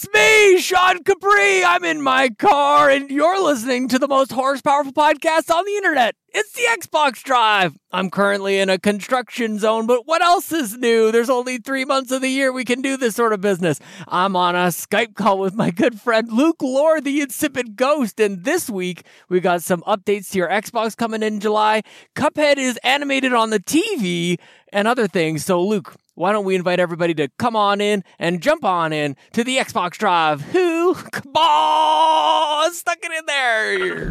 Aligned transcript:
It's 0.00 0.06
me, 0.14 0.60
Sean 0.60 1.02
Capri. 1.02 1.64
I'm 1.64 1.82
in 1.82 2.00
my 2.00 2.28
car, 2.28 2.88
and 2.88 3.10
you're 3.10 3.42
listening 3.42 3.88
to 3.88 3.98
the 3.98 4.06
most 4.06 4.30
horsepowerful 4.30 4.92
podcast 4.92 5.52
on 5.52 5.64
the 5.64 5.74
internet. 5.74 6.14
It's 6.32 6.52
the 6.52 6.68
Xbox 6.78 7.20
Drive. 7.24 7.76
I'm 7.90 8.08
currently 8.08 8.60
in 8.60 8.70
a 8.70 8.78
construction 8.78 9.58
zone, 9.58 9.88
but 9.88 10.06
what 10.06 10.22
else 10.22 10.52
is 10.52 10.76
new? 10.76 11.10
There's 11.10 11.28
only 11.28 11.58
three 11.58 11.84
months 11.84 12.12
of 12.12 12.20
the 12.20 12.28
year 12.28 12.52
we 12.52 12.64
can 12.64 12.80
do 12.80 12.96
this 12.96 13.16
sort 13.16 13.32
of 13.32 13.40
business. 13.40 13.80
I'm 14.06 14.36
on 14.36 14.54
a 14.54 14.68
Skype 14.68 15.16
call 15.16 15.40
with 15.40 15.54
my 15.54 15.72
good 15.72 16.00
friend 16.00 16.32
Luke 16.32 16.62
Lore, 16.62 17.00
the 17.00 17.20
insipid 17.20 17.74
ghost, 17.74 18.20
and 18.20 18.44
this 18.44 18.70
week 18.70 19.04
we 19.28 19.40
got 19.40 19.64
some 19.64 19.80
updates 19.82 20.30
to 20.30 20.38
your 20.38 20.48
Xbox 20.48 20.96
coming 20.96 21.24
in 21.24 21.40
July. 21.40 21.82
Cuphead 22.14 22.58
is 22.58 22.78
animated 22.84 23.32
on 23.32 23.50
the 23.50 23.58
TV 23.58 24.38
and 24.72 24.86
other 24.86 25.08
things. 25.08 25.44
So, 25.44 25.60
Luke, 25.60 25.96
why 26.18 26.32
don't 26.32 26.44
we 26.44 26.56
invite 26.56 26.80
everybody 26.80 27.14
to 27.14 27.28
come 27.38 27.54
on 27.54 27.80
in 27.80 28.02
and 28.18 28.42
jump 28.42 28.64
on 28.64 28.92
in 28.92 29.16
to 29.32 29.44
the 29.44 29.58
Xbox 29.58 29.92
Drive? 29.92 30.42
Who? 30.42 30.96
On! 31.36 32.74
Stuck 32.74 32.98
it 33.02 33.12
in 33.12 33.24
there! 33.26 34.10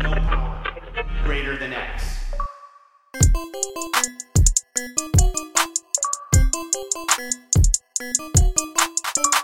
Greater 1.26 1.58
than 1.58 1.74
X. 1.74 2.18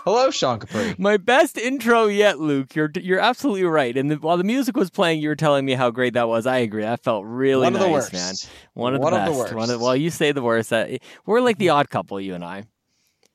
Hello, 0.04 0.30
Sean 0.30 0.58
Capri. 0.60 0.94
My 0.98 1.16
best 1.16 1.56
intro 1.56 2.06
yet, 2.06 2.38
Luke. 2.38 2.74
You're 2.74 2.90
you're 2.96 3.20
absolutely 3.20 3.64
right. 3.64 3.96
And 3.96 4.10
the, 4.10 4.16
while 4.16 4.36
the 4.36 4.44
music 4.44 4.76
was 4.76 4.90
playing, 4.90 5.20
you 5.22 5.28
were 5.28 5.36
telling 5.36 5.64
me 5.64 5.72
how 5.72 5.90
great 5.90 6.12
that 6.14 6.28
was. 6.28 6.46
I 6.46 6.58
agree. 6.58 6.82
That 6.82 7.02
felt 7.02 7.24
really 7.24 7.62
One 7.64 7.72
nice, 7.72 7.82
of 7.82 7.88
the 7.88 7.92
worst. 7.92 8.12
man. 8.12 8.34
One 8.74 8.94
of 8.94 9.00
One 9.00 9.12
the 9.14 9.20
of 9.20 9.24
the 9.24 9.42
best. 9.42 9.54
One 9.54 9.68
worst. 9.68 9.80
well, 9.80 9.96
you 9.96 10.10
say 10.10 10.32
the 10.32 10.42
worst. 10.42 10.72
Uh, 10.72 10.98
we're 11.24 11.40
like 11.40 11.56
the 11.58 11.70
odd 11.70 11.88
couple, 11.88 12.20
you 12.20 12.34
and 12.34 12.44
I. 12.44 12.64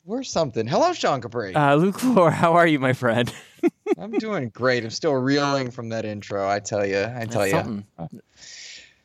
We're 0.06 0.24
something. 0.24 0.68
Hello, 0.68 0.94
Sean 0.94 1.22
Capri. 1.22 1.54
Uh, 1.56 1.76
Luke 1.76 2.04
Lore, 2.04 2.32
how 2.32 2.54
are 2.54 2.66
you, 2.68 2.80
my 2.80 2.94
friend? 2.94 3.34
I'm 3.98 4.12
doing 4.12 4.50
great. 4.50 4.84
I'm 4.84 4.90
still 4.92 5.14
reeling 5.14 5.72
from 5.72 5.90
that 5.90 6.06
intro. 6.06 6.48
I 6.48 6.60
tell 6.60 6.86
you. 6.86 7.04
I 7.04 7.26
tell 7.26 7.48
you. 7.48 7.84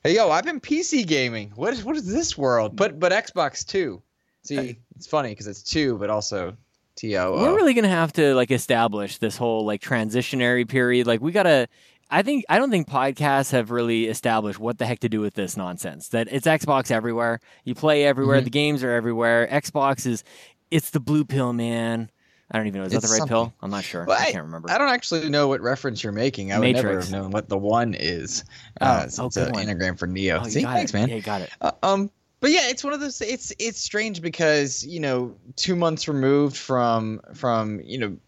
Hey, 0.03 0.15
yo, 0.17 0.31
I've 0.31 0.45
been 0.45 0.61
PC 0.61 1.07
gaming. 1.07 1.51
What 1.57 1.73
is 1.73 1.83
what 1.83 1.97
is 1.97 2.07
this 2.07 2.37
world? 2.37 2.77
But 2.77 3.01
but 3.01 3.11
Xbox 3.11 3.65
two. 3.67 4.03
See, 4.43 4.77
it's 4.97 5.07
funny 5.07 5.31
because 5.31 5.47
it's 5.47 5.63
two, 5.63 5.97
but 5.97 6.11
also 6.11 6.55
T 6.97 7.17
O 7.17 7.33
We're 7.33 7.55
really 7.57 7.75
gonna 7.75 7.89
have 7.89 8.13
to 8.15 8.35
like 8.35 8.51
establish 8.51 9.19
this 9.19 9.37
whole 9.37 9.65
like 9.65 9.81
transitionary 9.81 10.69
period. 10.69 11.07
Like 11.07 11.21
we 11.21 11.33
gotta. 11.33 11.69
I 12.11 12.23
think 12.23 12.45
I 12.49 12.59
don't 12.59 12.71
think 12.71 12.87
podcasts 12.89 13.51
have 13.53 13.71
really 13.71 14.07
established 14.07 14.59
what 14.61 14.79
the 14.79 14.87
heck 14.87 15.01
to 15.01 15.09
do 15.09 15.21
with 15.21 15.35
this 15.35 15.57
nonsense. 15.57 16.09
That 16.09 16.29
it's 16.31 16.47
Xbox 16.47 16.91
everywhere. 16.91 17.41
You 17.65 17.75
play 17.75 18.05
everywhere. 18.05 18.41
Mhm. 18.41 18.45
The 18.45 18.51
games 18.51 18.85
are 18.85 18.91
everywhere. 18.93 19.49
Xbox 19.51 20.07
is. 20.07 20.23
It's 20.71 20.91
the 20.91 21.01
blue 21.01 21.25
pill, 21.25 21.53
man. 21.53 22.11
I 22.51 22.59
don't 22.59 22.67
even 22.67 22.81
know. 22.81 22.87
Is 22.87 22.93
that 22.93 22.99
It's 22.99 23.07
the 23.09 23.13
right 23.13 23.19
something. 23.19 23.35
pill? 23.35 23.55
I'm 23.63 23.71
not 23.71 23.85
sure. 23.85 24.05
Well, 24.05 24.19
I 24.21 24.31
can't 24.31 24.45
remember. 24.45 24.71
I 24.71 24.77
don't 24.77 24.91
actually 24.91 25.29
know 25.31 25.49
what 25.49 25.63
reference 25.63 26.05
you're 26.05 26.13
making. 26.13 26.53
I 26.53 26.59
would 26.59 26.73
never 26.73 26.89
Matrix. 26.89 27.07
have 27.11 27.13
known 27.23 27.31
what 27.31 27.49
the 27.49 27.57
one 27.57 27.95
is. 27.95 28.45
Oh, 28.81 28.87
Uh, 28.87 29.03
oh, 29.05 29.09
so 29.09 29.27
it's 29.27 29.37
good 29.37 29.49
an 29.49 29.57
anagram 29.59 29.97
for 29.97 30.07
Neo. 30.07 30.41
Oh, 30.45 30.49
See, 30.49 30.63
thanks, 30.63 30.93
it. 30.93 30.95
man. 30.95 31.09
Yeah, 31.09 31.17
you 31.17 31.23
got 31.23 31.41
it. 31.41 31.51
Uh, 31.61 31.71
um, 31.83 32.11
but 32.45 32.51
yeah, 32.51 32.69
it's 32.69 32.85
one 32.85 32.93
of 32.93 33.01
those. 33.01 33.23
It's 33.23 33.55
it's 33.59 33.81
strange 33.81 34.21
because 34.21 34.85
you 34.85 35.01
know, 35.01 35.35
two 35.57 35.75
months 35.75 36.09
removed 36.09 36.59
from 36.59 37.23
from 37.33 37.81
you 37.81 37.97
know, 37.97 38.19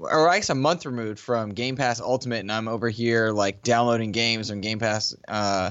or 0.00 0.28
I 0.28 0.38
guess 0.38 0.50
a 0.50 0.56
month 0.56 0.84
removed 0.84 1.20
from 1.20 1.50
Game 1.50 1.76
Pass 1.76 2.00
Ultimate, 2.00 2.40
and 2.40 2.50
I'm 2.50 2.66
over 2.66 2.88
here 2.88 3.30
like 3.30 3.62
downloading 3.62 4.10
games 4.10 4.50
on 4.50 4.62
Game 4.62 4.80
Pass 4.80 5.14
uh, 5.28 5.70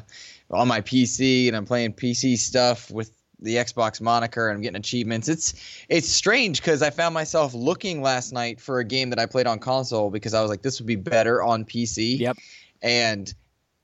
on 0.50 0.70
my 0.70 0.80
PC, 0.80 1.50
and 1.50 1.58
I'm 1.58 1.66
playing 1.66 1.92
PC 1.92 2.38
stuff 2.38 2.89
with 2.89 3.11
the 3.42 3.56
Xbox 3.56 4.00
moniker, 4.00 4.48
and 4.48 4.55
I'm 4.55 4.61
getting 4.61 4.80
achievements. 4.80 5.28
It's 5.28 5.53
it's 5.89 6.08
strange 6.08 6.61
because 6.61 6.81
I 6.81 6.92
found 6.92 7.14
myself 7.14 7.53
looking 7.53 8.02
last 8.02 8.31
night 8.31 8.61
for 8.61 8.80
a 8.80 8.86
game 8.86 9.09
that 9.09 9.20
I 9.20 9.26
played 9.26 9.48
on 9.48 9.59
console 9.59 10.09
because 10.09 10.33
I 10.33 10.39
was 10.39 10.50
like, 10.50 10.61
this 10.61 10.80
would 10.80 10.88
be 10.88 10.95
better 10.95 11.44
on 11.44 11.66
PC. 11.66 12.20
Yep. 12.20 12.38
And 12.81 13.33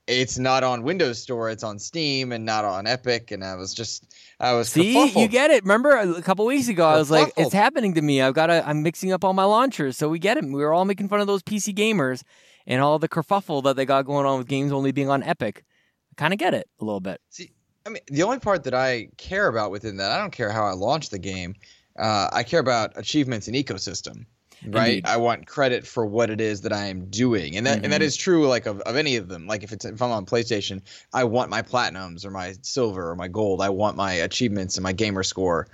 it's 0.08 0.38
not 0.38 0.63
on 0.63 0.83
Windows 0.83 1.22
Store. 1.22 1.50
It's 1.50 1.63
on 1.63 1.77
Steam 1.80 2.31
and 2.31 2.45
not 2.45 2.66
on 2.66 2.87
Epic. 2.87 3.32
And 3.32 3.43
I 3.43 3.55
was 3.55 3.73
just, 3.73 4.15
I 4.39 4.54
was 4.54 4.70
See, 4.70 4.95
kerfuffled. 4.95 5.21
you 5.21 5.27
get 5.27 5.52
it. 5.52 5.64
Remember 5.64 5.95
a 5.98 6.21
couple 6.21 6.45
weeks 6.45 6.67
ago, 6.70 6.87
I 6.87 6.98
was 6.98 7.11
like, 7.11 7.33
"It's 7.37 7.54
happening 7.54 7.93
to 7.95 8.02
me. 8.02 8.21
I've 8.21 8.33
got 8.33 8.48
to. 8.48 8.67
I'm 8.67 8.83
mixing 8.83 9.11
up 9.11 9.23
all 9.23 9.33
my 9.33 9.43
launchers." 9.43 9.98
So 9.98 10.09
we 10.09 10.20
get 10.20 10.37
it. 10.37 10.45
We 10.45 10.54
were 10.54 10.73
all 10.73 10.86
making 10.86 11.09
fun 11.09 11.20
of 11.20 11.27
those 11.27 11.43
PC 11.43 11.73
gamers 11.76 12.23
and 12.65 12.82
all 12.82 12.99
the 12.99 13.09
kerfuffle 13.09 13.64
that 13.64 13.76
they 13.76 13.86
got 13.86 14.05
going 14.05 14.26
on 14.26 14.37
with 14.37 14.48
games 14.48 14.71
only 14.71 14.92
being 14.92 15.09
on 15.09 15.23
Epic. 15.23 15.64
I 16.11 16.15
kind 16.15 16.33
of 16.33 16.39
get 16.39 16.53
it 16.53 16.67
a 16.80 16.86
little 16.86 16.99
bit. 16.99 17.20
See, 17.30 17.52
I 17.86 17.89
mean, 17.89 18.02
the 18.08 18.23
only 18.23 18.39
part 18.39 18.64
that 18.65 18.73
I 18.73 19.09
care 19.17 19.48
about 19.48 19.71
within 19.71 19.98
that, 19.98 20.11
I 20.11 20.17
don't 20.20 20.32
care 20.32 20.52
how 20.52 20.65
I 20.65 20.71
launch 20.73 21.09
the 21.09 21.20
game. 21.20 21.55
Uh, 21.98 22.30
I 22.32 22.43
care 22.43 22.59
about 22.59 22.92
achievements 22.95 23.48
and 23.48 23.55
ecosystem, 23.55 24.26
right? 24.66 24.88
Indeed. 24.88 25.06
I 25.08 25.18
want 25.18 25.48
credit 25.48 25.86
for 25.86 26.06
what 26.06 26.30
it 26.30 26.42
is 26.42 26.62
that 26.62 26.73
I 26.73 26.86
am 26.86 27.06
doing, 27.10 27.56
and 27.56 27.66
that 27.68 27.84
and 27.84 27.92
that 27.94 28.02
Mhm. 28.02 28.06
is 28.06 28.16
true 28.16 28.48
like 28.48 28.66
of, 28.66 28.80
of 28.82 28.95
any 28.95 29.16
of 29.16 29.28
them. 29.28 29.48
Like 29.48 29.64
if 29.64 29.72
it's 29.72 29.86
if 29.86 30.02
I'm 30.02 30.12
on 30.12 30.26
PlayStation, 30.26 30.82
I 31.14 31.23
want 31.23 31.50
my 31.50 31.62
platinums 31.62 32.26
or 32.26 32.32
my 32.32 32.56
silver 32.62 33.10
or 33.10 33.16
my 33.16 33.28
gold. 33.28 33.62
I 33.62 33.70
want 33.70 33.95
my 33.98 34.14
achievements 34.14 34.78
and 34.78 34.84
my 34.84 34.94
gamer 34.94 35.23
score. 35.23 35.68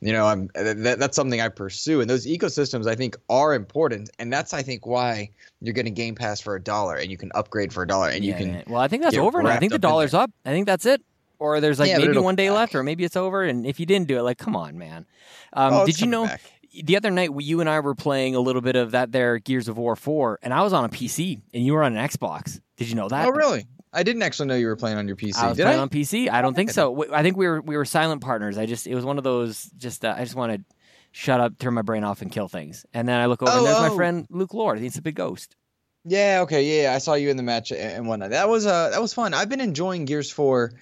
You 0.00 0.12
know, 0.12 0.26
I'm 0.26 0.48
that, 0.54 1.00
that's 1.00 1.16
something 1.16 1.40
I 1.40 1.48
pursue, 1.48 2.00
and 2.00 2.08
those 2.08 2.24
ecosystems 2.24 2.86
I 2.86 2.94
think 2.94 3.16
are 3.28 3.52
important, 3.52 4.10
and 4.20 4.32
that's 4.32 4.54
I 4.54 4.62
think 4.62 4.86
why 4.86 5.30
you're 5.60 5.74
getting 5.74 5.94
Game 5.94 6.14
Pass 6.14 6.40
for 6.40 6.54
a 6.54 6.62
dollar, 6.62 6.94
and 6.96 7.10
you 7.10 7.16
can 7.16 7.32
upgrade 7.34 7.72
for 7.72 7.82
a 7.82 7.86
dollar, 7.86 8.08
and 8.10 8.24
you 8.24 8.30
Yeah, 8.30 8.38
can 8.38 8.52
man. 8.52 8.64
Well, 8.68 8.80
I 8.80 8.86
think 8.86 9.02
that's 9.02 9.16
over 9.16 9.42
now. 9.42 9.50
I 9.50 9.58
think 9.58 9.72
the 9.72 9.78
dollar's 9.80 10.14
up. 10.14 10.30
I 10.44 10.50
think 10.50 10.66
that's 10.66 10.86
it. 10.86 11.02
Or 11.40 11.60
there's 11.60 11.78
like 11.80 11.88
Yeah, 11.88 11.98
maybe 11.98 12.18
one 12.18 12.36
day 12.36 12.46
come 12.46 12.56
left, 12.56 12.74
or 12.76 12.82
maybe 12.82 13.04
it's 13.04 13.16
over. 13.16 13.42
And 13.42 13.66
if 13.66 13.78
you 13.80 13.86
didn't 13.86 14.08
do 14.08 14.18
it, 14.18 14.22
like, 14.22 14.38
come 14.38 14.54
on, 14.56 14.78
man. 14.78 15.06
Um, 15.52 15.74
Oh, 15.74 15.86
did 15.86 16.00
you 16.00 16.06
know 16.06 16.26
back. 16.26 16.42
The 16.84 16.96
other 16.96 17.10
night 17.10 17.30
you 17.38 17.60
and 17.60 17.68
I 17.68 17.80
were 17.80 17.94
playing 17.94 18.34
a 18.34 18.40
little 18.40 18.62
bit 18.62 18.76
of 18.76 18.92
that 18.92 19.12
there 19.12 19.38
Gears 19.38 19.68
of 19.68 19.78
War 19.78 19.96
4, 19.96 20.40
and 20.42 20.52
I 20.52 20.62
was 20.62 20.72
on 20.72 20.84
a 20.84 20.88
PC 20.88 21.40
and 21.52 21.64
you 21.64 21.72
were 21.72 21.82
on 21.82 21.96
an 21.96 22.08
Xbox. 22.08 22.60
Did 22.76 22.88
you 22.88 22.94
know 22.94 23.08
that? 23.08 23.26
Oh, 23.26 23.30
really? 23.30 23.66
I 23.92 24.02
didn't 24.02 24.22
actually 24.22 24.48
know 24.48 24.54
you 24.54 24.66
were 24.66 24.76
playing 24.76 24.98
on 24.98 25.06
your 25.08 25.16
PC. 25.16 25.36
I 25.36 25.48
was 25.48 25.56
Did 25.56 25.64
playing 25.64 25.78
I? 25.78 25.82
on 25.82 25.88
PC. 25.88 26.28
I 26.30 26.42
don't 26.42 26.54
think 26.54 26.70
so. 26.70 27.10
I 27.12 27.22
think 27.22 27.36
we 27.36 27.46
were 27.46 27.60
we 27.60 27.76
were 27.76 27.84
silent 27.86 28.20
partners. 28.20 28.58
I 28.58 28.66
just 28.66 28.86
it 28.86 28.94
was 28.94 29.04
one 29.04 29.18
of 29.18 29.24
those 29.24 29.64
just 29.78 30.04
uh, 30.04 30.14
I 30.16 30.24
just 30.24 30.34
want 30.36 30.52
to 30.52 30.74
shut 31.10 31.40
up, 31.40 31.58
turn 31.58 31.72
my 31.74 31.82
brain 31.82 32.04
off, 32.04 32.20
and 32.20 32.30
kill 32.30 32.48
things. 32.48 32.84
And 32.92 33.08
then 33.08 33.18
I 33.18 33.26
look 33.26 33.42
over 33.42 33.50
and 33.50 33.60
Oh, 33.60 33.64
there's 33.64 33.80
my 33.80 33.88
oh. 33.88 33.96
friend 33.96 34.26
Luke 34.30 34.52
Lord. 34.52 34.78
He's 34.78 34.98
a 34.98 35.02
big 35.02 35.14
ghost. 35.14 35.56
Yeah. 36.04 36.40
Okay. 36.42 36.82
Yeah. 36.82 36.92
I 36.94 36.98
saw 36.98 37.14
you 37.14 37.30
in 37.30 37.38
the 37.38 37.42
match 37.42 37.70
and 37.72 37.80
and 37.80 38.06
whatnot. 38.08 38.30
That 38.30 38.48
was 38.48 38.66
uh 38.66 38.90
that 38.90 39.00
was 39.00 39.14
fun. 39.14 39.32
I've 39.32 39.48
been 39.48 39.62
enjoying 39.62 40.04
Gears 40.04 40.30
Four 40.30 40.72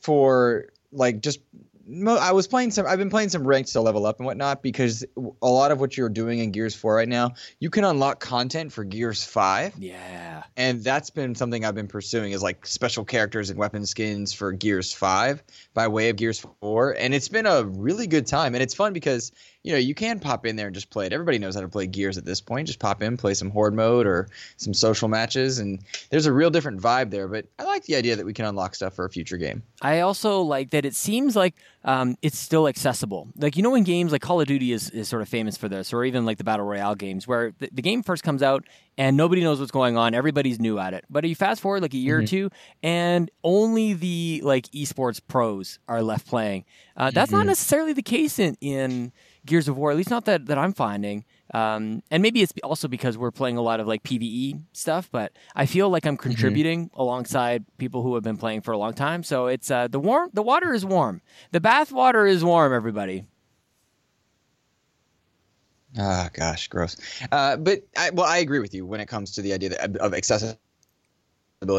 for 0.00 0.70
like 0.90 1.20
just. 1.20 1.40
Mo- 1.88 2.16
I 2.16 2.32
was 2.32 2.46
playing 2.46 2.70
some. 2.70 2.86
I've 2.86 2.98
been 2.98 3.10
playing 3.10 3.30
some 3.30 3.46
ranked 3.46 3.72
to 3.72 3.80
level 3.80 4.06
up 4.06 4.18
and 4.18 4.26
whatnot 4.26 4.62
because 4.62 5.04
a 5.42 5.48
lot 5.48 5.70
of 5.70 5.80
what 5.80 5.96
you're 5.96 6.08
doing 6.08 6.38
in 6.38 6.50
Gears 6.52 6.74
Four 6.74 6.94
right 6.96 7.08
now, 7.08 7.32
you 7.58 7.70
can 7.70 7.84
unlock 7.84 8.20
content 8.20 8.72
for 8.72 8.84
Gears 8.84 9.24
Five, 9.24 9.74
Yeah. 9.78 10.42
and 10.56 10.84
that's 10.84 11.10
been 11.10 11.34
something 11.34 11.64
I've 11.64 11.74
been 11.74 11.88
pursuing 11.88 12.32
is 12.32 12.42
like 12.42 12.66
special 12.66 13.04
characters 13.04 13.50
and 13.50 13.58
weapon 13.58 13.86
skins 13.86 14.32
for 14.32 14.52
Gears 14.52 14.92
5 14.92 15.42
by 15.74 15.88
way 15.88 16.10
of 16.10 16.16
Gears 16.16 16.44
4 16.60 16.92
and 16.98 17.14
it's 17.14 17.28
been 17.28 17.46
a 17.46 17.64
really 17.64 18.06
good 18.06 18.26
time 18.26 18.54
and 18.54 18.62
it's 18.62 18.74
fun 18.74 18.92
because 18.92 19.32
you 19.62 19.72
know 19.72 19.78
you 19.78 19.94
can 19.94 20.20
pop 20.20 20.46
in 20.46 20.56
there 20.56 20.66
and 20.66 20.74
just 20.74 20.90
play 20.90 21.06
it 21.06 21.12
everybody 21.12 21.38
knows 21.38 21.54
how 21.54 21.60
to 21.60 21.68
play 21.68 21.86
Gears 21.86 22.16
at 22.16 22.24
this 22.24 22.40
point 22.40 22.66
just 22.66 22.78
pop 22.78 23.02
in 23.02 23.16
play 23.16 23.34
some 23.34 23.50
horde 23.50 23.74
mode 23.74 24.06
or 24.06 24.28
some 24.56 24.72
social 24.72 25.08
matches 25.08 25.58
and 25.58 25.80
there's 26.10 26.26
a 26.26 26.32
real 26.32 26.50
different 26.50 26.80
vibe 26.80 27.10
there 27.10 27.28
but 27.28 27.46
I 27.58 27.64
like 27.64 27.84
the 27.84 27.96
idea 27.96 28.16
that 28.16 28.26
we 28.26 28.32
can 28.32 28.44
unlock 28.44 28.74
stuff 28.74 28.94
for 28.94 29.04
a 29.04 29.10
future 29.10 29.36
game 29.36 29.62
I 29.82 30.00
also 30.00 30.42
like 30.42 30.70
that 30.70 30.84
it 30.84 30.94
seems 30.94 31.36
like 31.36 31.54
um, 31.84 32.16
it's 32.20 32.38
still 32.38 32.68
accessible. 32.68 33.28
Like 33.36 33.56
you 33.56 33.62
know, 33.62 33.74
in 33.74 33.84
games 33.84 34.12
like 34.12 34.20
Call 34.20 34.40
of 34.40 34.46
Duty 34.46 34.72
is, 34.72 34.90
is 34.90 35.08
sort 35.08 35.22
of 35.22 35.28
famous 35.28 35.56
for 35.56 35.68
this, 35.68 35.92
or 35.92 36.04
even 36.04 36.26
like 36.26 36.36
the 36.36 36.44
battle 36.44 36.66
royale 36.66 36.94
games, 36.94 37.26
where 37.26 37.52
the, 37.58 37.70
the 37.72 37.82
game 37.82 38.02
first 38.02 38.22
comes 38.22 38.42
out 38.42 38.64
and 38.98 39.16
nobody 39.16 39.42
knows 39.42 39.60
what's 39.60 39.72
going 39.72 39.96
on. 39.96 40.12
Everybody's 40.14 40.60
new 40.60 40.78
at 40.78 40.92
it. 40.92 41.04
But 41.08 41.24
you 41.24 41.34
fast 41.34 41.60
forward 41.60 41.82
like 41.82 41.94
a 41.94 41.98
year 41.98 42.18
or 42.18 42.26
two, 42.26 42.50
and 42.82 43.30
only 43.44 43.94
the 43.94 44.42
like 44.44 44.66
esports 44.72 45.20
pros 45.26 45.78
are 45.88 46.02
left 46.02 46.26
playing. 46.26 46.64
Uh, 46.96 47.10
that's 47.10 47.30
not 47.30 47.46
necessarily 47.46 47.92
the 47.92 48.02
case 48.02 48.38
in 48.38 48.56
in 48.60 49.12
Gears 49.48 49.66
of 49.66 49.76
War, 49.76 49.90
at 49.90 49.96
least 49.96 50.10
not 50.10 50.24
that 50.26 50.46
that 50.46 50.58
I'm 50.58 50.72
finding. 50.72 51.24
Um, 51.54 52.02
and 52.10 52.22
maybe 52.22 52.42
it's 52.42 52.52
also 52.62 52.88
because 52.88 53.16
we're 53.16 53.30
playing 53.30 53.56
a 53.56 53.62
lot 53.62 53.80
of 53.80 53.86
like 53.86 54.02
PVE 54.02 54.62
stuff, 54.72 55.08
but 55.10 55.32
I 55.56 55.66
feel 55.66 55.88
like 55.88 56.06
I'm 56.06 56.16
contributing 56.16 56.90
alongside 56.94 57.64
people 57.78 58.02
who 58.02 58.14
have 58.14 58.22
been 58.22 58.36
playing 58.36 58.60
for 58.60 58.72
a 58.72 58.78
long 58.78 58.92
time. 58.92 59.22
So 59.22 59.46
it's 59.46 59.70
uh, 59.70 59.88
the 59.88 59.98
warm, 59.98 60.30
the 60.34 60.42
water 60.42 60.72
is 60.72 60.84
warm, 60.84 61.22
the 61.50 61.60
bath 61.60 61.90
water 61.90 62.26
is 62.26 62.44
warm. 62.44 62.72
Everybody, 62.74 63.24
Ah, 65.98 66.28
gosh, 66.32 66.68
gross. 66.68 66.96
Uh, 67.32 67.56
but 67.56 67.80
I, 67.96 68.10
well, 68.10 68.26
I 68.26 68.38
agree 68.38 68.58
with 68.58 68.74
you 68.74 68.84
when 68.86 69.00
it 69.00 69.06
comes 69.06 69.32
to 69.32 69.42
the 69.42 69.52
idea 69.52 69.70
that, 69.70 69.96
of 69.96 70.12
accessibility, 70.12 70.58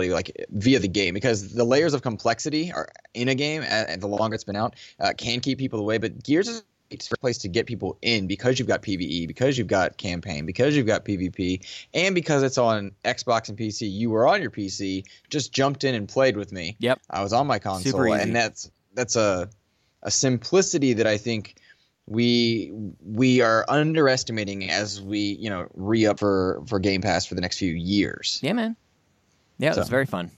like 0.09 0.45
via 0.49 0.79
the 0.79 0.87
game, 0.87 1.13
because 1.13 1.53
the 1.53 1.63
layers 1.63 1.93
of 1.93 2.01
complexity 2.01 2.71
are 2.71 2.89
in 3.13 3.29
a 3.29 3.35
game, 3.35 3.63
and 3.67 4.01
the 4.01 4.07
longer 4.07 4.35
it's 4.35 4.43
been 4.43 4.55
out, 4.55 4.75
uh, 4.99 5.13
can 5.17 5.39
keep 5.39 5.59
people 5.59 5.79
away. 5.79 5.99
But 5.99 6.23
Gears 6.23 6.47
is 6.47 6.63
a 6.91 7.09
great 7.09 7.21
place 7.21 7.37
to 7.39 7.47
get 7.47 7.65
people 7.65 7.97
in 8.01 8.27
because 8.27 8.59
you've 8.59 8.67
got 8.67 8.81
PVE, 8.81 9.27
because 9.27 9.57
you've 9.57 9.67
got 9.67 9.97
campaign, 9.97 10.45
because 10.45 10.75
you've 10.75 10.87
got 10.87 11.05
PvP, 11.05 11.65
and 11.93 12.15
because 12.15 12.43
it's 12.43 12.57
on 12.57 12.91
Xbox 13.05 13.49
and 13.49 13.57
PC. 13.57 13.91
You 13.91 14.09
were 14.09 14.27
on 14.27 14.41
your 14.41 14.51
PC, 14.51 15.05
just 15.29 15.53
jumped 15.53 15.83
in 15.83 15.95
and 15.95 16.07
played 16.07 16.37
with 16.37 16.51
me. 16.51 16.75
Yep. 16.79 16.99
I 17.09 17.23
was 17.23 17.33
on 17.33 17.47
my 17.47 17.59
console, 17.59 18.13
and 18.13 18.35
that's 18.35 18.71
that's 18.93 19.15
a 19.15 19.49
a 20.03 20.11
simplicity 20.11 20.93
that 20.93 21.07
I 21.07 21.17
think 21.17 21.55
we 22.07 22.71
we 23.05 23.41
are 23.41 23.65
underestimating 23.69 24.69
as 24.69 25.01
we 25.01 25.19
you 25.19 25.49
know 25.49 25.67
re 25.75 26.05
up 26.05 26.19
for 26.19 26.61
for 26.67 26.79
Game 26.79 27.01
Pass 27.01 27.25
for 27.25 27.35
the 27.35 27.41
next 27.41 27.57
few 27.57 27.73
years. 27.73 28.39
Yeah, 28.41 28.53
man. 28.53 28.75
Yeah, 29.57 29.71
it 29.71 29.77
was 29.77 29.89
very 29.89 30.05
fun. 30.05 30.31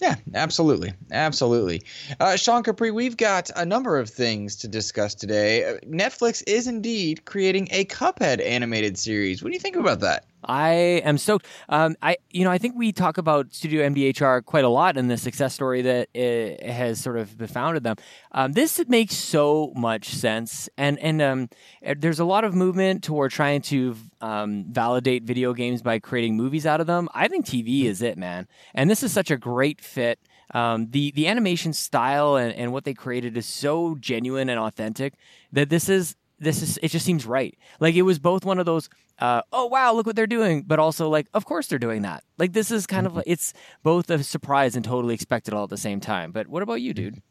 Yeah, 0.00 0.16
absolutely, 0.34 0.92
absolutely. 1.12 1.82
Uh, 2.18 2.36
Sean 2.36 2.62
Capri, 2.62 2.90
we've 2.90 3.16
got 3.16 3.50
a 3.56 3.64
number 3.64 3.98
of 3.98 4.10
things 4.10 4.56
to 4.56 4.68
discuss 4.68 5.14
today. 5.14 5.64
Uh, 5.64 5.78
Netflix 5.86 6.42
is 6.46 6.66
indeed 6.66 7.24
creating 7.24 7.68
a 7.70 7.84
Cuphead 7.84 8.44
animated 8.44 8.98
series. 8.98 9.42
What 9.42 9.50
do 9.50 9.54
you 9.54 9.60
think 9.60 9.76
about 9.76 10.00
that? 10.00 10.26
I 10.48 10.72
am 11.04 11.18
stoked. 11.18 11.46
Um, 11.68 11.96
I, 12.02 12.16
you 12.30 12.44
know, 12.44 12.50
I 12.50 12.58
think 12.58 12.74
we 12.76 12.92
talk 12.92 13.18
about 13.18 13.52
Studio 13.52 13.86
MDHR 13.88 14.44
quite 14.44 14.64
a 14.64 14.68
lot 14.68 14.96
in 14.96 15.08
the 15.08 15.16
success 15.16 15.54
story 15.54 15.82
that 15.82 16.08
has 16.14 17.00
sort 17.00 17.18
of 17.18 17.36
befounded 17.36 17.84
them. 17.84 17.96
Um, 18.32 18.52
this 18.52 18.80
makes 18.88 19.16
so 19.16 19.72
much 19.76 20.08
sense, 20.08 20.68
and 20.76 20.98
and 20.98 21.22
um, 21.22 21.48
uh, 21.86 21.94
there's 21.98 22.20
a 22.20 22.24
lot 22.24 22.44
of 22.44 22.54
movement 22.54 23.04
toward 23.04 23.30
trying 23.30 23.62
to 23.62 23.96
um, 24.20 24.64
validate 24.70 25.24
video 25.24 25.52
games 25.52 25.82
by 25.82 25.98
creating 25.98 26.36
movies 26.36 26.66
out 26.66 26.80
of 26.80 26.86
them. 26.86 27.08
I 27.14 27.28
think 27.28 27.46
TV 27.46 27.84
is 27.84 28.02
it, 28.02 28.18
man, 28.18 28.46
and 28.74 28.90
this 28.90 29.02
is 29.02 29.12
such 29.12 29.30
a 29.30 29.36
great 29.36 29.80
fit. 29.80 30.18
Um, 30.52 30.90
the 30.90 31.10
the 31.12 31.26
animation 31.26 31.72
style 31.72 32.36
and, 32.36 32.52
and 32.54 32.72
what 32.72 32.84
they 32.84 32.94
created 32.94 33.36
is 33.36 33.46
so 33.46 33.96
genuine 33.98 34.48
and 34.48 34.60
authentic 34.60 35.14
that 35.52 35.70
this 35.70 35.88
is 35.88 36.16
this 36.44 36.62
is 36.62 36.78
it 36.82 36.88
just 36.88 37.04
seems 37.06 37.26
right. 37.26 37.56
Like 37.80 37.94
it 37.94 38.02
was 38.02 38.18
both 38.18 38.44
one 38.44 38.58
of 38.58 38.66
those 38.66 38.88
uh, 39.18 39.42
oh 39.52 39.66
wow 39.66 39.92
look 39.92 40.06
what 40.06 40.16
they're 40.16 40.26
doing, 40.26 40.62
but 40.62 40.78
also 40.78 41.08
like 41.08 41.26
of 41.34 41.44
course 41.44 41.66
they're 41.66 41.78
doing 41.78 42.02
that. 42.02 42.24
Like 42.38 42.52
this 42.52 42.70
is 42.70 42.86
kind 42.86 43.06
of 43.06 43.22
it's 43.26 43.52
both 43.82 44.10
a 44.10 44.22
surprise 44.22 44.76
and 44.76 44.84
totally 44.84 45.14
expected 45.14 45.54
all 45.54 45.64
at 45.64 45.70
the 45.70 45.76
same 45.76 46.00
time. 46.00 46.32
But 46.32 46.48
what 46.48 46.62
about 46.62 46.80
you, 46.80 46.94
dude? 46.94 47.22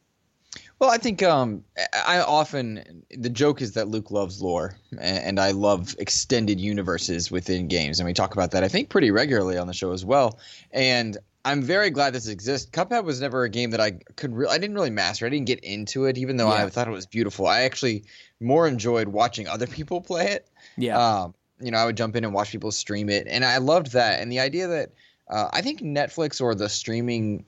Well, 0.83 0.91
I 0.91 0.97
think 0.97 1.24
um, 1.24 1.63
I 2.06 2.19
often 2.19 3.06
the 3.09 3.30
joke 3.30 3.62
is 3.62 3.71
that 3.71 3.88
Luke 3.88 4.12
loves 4.12 4.41
lore, 4.41 4.75
and 5.00 5.39
I 5.39 5.51
love 5.51 5.95
extended 5.97 6.59
universes 6.59 7.31
within 7.31 7.69
games, 7.69 8.01
and 8.01 8.06
we 8.06 8.12
talk 8.12 8.33
about 8.33 8.51
that 8.51 8.65
I 8.65 8.68
think 8.68 8.89
pretty 8.89 9.09
regularly 9.09 9.57
on 9.57 9.68
the 9.68 9.74
show 9.74 9.94
as 9.94 10.03
well. 10.03 10.39
And 10.71 11.18
I'm 11.45 11.62
very 11.62 11.89
glad 11.89 12.12
this 12.12 12.27
exists. 12.27 12.69
Cuphead 12.69 13.06
was 13.06 13.21
never 13.21 13.45
a 13.45 13.50
game 13.50 13.71
that 13.71 13.80
I 13.80 13.91
could 14.18 14.35
re- 14.35 14.50
I 14.50 14.57
didn't 14.57 14.75
really 14.75 14.89
master. 14.89 15.25
I 15.25 15.30
didn't 15.30 15.47
get 15.47 15.62
into 15.62 16.03
it, 16.03 16.18
even 16.18 16.35
though 16.35 16.50
Yeah. 16.50 16.65
I 16.65 16.69
thought 16.69 16.89
it 16.89 16.91
was 16.91 17.06
beautiful. 17.06 17.47
I 17.47 17.62
actually 17.62 18.03
more 18.41 18.68
enjoyed 18.68 19.07
watching 19.07 19.47
other 19.47 19.68
people 19.68 20.01
play 20.01 20.31
it. 20.33 20.50
Yeah, 20.75 20.97
Um, 21.00 21.33
you 21.62 21.71
know, 21.71 21.77
I 21.77 21.86
would 21.86 21.95
jump 21.95 22.18
in 22.18 22.25
and 22.25 22.33
watch 22.33 22.51
people 22.51 22.71
stream 22.71 23.07
it, 23.07 23.25
and 23.29 23.45
I 23.45 23.59
loved 23.59 23.94
that. 23.94 24.19
And 24.19 24.29
the 24.29 24.41
idea 24.41 24.68
that 24.68 24.91
uh, 25.29 25.47
I 25.53 25.62
think 25.62 25.79
Netflix 25.79 26.41
or 26.41 26.56
the 26.56 26.68
streaming 26.68 27.45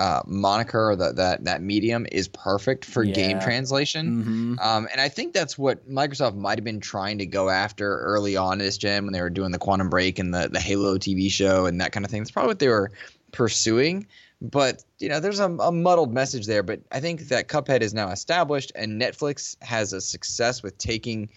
uh, 0.00 0.22
moniker 0.26 0.90
or 0.90 0.96
the, 0.96 1.12
that 1.12 1.44
that 1.44 1.60
medium 1.60 2.06
is 2.10 2.26
perfect 2.28 2.84
for 2.86 3.04
game 3.04 3.36
Yeah. 3.36 3.44
translation. 3.44 4.22
hmm 4.22 4.54
Um, 4.58 4.88
and 4.90 5.00
I 5.00 5.08
think 5.10 5.34
that's 5.34 5.58
what 5.58 5.86
Microsoft 5.88 6.36
might 6.36 6.56
have 6.58 6.64
been 6.64 6.80
trying 6.80 7.18
to 7.18 7.26
go 7.26 7.50
after 7.50 7.98
early 8.00 8.34
on 8.36 8.54
in 8.54 8.58
this 8.60 8.78
gen 8.78 9.04
when 9.04 9.12
they 9.12 9.20
were 9.20 9.28
doing 9.30 9.52
the 9.52 9.58
Quantum 9.58 9.90
Break 9.90 10.18
and 10.18 10.32
the 10.32 10.48
the 10.48 10.60
Halo 10.60 10.96
TV 10.96 11.30
show 11.30 11.66
and 11.66 11.80
that 11.80 11.92
kind 11.92 12.04
of 12.06 12.10
thing. 12.10 12.22
That's 12.22 12.30
probably 12.30 12.48
what 12.48 12.58
they 12.60 12.68
were 12.68 12.90
pursuing. 13.32 14.06
But 14.40 14.82
you 14.98 15.10
know, 15.10 15.20
there's 15.20 15.38
a, 15.38 15.50
a 15.50 15.70
muddled 15.70 16.14
message 16.14 16.46
there. 16.46 16.62
But 16.62 16.80
I 16.90 17.00
think 17.00 17.28
that 17.28 17.48
Cuphead 17.48 17.82
is 17.82 17.92
now 17.92 18.08
established, 18.10 18.72
and 18.74 18.98
Netflix 19.00 19.54
has 19.62 19.92
a 19.92 20.00
success 20.00 20.62
with 20.62 20.78
taking 20.78 21.28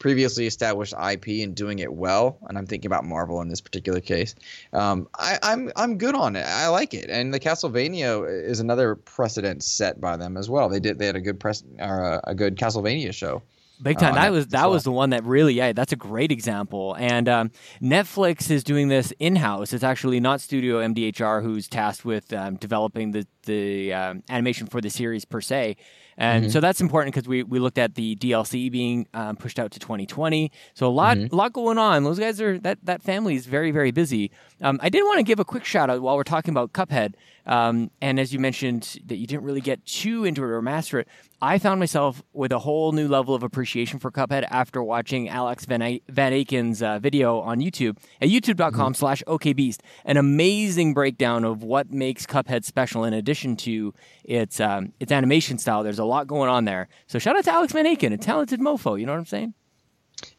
previously 0.00 0.46
established 0.46 0.94
IP 0.94 1.44
and 1.44 1.54
doing 1.54 1.78
it 1.78 1.92
well. 1.92 2.38
And 2.48 2.58
I'm 2.58 2.66
thinking 2.66 2.88
about 2.88 3.04
Marvel 3.04 3.40
in 3.40 3.48
this 3.48 3.60
particular 3.60 4.00
case. 4.00 4.34
Um, 4.72 5.06
I, 5.16 5.38
I'm 5.44 5.70
I'm 5.76 5.98
good 5.98 6.16
on 6.16 6.34
it. 6.34 6.44
I 6.44 6.66
like 6.68 6.92
it. 6.92 7.08
And 7.08 7.32
the 7.32 7.38
Castlevania 7.38 8.26
is 8.44 8.58
another 8.58 8.96
precedent 8.96 9.62
set 9.62 10.00
by 10.00 10.16
them 10.16 10.36
as 10.36 10.50
well. 10.50 10.68
They 10.68 10.80
did 10.80 10.98
they 10.98 11.06
had 11.06 11.16
a 11.16 11.20
good 11.20 11.38
press 11.38 11.62
or 11.78 12.02
a, 12.02 12.20
a 12.24 12.34
good 12.34 12.56
Castlevania 12.56 13.14
show. 13.14 13.42
Big 13.82 13.98
time. 13.98 14.10
on 14.10 14.14
that 14.16 14.30
was 14.30 14.48
that 14.48 14.68
was 14.68 14.84
the 14.84 14.92
one 14.92 15.10
that 15.10 15.24
really 15.24 15.54
yeah. 15.54 15.72
That's 15.72 15.92
a 15.92 15.96
great 15.96 16.32
example. 16.32 16.96
And 16.98 17.28
um, 17.28 17.50
Netflix 17.80 18.50
is 18.50 18.64
doing 18.64 18.88
this 18.88 19.12
in 19.18 19.36
house. 19.36 19.72
It's 19.72 19.84
actually 19.84 20.20
not 20.20 20.40
Studio 20.40 20.80
MDHR 20.80 21.42
who's 21.42 21.68
tasked 21.68 22.04
with 22.04 22.32
um, 22.32 22.56
developing 22.56 23.12
the 23.12 23.26
the 23.44 23.92
um, 23.92 24.22
animation 24.28 24.66
for 24.66 24.80
the 24.80 24.90
series 24.90 25.24
per 25.24 25.40
se. 25.40 25.76
And 26.20 26.44
Mm-hmm. 26.44 26.50
so 26.52 26.60
that's 26.60 26.80
important 26.82 27.14
because 27.14 27.26
we, 27.26 27.42
we 27.42 27.58
looked 27.58 27.78
at 27.78 27.94
the 27.94 28.14
DLC 28.14 28.70
being 28.70 29.08
um, 29.14 29.36
pushed 29.36 29.58
out 29.58 29.70
to 29.72 29.78
2020. 29.80 30.52
So 30.74 30.86
a 30.86 30.88
lot 30.92 31.16
Mm-hmm. 31.16 31.34
lot 31.34 31.52
going 31.54 31.78
on. 31.78 32.04
Those 32.04 32.18
guys 32.20 32.40
are 32.42 32.58
that 32.60 32.78
that 32.84 33.02
family 33.02 33.34
is 33.34 33.46
very 33.46 33.70
very 33.72 33.90
busy. 33.90 34.30
Um, 34.60 34.78
I 34.82 34.90
did 34.90 35.02
want 35.02 35.16
to 35.18 35.22
give 35.24 35.40
a 35.40 35.44
quick 35.46 35.64
shout 35.64 35.88
out 35.90 36.02
while 36.02 36.16
we're 36.16 36.22
talking 36.22 36.52
about 36.52 36.72
Cuphead. 36.74 37.14
Um, 37.50 37.90
and 38.00 38.20
as 38.20 38.32
you 38.32 38.38
mentioned 38.38 39.00
that 39.06 39.16
you 39.16 39.26
didn't 39.26 39.42
really 39.42 39.60
get 39.60 39.84
too 39.84 40.24
into 40.24 40.42
it 40.44 40.46
or 40.46 40.62
master 40.62 41.00
it, 41.00 41.08
I 41.42 41.58
found 41.58 41.80
myself 41.80 42.22
with 42.32 42.52
a 42.52 42.60
whole 42.60 42.92
new 42.92 43.08
level 43.08 43.34
of 43.34 43.42
appreciation 43.42 43.98
for 43.98 44.12
Cuphead 44.12 44.46
after 44.50 44.80
watching 44.84 45.28
Alex 45.28 45.64
Van, 45.64 45.82
A- 45.82 46.00
Van 46.08 46.32
Aken's 46.32 46.80
uh, 46.80 47.00
video 47.00 47.40
on 47.40 47.58
YouTube 47.58 47.98
at 48.20 48.28
youtube.com 48.28 48.94
slash 48.94 49.24
okbeast. 49.26 49.80
An 50.04 50.16
amazing 50.16 50.94
breakdown 50.94 51.44
of 51.44 51.64
what 51.64 51.90
makes 51.90 52.24
Cuphead 52.24 52.64
special 52.64 53.02
in 53.02 53.12
addition 53.14 53.56
to 53.56 53.92
its, 54.22 54.60
um, 54.60 54.92
its 55.00 55.10
animation 55.10 55.58
style. 55.58 55.82
There's 55.82 55.98
a 55.98 56.04
lot 56.04 56.28
going 56.28 56.48
on 56.48 56.66
there. 56.66 56.88
So 57.08 57.18
shout 57.18 57.36
out 57.36 57.42
to 57.44 57.52
Alex 57.52 57.72
Van 57.72 57.84
Aken, 57.84 58.12
a 58.12 58.16
talented 58.16 58.60
mofo. 58.60 58.98
You 58.98 59.06
know 59.06 59.12
what 59.12 59.18
I'm 59.18 59.26
saying? 59.26 59.54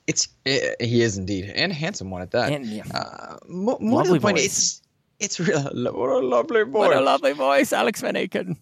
It's 0.07 0.29
eh, 0.45 0.75
he 0.79 1.01
is 1.01 1.17
indeed 1.17 1.51
and 1.55 1.73
a 1.73 1.75
handsome 1.75 2.09
one 2.09 2.21
at 2.21 2.31
that. 2.31 2.51
And, 2.53 2.65
yeah. 2.65 2.83
uh, 2.93 3.37
mo- 3.49 3.79
more 3.81 4.03
to 4.03 4.13
the 4.13 4.19
point, 4.19 4.37
voice. 4.37 4.45
it's 4.45 4.81
it's 5.21 5.39
real. 5.39 5.61
What 5.73 6.09
a 6.09 6.19
lovely 6.19 6.63
voice. 6.63 6.73
What 6.73 6.97
a 6.97 7.01
lovely 7.01 7.33
voice, 7.33 7.71
Alex 7.71 8.01
Van 8.01 8.15
Aken. 8.15 8.57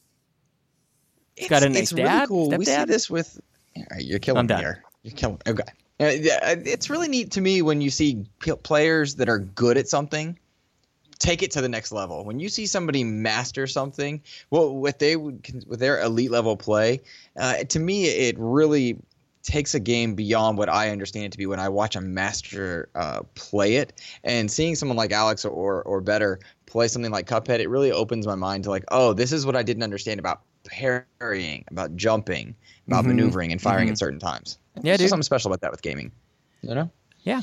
It's 1.35 1.49
got 1.49 1.63
a 1.63 1.69
nice 1.69 1.83
it's 1.83 1.93
really 1.93 2.03
dad, 2.03 2.27
cool. 2.27 2.49
We 2.49 2.65
see 2.65 2.83
this 2.85 3.09
with. 3.09 3.39
All 3.77 3.83
right, 3.91 4.03
you're 4.03 4.19
killing 4.19 4.39
I'm 4.39 4.45
me 4.45 4.49
done. 4.49 4.59
here. 4.59 4.83
You're 5.03 5.15
killing. 5.15 5.39
Okay. 5.47 5.63
Uh, 6.01 6.55
it's 6.65 6.89
really 6.89 7.07
neat 7.07 7.31
to 7.31 7.41
me 7.41 7.61
when 7.61 7.81
you 7.81 7.89
see 7.89 8.25
p- 8.39 8.55
players 8.55 9.15
that 9.15 9.27
are 9.27 9.39
good 9.39 9.77
at 9.77 9.87
something 9.87 10.37
take 11.19 11.43
it 11.43 11.51
to 11.51 11.61
the 11.61 11.69
next 11.69 11.91
level. 11.91 12.23
When 12.25 12.39
you 12.39 12.49
see 12.49 12.65
somebody 12.65 13.03
master 13.03 13.67
something, 13.67 14.21
well, 14.49 14.75
what 14.75 14.99
they 14.99 15.15
would 15.15 15.65
with 15.67 15.79
their 15.79 16.01
elite 16.01 16.31
level 16.31 16.57
play, 16.57 17.01
uh, 17.37 17.57
to 17.65 17.79
me, 17.79 18.05
it 18.05 18.35
really 18.39 18.97
takes 19.43 19.73
a 19.73 19.79
game 19.79 20.15
beyond 20.15 20.57
what 20.57 20.69
I 20.69 20.89
understand 20.89 21.25
it 21.25 21.31
to 21.31 21.37
be 21.37 21.45
when 21.45 21.59
I 21.59 21.69
watch 21.69 21.95
a 21.95 22.01
master 22.01 22.89
uh, 22.95 23.21
play 23.35 23.75
it. 23.75 23.93
And 24.23 24.49
seeing 24.51 24.75
someone 24.75 24.97
like 24.97 25.11
Alex 25.11 25.45
or 25.45 25.81
or 25.83 26.01
better 26.01 26.39
play 26.65 26.87
something 26.87 27.11
like 27.11 27.27
Cuphead, 27.27 27.59
it 27.59 27.67
really 27.69 27.91
opens 27.91 28.27
my 28.27 28.35
mind 28.35 28.63
to 28.65 28.69
like, 28.69 28.83
oh, 28.89 29.13
this 29.13 29.31
is 29.31 29.45
what 29.45 29.55
I 29.55 29.63
didn't 29.63 29.83
understand 29.83 30.19
about 30.19 30.41
parrying, 30.65 31.63
about 31.71 31.95
jumping, 31.95 32.53
about 32.87 33.03
Mhm. 33.05 33.07
maneuvering 33.07 33.51
and 33.51 33.61
firing 33.61 33.87
Mhm. 33.87 33.91
at 33.91 33.97
certain 33.97 34.19
times. 34.19 34.57
Yeah, 34.75 34.81
There's 34.83 34.99
dude. 34.99 35.09
something 35.09 35.23
special 35.23 35.49
about 35.51 35.61
that 35.61 35.71
with 35.71 35.81
gaming. 35.81 36.11
You 36.61 36.75
know? 36.75 36.89
Yeah. 37.23 37.41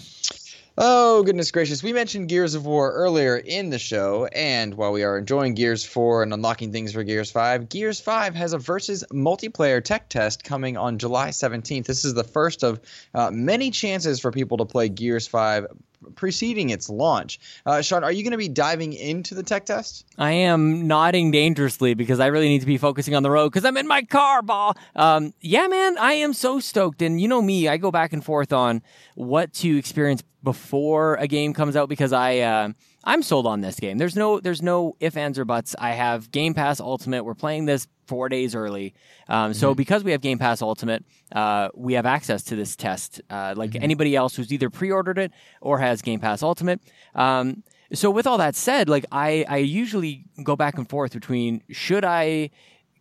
Oh, 0.79 1.23
goodness 1.23 1.53
gracious. 1.53 1.83
We 1.83 1.95
mentioned 1.95 2.29
Gears 2.29 2.55
of 2.55 2.67
War 2.67 2.93
earlier 2.93 3.39
in 3.39 3.71
the 3.71 3.79
show, 3.79 4.27
and 4.27 4.75
while 4.75 4.93
we 4.93 5.05
are 5.05 5.17
enjoying 5.17 5.55
Gears 5.55 5.87
4 5.87 6.23
and 6.23 6.35
unlocking 6.35 6.71
things 6.71 6.93
for 6.93 7.03
Gears 7.03 7.31
5, 7.31 7.71
Gears 7.71 7.99
5 7.99 8.35
has 8.35 8.53
a 8.53 8.59
versus 8.59 9.03
multiplayer 9.11 9.83
tech 9.83 10.11
test 10.11 10.45
coming 10.45 10.77
on 10.77 10.99
July 10.99 11.31
17th. 11.31 11.87
This 11.87 12.05
is 12.05 12.13
the 12.13 12.25
first 12.25 12.63
of 12.63 12.81
uh, 13.15 13.31
many 13.31 13.71
chances 13.71 14.21
for 14.21 14.31
people 14.31 14.59
to 14.59 14.67
play 14.67 14.91
Gears 14.91 15.27
5 15.27 15.67
preceding 16.15 16.71
its 16.71 16.89
launch. 16.89 17.39
Uh, 17.65 17.83
Sean, 17.83 18.05
are 18.05 18.13
you 18.13 18.23
going 18.23 18.33
to 18.33 18.39
be 18.39 18.49
diving 18.49 18.93
into 18.93 19.35
the 19.35 19.43
tech 19.43 19.67
test? 19.67 20.05
I 20.19 20.33
am 20.33 20.87
nodding 20.87 21.31
dangerously 21.31 21.95
because 21.95 22.21
I 22.21 22.27
really 22.27 22.49
need 22.49 22.61
to 22.61 22.67
be 22.67 22.79
focusing 22.79 23.15
on 23.15 23.23
the 23.23 23.31
road 23.31 23.51
because 23.51 23.65
I'm 23.65 23.77
in 23.77 23.87
my 23.87 24.03
car, 24.03 24.43
ball. 24.43 24.77
Um, 24.95 25.33
yeah, 25.41 25.67
man, 25.67 25.99
I 25.99 26.15
am 26.15 26.33
so 26.33 26.61
stoked. 26.61 27.03
And 27.03 27.21
you 27.21 27.29
know 27.29 27.43
me, 27.43 27.69
I 27.69 27.77
go 27.77 27.91
back 27.91 28.13
and 28.13 28.25
forth 28.25 28.53
on 28.53 28.83
what 29.15 29.53
to 29.55 29.77
experience 29.77 30.23
before 30.43 31.17
a 31.17 31.27
game 31.27 31.53
comes 31.53 31.75
out 31.77 31.89
because 31.89 32.13
I 32.13 32.39
uh, 32.39 32.69
I'm 33.07 33.23
sold 33.23 33.47
on 33.47 33.61
this 33.61 33.77
game. 33.77 33.99
There's 33.99 34.17
no 34.17 34.41
there's 34.41 34.63
no 34.63 34.97
if 34.99 35.17
ands 35.17 35.39
or 35.39 35.45
buts. 35.45 35.77
I 35.79 35.93
have 35.93 36.31
Game 36.33 36.55
Pass 36.55 36.81
Ultimate. 36.81 37.25
We're 37.25 37.35
playing 37.35 37.67
this 37.67 37.87
four 38.07 38.29
days 38.29 38.55
early. 38.55 38.95
Um, 39.29 39.55
So 39.55 39.75
because 39.75 40.05
we 40.05 40.11
have 40.11 40.21
Game 40.21 40.39
Pass 40.39 40.61
Ultimate, 40.61 41.05
uh, 41.33 41.69
we 41.75 41.95
have 41.95 42.05
access 42.07 42.43
to 42.45 42.57
this 42.57 42.75
test 42.77 43.21
uh, 43.31 43.55
like 43.57 43.77
anybody 43.77 44.17
else 44.17 44.35
who's 44.37 44.53
either 44.53 44.71
pre-ordered 44.71 45.19
it 45.19 45.33
or 45.61 45.79
has 45.79 46.03
Game 46.03 46.21
Pass 46.21 46.43
Ultimate. 46.43 46.81
Um, 47.15 47.63
so 47.93 48.11
with 48.11 48.27
all 48.27 48.39
that 48.39 48.57
said, 48.57 48.89
like 48.89 49.07
I, 49.13 49.45
I 49.49 49.59
usually 49.59 50.25
go 50.43 50.57
back 50.57 50.77
and 50.77 50.89
forth 50.89 51.13
between 51.13 51.63
should 51.71 52.05
I 52.05 52.51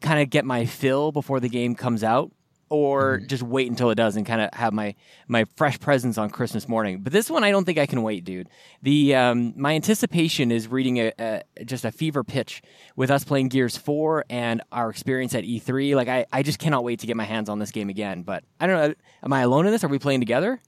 kind 0.01 0.21
of 0.21 0.29
get 0.29 0.45
my 0.45 0.65
fill 0.65 1.11
before 1.11 1.39
the 1.39 1.49
game 1.49 1.73
comes 1.73 2.03
out 2.03 2.31
or 2.69 3.19
just 3.19 3.43
wait 3.43 3.69
until 3.69 3.89
it 3.89 3.95
does 3.95 4.15
and 4.15 4.25
kind 4.25 4.41
of 4.41 4.49
have 4.53 4.73
my 4.73 4.95
my 5.27 5.45
fresh 5.55 5.79
presents 5.79 6.17
on 6.17 6.29
Christmas 6.29 6.67
morning. 6.67 6.99
But 7.01 7.13
this 7.13 7.29
one, 7.29 7.43
I 7.43 7.51
don't 7.51 7.65
think 7.65 7.77
I 7.77 7.85
can 7.85 8.01
wait, 8.01 8.23
dude. 8.23 8.49
The 8.81 9.15
um, 9.15 9.53
my 9.55 9.75
anticipation 9.75 10.51
is 10.51 10.67
reading 10.67 10.97
a, 10.97 11.13
a 11.19 11.65
just 11.65 11.85
a 11.85 11.91
fever 11.91 12.23
pitch 12.23 12.61
with 12.95 13.11
us 13.11 13.23
playing 13.23 13.49
Gears 13.49 13.77
Four 13.77 14.25
and 14.29 14.61
our 14.71 14.89
experience 14.89 15.35
at 15.35 15.43
E3. 15.43 15.95
Like 15.95 16.07
I, 16.07 16.25
I 16.31 16.43
just 16.43 16.59
cannot 16.59 16.83
wait 16.83 16.99
to 16.99 17.07
get 17.07 17.15
my 17.15 17.25
hands 17.25 17.49
on 17.49 17.59
this 17.59 17.71
game 17.71 17.89
again. 17.89 18.23
But 18.23 18.43
I 18.59 18.67
don't 18.67 18.75
know. 18.77 18.95
Am 19.23 19.33
I 19.33 19.41
alone 19.41 19.65
in 19.65 19.71
this? 19.71 19.83
Are 19.83 19.87
we 19.87 19.99
playing 19.99 20.21
together? 20.21 20.61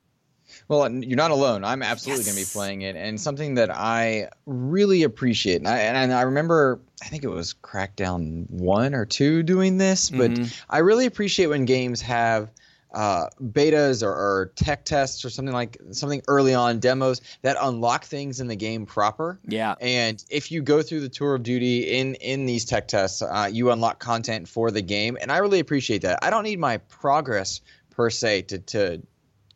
Well, 0.68 0.92
you're 0.92 1.16
not 1.16 1.32
alone. 1.32 1.64
I'm 1.64 1.82
absolutely 1.82 2.26
going 2.26 2.36
to 2.36 2.42
be 2.44 2.50
playing 2.52 2.82
it, 2.82 2.96
and 2.96 3.20
something 3.20 3.56
that 3.56 3.70
I 3.74 4.30
really 4.46 5.04
appreciate. 5.04 5.58
And 5.58 5.68
I, 5.68 5.78
and 5.80 6.14
I 6.14 6.24
remember, 6.24 6.80
I 7.02 7.06
think 7.06 7.24
it 7.24 7.30
was 7.30 7.54
Crackdown 7.64 8.50
one 8.50 8.94
or 8.94 9.06
two 9.06 9.44
doing 9.44 9.78
this, 9.78 10.10
but 10.10 10.32
Mhm. 10.32 10.54
I 10.70 10.80
really 10.80 11.06
appreciate 11.06 11.48
when 11.48 11.66
games 11.66 12.02
have 12.02 12.50
uh, 12.94 13.28
betas 13.42 14.02
or, 14.02 14.10
or 14.10 14.52
tech 14.56 14.84
tests 14.86 15.24
or 15.26 15.30
something 15.30 15.54
like 15.54 15.78
something 15.92 16.22
early 16.28 16.54
on 16.54 16.80
demos 16.80 17.22
that 17.42 17.58
unlock 17.60 18.06
things 18.06 18.40
in 18.40 18.48
the 18.48 18.56
game 18.56 18.86
proper. 18.86 19.38
Yeah. 19.46 19.76
And 19.82 20.24
if 20.30 20.52
you 20.52 20.62
go 20.62 20.82
through 20.82 21.02
the 21.02 21.10
tour 21.10 21.36
of 21.36 21.44
duty 21.44 21.82
in 22.00 22.16
in 22.16 22.46
these 22.46 22.64
tech 22.66 22.88
tests, 22.88 23.22
uh, 23.22 23.50
you 23.52 23.72
unlock 23.72 24.00
content 24.00 24.48
for 24.48 24.72
the 24.72 24.82
game, 24.82 25.18
and 25.22 25.32
I 25.32 25.38
really 25.40 25.60
appreciate 25.60 26.02
that. 26.04 26.20
I 26.24 26.30
don't 26.30 26.44
need 26.44 26.60
my 26.60 26.78
progress 26.78 27.60
per 27.92 28.10
se 28.10 28.44
to 28.44 28.60
to 28.60 29.02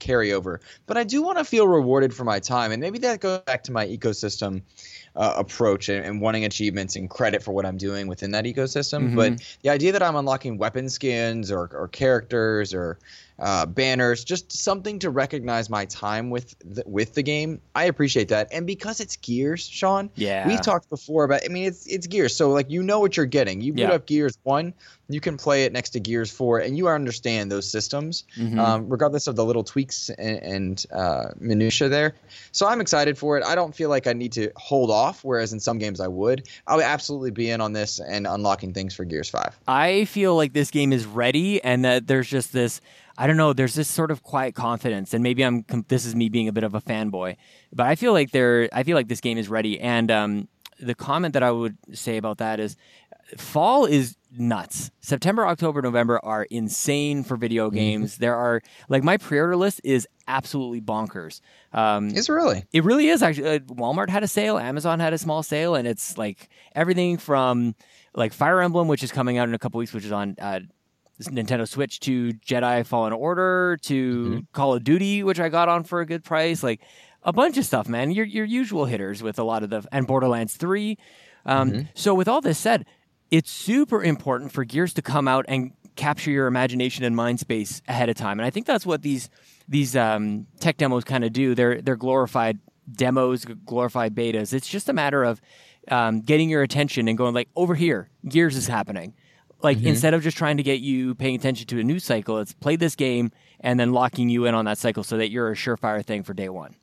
carry 0.01 0.33
over, 0.33 0.59
but 0.87 0.97
I 0.97 1.05
do 1.05 1.21
want 1.21 1.37
to 1.37 1.45
feel 1.45 1.67
rewarded 1.67 2.13
for 2.13 2.25
my 2.25 2.39
time, 2.39 2.73
and 2.73 2.81
maybe 2.81 2.97
that 2.99 3.21
goes 3.21 3.39
back 3.39 3.63
to 3.63 3.71
my 3.71 3.87
ecosystem 3.87 4.63
uh, 5.15 5.35
approach 5.37 5.89
and, 5.89 6.05
and, 6.05 6.21
wanting 6.21 6.45
achievements 6.45 6.95
and 6.95 7.09
credit 7.09 7.43
for 7.43 7.51
what 7.51 7.65
I'm 7.65 7.77
doing 7.77 8.07
within 8.07 8.31
that 8.31 8.45
ecosystem. 8.45 9.07
Mm-hmm. 9.07 9.15
But 9.15 9.57
the 9.61 9.69
idea 9.69 9.91
that 9.91 10.03
I'm 10.03 10.15
unlocking 10.15 10.57
weapon 10.57 10.89
skins 10.89 11.51
or, 11.51 11.69
or 11.73 11.87
characters 11.89 12.73
or 12.73 12.97
uh, 13.41 13.65
banners, 13.65 14.23
just 14.23 14.51
something 14.51 14.99
to 14.99 15.09
recognize 15.09 15.69
my 15.69 15.85
time 15.85 16.29
with 16.29 16.55
the, 16.63 16.83
with 16.85 17.15
the 17.15 17.23
game. 17.23 17.59
I 17.73 17.85
appreciate 17.85 18.27
that, 18.29 18.47
and 18.51 18.67
because 18.67 18.99
it's 18.99 19.15
Gears, 19.17 19.67
Sean. 19.67 20.11
Yeah, 20.15 20.47
we've 20.47 20.61
talked 20.61 20.89
before 20.89 21.23
about. 21.23 21.41
I 21.43 21.47
mean, 21.47 21.65
it's 21.65 21.87
it's 21.87 22.05
Gears, 22.05 22.35
so 22.35 22.51
like 22.51 22.69
you 22.69 22.83
know 22.83 22.99
what 22.99 23.17
you're 23.17 23.25
getting. 23.25 23.59
You 23.59 23.73
boot 23.73 23.81
yeah. 23.81 23.91
up 23.93 24.05
Gears 24.05 24.37
one, 24.43 24.75
you 25.09 25.19
can 25.19 25.37
play 25.37 25.65
it 25.65 25.73
next 25.73 25.89
to 25.91 25.99
Gears 25.99 26.29
four, 26.29 26.59
and 26.59 26.77
you 26.77 26.87
understand 26.87 27.51
those 27.51 27.69
systems, 27.69 28.25
mm-hmm. 28.37 28.59
um, 28.59 28.87
regardless 28.87 29.25
of 29.25 29.35
the 29.35 29.43
little 29.43 29.63
tweaks 29.63 30.09
and, 30.11 30.37
and 30.43 30.85
uh, 30.93 31.29
minutia 31.39 31.89
there. 31.89 32.13
So 32.51 32.67
I'm 32.67 32.79
excited 32.79 33.17
for 33.17 33.39
it. 33.39 33.43
I 33.43 33.55
don't 33.55 33.75
feel 33.75 33.89
like 33.89 34.05
I 34.05 34.13
need 34.13 34.33
to 34.33 34.51
hold 34.55 34.91
off, 34.91 35.23
whereas 35.23 35.51
in 35.51 35.59
some 35.59 35.79
games 35.79 35.99
I 35.99 36.07
would. 36.07 36.47
I'll 36.67 36.81
absolutely 36.81 37.31
be 37.31 37.49
in 37.49 37.59
on 37.59 37.73
this 37.73 37.99
and 37.99 38.27
unlocking 38.27 38.71
things 38.71 38.93
for 38.93 39.03
Gears 39.03 39.29
five. 39.29 39.59
I 39.67 40.05
feel 40.05 40.35
like 40.35 40.53
this 40.53 40.69
game 40.69 40.93
is 40.93 41.07
ready, 41.07 41.63
and 41.63 41.83
that 41.85 42.05
there's 42.05 42.29
just 42.29 42.53
this 42.53 42.81
I 43.17 43.27
don't 43.27 43.37
know. 43.37 43.53
There's 43.53 43.73
this 43.73 43.87
sort 43.87 44.11
of 44.11 44.23
quiet 44.23 44.55
confidence, 44.55 45.13
and 45.13 45.23
maybe 45.23 45.43
I'm. 45.43 45.65
This 45.87 46.05
is 46.05 46.15
me 46.15 46.29
being 46.29 46.47
a 46.47 46.51
bit 46.51 46.63
of 46.63 46.73
a 46.75 46.81
fanboy, 46.81 47.37
but 47.73 47.85
I 47.85 47.95
feel 47.95 48.13
like 48.13 48.31
there. 48.31 48.69
I 48.73 48.83
feel 48.83 48.95
like 48.95 49.07
this 49.07 49.21
game 49.21 49.37
is 49.37 49.49
ready. 49.49 49.79
And 49.79 50.09
um, 50.11 50.47
the 50.79 50.95
comment 50.95 51.33
that 51.33 51.43
I 51.43 51.51
would 51.51 51.77
say 51.93 52.17
about 52.17 52.39
that 52.39 52.59
is, 52.59 52.75
fall 53.37 53.85
is 53.85 54.15
nuts. 54.31 54.91
September, 55.01 55.45
October, 55.45 55.81
November 55.81 56.19
are 56.23 56.43
insane 56.45 57.23
for 57.23 57.37
video 57.37 57.67
mm-hmm. 57.67 57.75
games. 57.75 58.13
Mm-hmm. 58.13 58.21
There 58.21 58.35
are 58.35 58.61
like 58.89 59.03
my 59.03 59.17
pre-order 59.17 59.55
list 59.55 59.81
is 59.83 60.07
absolutely 60.27 60.81
bonkers. 60.81 61.41
Um, 61.73 62.09
is 62.09 62.29
it 62.29 62.33
really? 62.33 62.63
It 62.71 62.83
really 62.83 63.07
is. 63.09 63.21
Actually, 63.21 63.55
uh, 63.55 63.59
Walmart 63.59 64.09
had 64.09 64.23
a 64.23 64.27
sale. 64.27 64.57
Amazon 64.57 64.99
had 64.99 65.13
a 65.13 65.17
small 65.17 65.43
sale, 65.43 65.75
and 65.75 65.87
it's 65.87 66.17
like 66.17 66.49
everything 66.73 67.17
from 67.17 67.75
like 68.15 68.33
Fire 68.33 68.61
Emblem, 68.61 68.87
which 68.87 69.03
is 69.03 69.11
coming 69.11 69.37
out 69.37 69.47
in 69.47 69.53
a 69.53 69.59
couple 69.59 69.79
weeks, 69.79 69.93
which 69.93 70.05
is 70.05 70.11
on 70.11 70.35
uh, 70.39 70.59
Nintendo 71.27 71.67
Switch 71.67 71.99
to 72.01 72.33
Jedi 72.33 72.85
Fallen 72.85 73.13
Order 73.13 73.77
to 73.83 74.23
mm-hmm. 74.23 74.39
Call 74.53 74.73
of 74.73 74.83
Duty, 74.83 75.23
which 75.23 75.39
I 75.39 75.49
got 75.49 75.69
on 75.69 75.83
for 75.83 76.01
a 76.01 76.05
good 76.05 76.23
price. 76.23 76.63
Like 76.63 76.81
a 77.23 77.33
bunch 77.33 77.57
of 77.57 77.65
stuff, 77.65 77.87
man. 77.87 78.11
Your 78.11 78.25
your 78.25 78.45
usual 78.45 78.85
hitters 78.85 79.21
with 79.21 79.39
a 79.39 79.43
lot 79.43 79.63
of 79.63 79.69
the 79.69 79.85
and 79.91 80.07
Borderlands 80.07 80.55
Three. 80.55 80.97
Um, 81.45 81.71
mm-hmm. 81.71 81.81
So 81.93 82.13
with 82.13 82.27
all 82.27 82.41
this 82.41 82.57
said, 82.57 82.85
it's 83.29 83.51
super 83.51 84.03
important 84.03 84.51
for 84.51 84.63
Gears 84.63 84.93
to 84.95 85.01
come 85.01 85.27
out 85.27 85.45
and 85.47 85.71
capture 85.95 86.31
your 86.31 86.47
imagination 86.47 87.03
and 87.03 87.15
mind 87.15 87.39
space 87.39 87.81
ahead 87.87 88.09
of 88.09 88.15
time. 88.15 88.39
And 88.39 88.45
I 88.45 88.49
think 88.49 88.65
that's 88.65 88.85
what 88.85 89.01
these 89.01 89.29
these 89.67 89.95
um, 89.95 90.47
tech 90.59 90.77
demos 90.77 91.03
kind 91.03 91.23
of 91.23 91.33
do. 91.33 91.55
They're 91.55 91.81
they're 91.81 91.95
glorified 91.95 92.59
demos, 92.91 93.45
glorified 93.45 94.15
betas. 94.15 94.53
It's 94.53 94.67
just 94.67 94.89
a 94.89 94.93
matter 94.93 95.23
of 95.23 95.41
um, 95.89 96.21
getting 96.21 96.49
your 96.49 96.63
attention 96.63 97.07
and 97.07 97.17
going 97.17 97.33
like 97.33 97.49
over 97.55 97.75
here, 97.75 98.09
Gears 98.27 98.55
is 98.55 98.67
happening. 98.67 99.13
Like 99.63 99.77
mm-hmm. 99.77 99.87
instead 99.87 100.13
of 100.13 100.23
just 100.23 100.37
trying 100.37 100.57
to 100.57 100.63
get 100.63 100.79
you 100.79 101.15
paying 101.15 101.35
attention 101.35 101.67
to 101.67 101.79
a 101.79 101.83
news 101.83 102.03
cycle, 102.03 102.39
it's 102.39 102.53
play 102.53 102.75
this 102.75 102.95
game 102.95 103.31
and 103.59 103.79
then 103.79 103.91
locking 103.93 104.29
you 104.29 104.45
in 104.45 104.55
on 104.55 104.65
that 104.65 104.77
cycle 104.77 105.03
so 105.03 105.17
that 105.17 105.29
you're 105.29 105.51
a 105.51 105.55
surefire 105.55 106.03
thing 106.03 106.23
for 106.23 106.33
day 106.33 106.49
one. 106.49 106.75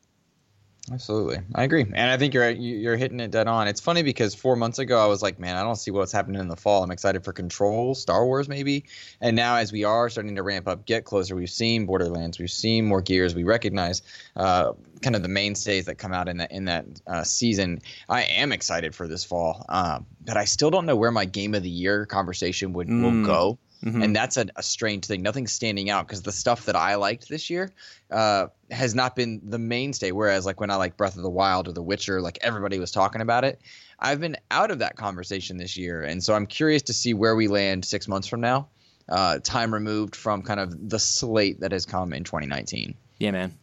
Absolutely, 0.90 1.38
I 1.54 1.64
agree, 1.64 1.82
and 1.82 2.10
I 2.10 2.16
think 2.16 2.34
you're 2.34 2.50
you're 2.50 2.96
hitting 2.96 3.20
it 3.20 3.30
dead 3.30 3.46
on. 3.46 3.68
It's 3.68 3.80
funny 3.80 4.02
because 4.02 4.34
four 4.34 4.56
months 4.56 4.78
ago 4.78 4.98
I 4.98 5.06
was 5.06 5.22
like, 5.22 5.38
man, 5.38 5.56
I 5.56 5.62
don't 5.62 5.76
see 5.76 5.90
what's 5.90 6.12
happening 6.12 6.40
in 6.40 6.48
the 6.48 6.56
fall. 6.56 6.82
I'm 6.82 6.90
excited 6.90 7.24
for 7.24 7.32
Control, 7.32 7.94
Star 7.94 8.24
Wars, 8.24 8.48
maybe, 8.48 8.84
and 9.20 9.36
now 9.36 9.56
as 9.56 9.72
we 9.72 9.84
are 9.84 10.08
starting 10.08 10.36
to 10.36 10.42
ramp 10.42 10.66
up, 10.66 10.86
get 10.86 11.04
closer, 11.04 11.36
we've 11.36 11.50
seen 11.50 11.86
Borderlands, 11.86 12.38
we've 12.38 12.50
seen 12.50 12.86
more 12.86 13.02
Gears, 13.02 13.34
we 13.34 13.44
recognize 13.44 14.02
uh, 14.36 14.72
kind 15.02 15.14
of 15.14 15.22
the 15.22 15.28
mainstays 15.28 15.86
that 15.86 15.96
come 15.96 16.12
out 16.12 16.28
in 16.28 16.38
that 16.38 16.52
in 16.52 16.64
that 16.66 16.86
uh, 17.06 17.24
season. 17.24 17.80
I 18.08 18.22
am 18.22 18.52
excited 18.52 18.94
for 18.94 19.06
this 19.06 19.24
fall, 19.24 19.64
um, 19.68 20.06
but 20.24 20.36
I 20.36 20.44
still 20.44 20.70
don't 20.70 20.86
know 20.86 20.96
where 20.96 21.10
my 21.10 21.24
Game 21.24 21.54
of 21.54 21.62
the 21.62 21.70
Year 21.70 22.06
conversation 22.06 22.72
would 22.72 22.88
mm. 22.88 23.02
will 23.02 23.26
go. 23.26 23.58
Mm-hmm. 23.84 24.02
And 24.02 24.16
that's 24.16 24.36
a, 24.36 24.46
a, 24.56 24.62
strange 24.62 25.04
thing. 25.04 25.22
Nothing's 25.22 25.52
standing 25.52 25.88
out 25.88 26.06
because 26.06 26.22
the 26.22 26.32
stuff 26.32 26.64
that 26.64 26.74
I 26.74 26.96
liked 26.96 27.28
this 27.28 27.48
year 27.48 27.70
uh, 28.10 28.48
has 28.72 28.92
not 28.92 29.14
been 29.14 29.40
the 29.44 29.58
mainstay. 29.58 30.10
Whereas, 30.10 30.44
like 30.44 30.58
when 30.60 30.70
I 30.70 30.74
like 30.74 30.96
Breath 30.96 31.16
of 31.16 31.22
the 31.22 31.30
Wild 31.30 31.68
or 31.68 31.72
The 31.72 31.82
Witcher, 31.82 32.20
like 32.20 32.38
everybody 32.42 32.80
was 32.80 32.90
talking 32.90 33.20
about 33.20 33.44
it. 33.44 33.60
I've 34.00 34.20
been 34.20 34.36
out 34.50 34.72
of 34.72 34.80
that 34.80 34.96
conversation 34.96 35.58
this 35.58 35.76
year, 35.76 36.02
and 36.02 36.22
so 36.22 36.34
I'm 36.34 36.46
curious 36.46 36.82
to 36.82 36.92
see 36.92 37.14
where 37.14 37.36
we 37.36 37.46
land 37.46 37.84
six 37.84 38.08
months 38.08 38.26
from 38.26 38.40
now. 38.40 38.68
Uh, 39.08 39.38
time 39.38 39.72
removed 39.72 40.14
from 40.14 40.42
kind 40.42 40.60
of 40.60 40.90
the 40.90 40.98
slate 40.98 41.60
that 41.60 41.72
has 41.72 41.86
come 41.86 42.12
in 42.12 42.24
2019. 42.24 42.94
Yeah, 43.18 43.30
man. 43.30 43.56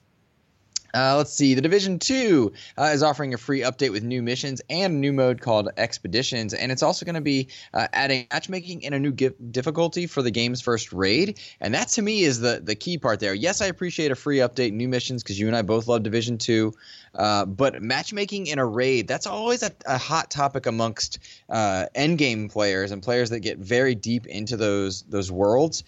Uh, 0.96 1.18
let's 1.18 1.34
see. 1.34 1.56
The 1.56 1.62
Division 1.62 2.00
2 2.00 2.54
uh, 2.78 2.84
is 2.94 3.04
offering 3.04 3.34
a 3.34 3.38
free 3.38 3.62
update 3.62 3.92
with 3.92 4.04
new 4.04 4.22
missions 4.22 4.62
and 4.70 4.94
a 4.94 4.96
new 4.96 5.12
mode 5.12 5.42
called 5.42 5.68
Expeditions. 5.76 6.54
And 6.54 6.72
it's 6.72 6.84
also 6.84 7.06
going 7.06 7.16
to 7.16 7.22
be 7.22 7.50
uh, 7.74 7.90
adding 7.92 8.28
matchmaking 8.32 8.86
and 8.86 8.96
a 8.96 9.00
new 9.00 9.12
difficulty 9.12 10.08
for 10.08 10.22
the 10.22 10.32
game's 10.32 10.62
first 10.62 10.94
raid. 10.94 11.42
And 11.60 11.74
that 11.74 11.90
to 11.90 12.02
me 12.02 12.24
is 12.24 12.40
the, 12.40 12.62
the 12.64 12.76
key 12.76 12.98
part 12.98 13.20
there. 13.20 13.34
Yes, 13.34 13.62
I 13.62 13.66
appreciate 13.66 14.12
a 14.12 14.16
free 14.16 14.38
update, 14.38 14.72
new 14.72 14.88
missions, 14.88 15.22
because 15.22 15.38
you 15.38 15.48
and 15.48 15.56
I 15.56 15.64
both 15.64 15.88
love 15.88 16.04
Division 16.04 16.38
2. 16.38 16.74
Uh, 17.14 17.46
but 17.46 17.82
matchmaking 17.82 18.48
in 18.48 18.58
a 18.58 18.66
raid, 18.66 19.06
that's 19.06 19.28
always 19.28 19.64
a, 19.64 19.72
a 19.86 19.98
hot 19.98 20.32
topic 20.32 20.66
amongst 20.66 21.20
uh, 21.50 21.88
endgame 21.94 22.50
players 22.50 22.92
and 22.92 23.04
players 23.04 23.32
that 23.32 23.42
get 23.42 23.58
very 23.58 23.96
deep 23.96 24.28
into 24.28 24.56
those, 24.56 25.02
those 25.04 25.30
worlds. 25.30 25.84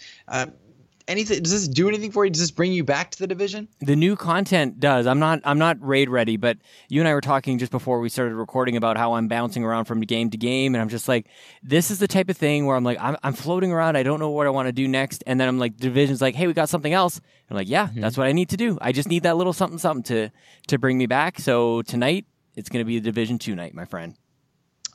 Anything? 1.08 1.42
Does 1.42 1.54
this 1.54 1.68
do 1.68 1.88
anything 1.88 2.12
for 2.12 2.26
you? 2.26 2.32
Does 2.32 2.42
this 2.42 2.52
bring 2.52 2.74
you 2.74 2.84
back 2.84 3.12
to 3.12 3.20
the 3.20 3.28
division? 3.28 3.70
The 3.80 3.96
new 3.96 4.18
content 4.18 4.80
does. 4.80 5.08
I'm 5.08 5.20
not. 5.20 5.40
I'm 5.46 5.58
not 5.58 5.78
raid 5.80 6.10
ready, 6.10 6.36
but 6.36 6.58
you 6.90 7.00
and 7.00 7.08
I 7.08 7.14
were 7.14 7.22
talking 7.22 7.58
just 7.58 7.72
before 7.72 8.02
we 8.02 8.10
started 8.10 8.36
recording 8.36 8.76
about 8.76 8.98
how 8.98 9.14
I'm 9.14 9.30
bouncing 9.30 9.64
around 9.64 9.86
from 9.86 10.02
game 10.02 10.30
to 10.32 10.38
game, 10.38 10.76
and 10.76 10.82
I'm 10.82 10.90
just 10.90 11.08
like, 11.08 11.28
this 11.64 11.92
is 11.92 12.00
the 12.00 12.08
type 12.08 12.30
of 12.30 12.36
thing 12.36 12.66
where 12.66 12.76
I'm 12.76 12.84
like, 12.84 12.98
I'm, 13.00 13.16
I'm 13.24 13.34
floating 13.34 13.72
around. 13.72 13.96
I 13.96 14.04
don't 14.04 14.20
know 14.20 14.32
what 14.32 14.48
I 14.48 14.50
want 14.50 14.68
to 14.68 14.74
do 14.74 14.88
next, 14.88 15.24
and 15.26 15.40
then 15.40 15.48
I'm 15.48 15.60
like, 15.60 15.78
division's 15.78 16.22
like, 16.22 16.36
hey, 16.36 16.46
we 16.46 16.54
got 16.54 16.68
something 16.68 16.92
else. 16.94 17.22
I'm 17.50 17.56
like, 17.56 17.70
yeah, 17.70 17.88
mm-hmm. 17.88 18.02
that's 18.02 18.18
what 18.18 18.28
I 18.28 18.34
need 18.34 18.50
to 18.50 18.58
do. 18.58 18.78
I 18.82 18.92
just 18.92 19.08
need 19.08 19.24
that 19.24 19.38
little 19.38 19.54
something, 19.54 19.80
something 19.80 20.04
to 20.04 20.30
to 20.68 20.78
bring 20.78 20.98
me 20.98 21.06
back. 21.06 21.40
So 21.40 21.84
tonight, 21.84 22.26
it's 22.56 22.68
going 22.68 22.82
to 22.84 22.88
be 22.88 22.98
a 22.98 23.02
Division 23.02 23.40
Two 23.40 23.56
night, 23.56 23.74
my 23.74 23.86
friend. 23.86 24.16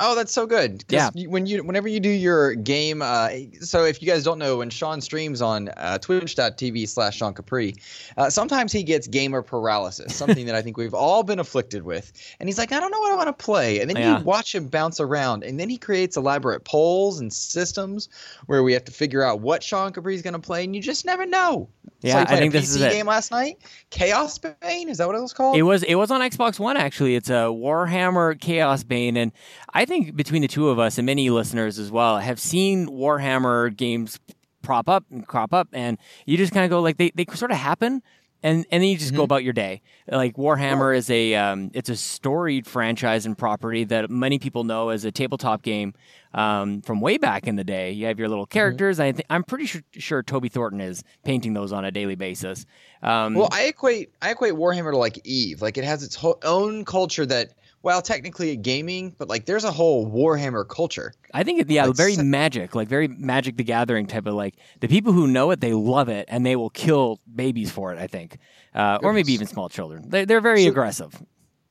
Oh, 0.04 0.16
that's 0.16 0.32
so 0.32 0.46
good. 0.46 0.84
Yeah. 0.88 1.10
When 1.14 1.46
you, 1.46 1.62
whenever 1.62 1.86
you 1.86 2.00
do 2.00 2.08
your 2.08 2.56
game, 2.56 3.02
uh, 3.02 3.30
so 3.60 3.84
if 3.84 4.02
you 4.02 4.08
guys 4.08 4.24
don't 4.24 4.38
know, 4.38 4.56
when 4.56 4.68
Sean 4.68 5.00
streams 5.00 5.40
on 5.40 5.68
uh, 5.76 5.98
twitch.tv 5.98 6.88
slash 6.88 7.16
Sean 7.16 7.32
Capri, 7.32 7.76
uh, 8.16 8.28
sometimes 8.28 8.72
he 8.72 8.82
gets 8.82 9.06
gamer 9.06 9.42
paralysis, 9.42 10.14
something 10.16 10.44
that 10.46 10.56
I 10.56 10.62
think 10.62 10.76
we've 10.76 10.92
all 10.92 11.22
been 11.22 11.38
afflicted 11.38 11.84
with. 11.84 12.12
And 12.40 12.48
he's 12.48 12.58
like, 12.58 12.72
I 12.72 12.80
don't 12.80 12.90
know 12.90 12.98
what 12.98 13.12
I 13.12 13.16
want 13.16 13.28
to 13.28 13.44
play. 13.44 13.80
And 13.80 13.88
then 13.88 13.96
yeah. 13.96 14.18
you 14.18 14.24
watch 14.24 14.52
him 14.52 14.66
bounce 14.66 14.98
around, 14.98 15.44
and 15.44 15.60
then 15.60 15.68
he 15.68 15.78
creates 15.78 16.16
elaborate 16.16 16.64
polls 16.64 17.20
and 17.20 17.32
systems 17.32 18.08
where 18.46 18.64
we 18.64 18.72
have 18.72 18.84
to 18.86 18.92
figure 18.92 19.22
out 19.22 19.38
what 19.38 19.62
Sean 19.62 19.92
Capri 19.92 20.16
is 20.16 20.22
going 20.22 20.34
to 20.34 20.40
play, 20.40 20.64
and 20.64 20.74
you 20.74 20.82
just 20.82 21.04
never 21.04 21.24
know. 21.24 21.68
Yeah, 22.00 22.26
so 22.26 22.34
I 22.34 22.38
think 22.38 22.52
this 22.52 22.74
is 22.74 22.82
it. 22.82 22.90
game 22.90 23.06
last 23.06 23.30
night. 23.30 23.58
Chaosbane 23.92 24.88
is 24.88 24.98
that 24.98 25.06
what 25.06 25.14
it 25.14 25.20
was 25.20 25.32
called? 25.32 25.56
It 25.56 25.62
was. 25.62 25.84
It 25.84 25.94
was 25.94 26.10
on 26.10 26.20
Xbox 26.20 26.58
One 26.58 26.76
actually. 26.76 27.14
It's 27.14 27.30
a 27.30 27.46
Warhammer 27.52 28.36
Chaosbane, 28.36 29.16
and 29.16 29.30
I 29.72 29.84
think 29.84 29.91
between 30.00 30.42
the 30.42 30.48
two 30.48 30.68
of 30.68 30.78
us 30.78 30.98
and 30.98 31.06
many 31.06 31.30
listeners 31.30 31.78
as 31.78 31.90
well 31.90 32.18
have 32.18 32.40
seen 32.40 32.88
Warhammer 32.88 33.74
games 33.76 34.18
prop 34.62 34.88
up 34.88 35.04
and 35.10 35.26
crop 35.26 35.52
up, 35.52 35.68
and 35.72 35.98
you 36.26 36.36
just 36.36 36.52
kind 36.52 36.64
of 36.64 36.70
go 36.70 36.80
like 36.80 36.96
they 36.96 37.10
they 37.14 37.26
sort 37.34 37.50
of 37.50 37.56
happen, 37.58 38.02
and 38.42 38.64
and 38.70 38.82
then 38.82 38.88
you 38.88 38.96
just 38.96 39.10
mm-hmm. 39.10 39.18
go 39.18 39.22
about 39.24 39.44
your 39.44 39.52
day. 39.52 39.82
Like 40.08 40.36
Warhammer 40.36 40.96
is 40.96 41.10
a 41.10 41.34
um, 41.34 41.70
it's 41.74 41.88
a 41.88 41.96
storied 41.96 42.66
franchise 42.66 43.26
and 43.26 43.36
property 43.36 43.84
that 43.84 44.10
many 44.10 44.38
people 44.38 44.64
know 44.64 44.88
as 44.88 45.04
a 45.04 45.12
tabletop 45.12 45.62
game 45.62 45.94
um, 46.34 46.80
from 46.82 47.00
way 47.00 47.18
back 47.18 47.46
in 47.46 47.56
the 47.56 47.64
day. 47.64 47.92
You 47.92 48.06
have 48.06 48.18
your 48.18 48.28
little 48.28 48.46
mm-hmm. 48.46 48.52
characters. 48.52 48.96
Mm-hmm. 48.96 49.08
I 49.08 49.12
th- 49.12 49.26
I'm 49.30 49.44
pretty 49.44 49.66
sure, 49.66 49.82
sure 49.92 50.22
Toby 50.22 50.48
Thornton 50.48 50.80
is 50.80 51.04
painting 51.24 51.54
those 51.54 51.72
on 51.72 51.84
a 51.84 51.90
daily 51.90 52.14
basis. 52.14 52.66
Um, 53.02 53.34
well, 53.34 53.48
I 53.52 53.64
equate 53.64 54.12
I 54.22 54.30
equate 54.30 54.54
Warhammer 54.54 54.92
to 54.92 54.96
like 54.96 55.18
Eve. 55.24 55.62
Like 55.62 55.76
it 55.76 55.84
has 55.84 56.02
its 56.02 56.14
ho- 56.14 56.38
own 56.42 56.84
culture 56.84 57.26
that 57.26 57.52
well, 57.82 58.00
technically 58.00 58.54
gaming, 58.56 59.14
but 59.18 59.28
like 59.28 59.46
there's 59.46 59.64
a 59.64 59.70
whole 59.70 60.06
Warhammer 60.10 60.68
culture. 60.68 61.12
I 61.34 61.42
think, 61.42 61.64
yeah, 61.68 61.86
like, 61.86 61.96
very 61.96 62.16
magic, 62.16 62.74
like 62.74 62.88
very 62.88 63.08
Magic 63.08 63.56
the 63.56 63.64
Gathering 63.64 64.06
type 64.06 64.26
of 64.26 64.34
like 64.34 64.54
the 64.80 64.88
people 64.88 65.12
who 65.12 65.26
know 65.26 65.50
it, 65.50 65.60
they 65.60 65.72
love 65.72 66.08
it, 66.08 66.26
and 66.28 66.46
they 66.46 66.56
will 66.56 66.70
kill 66.70 67.18
babies 67.34 67.70
for 67.70 67.92
it. 67.92 67.98
I 67.98 68.06
think, 68.06 68.38
uh, 68.74 68.98
or 69.02 69.12
maybe 69.12 69.32
even 69.32 69.46
small 69.46 69.68
children. 69.68 70.08
They, 70.08 70.24
they're 70.24 70.40
very 70.40 70.64
so, 70.64 70.70
aggressive. 70.70 71.20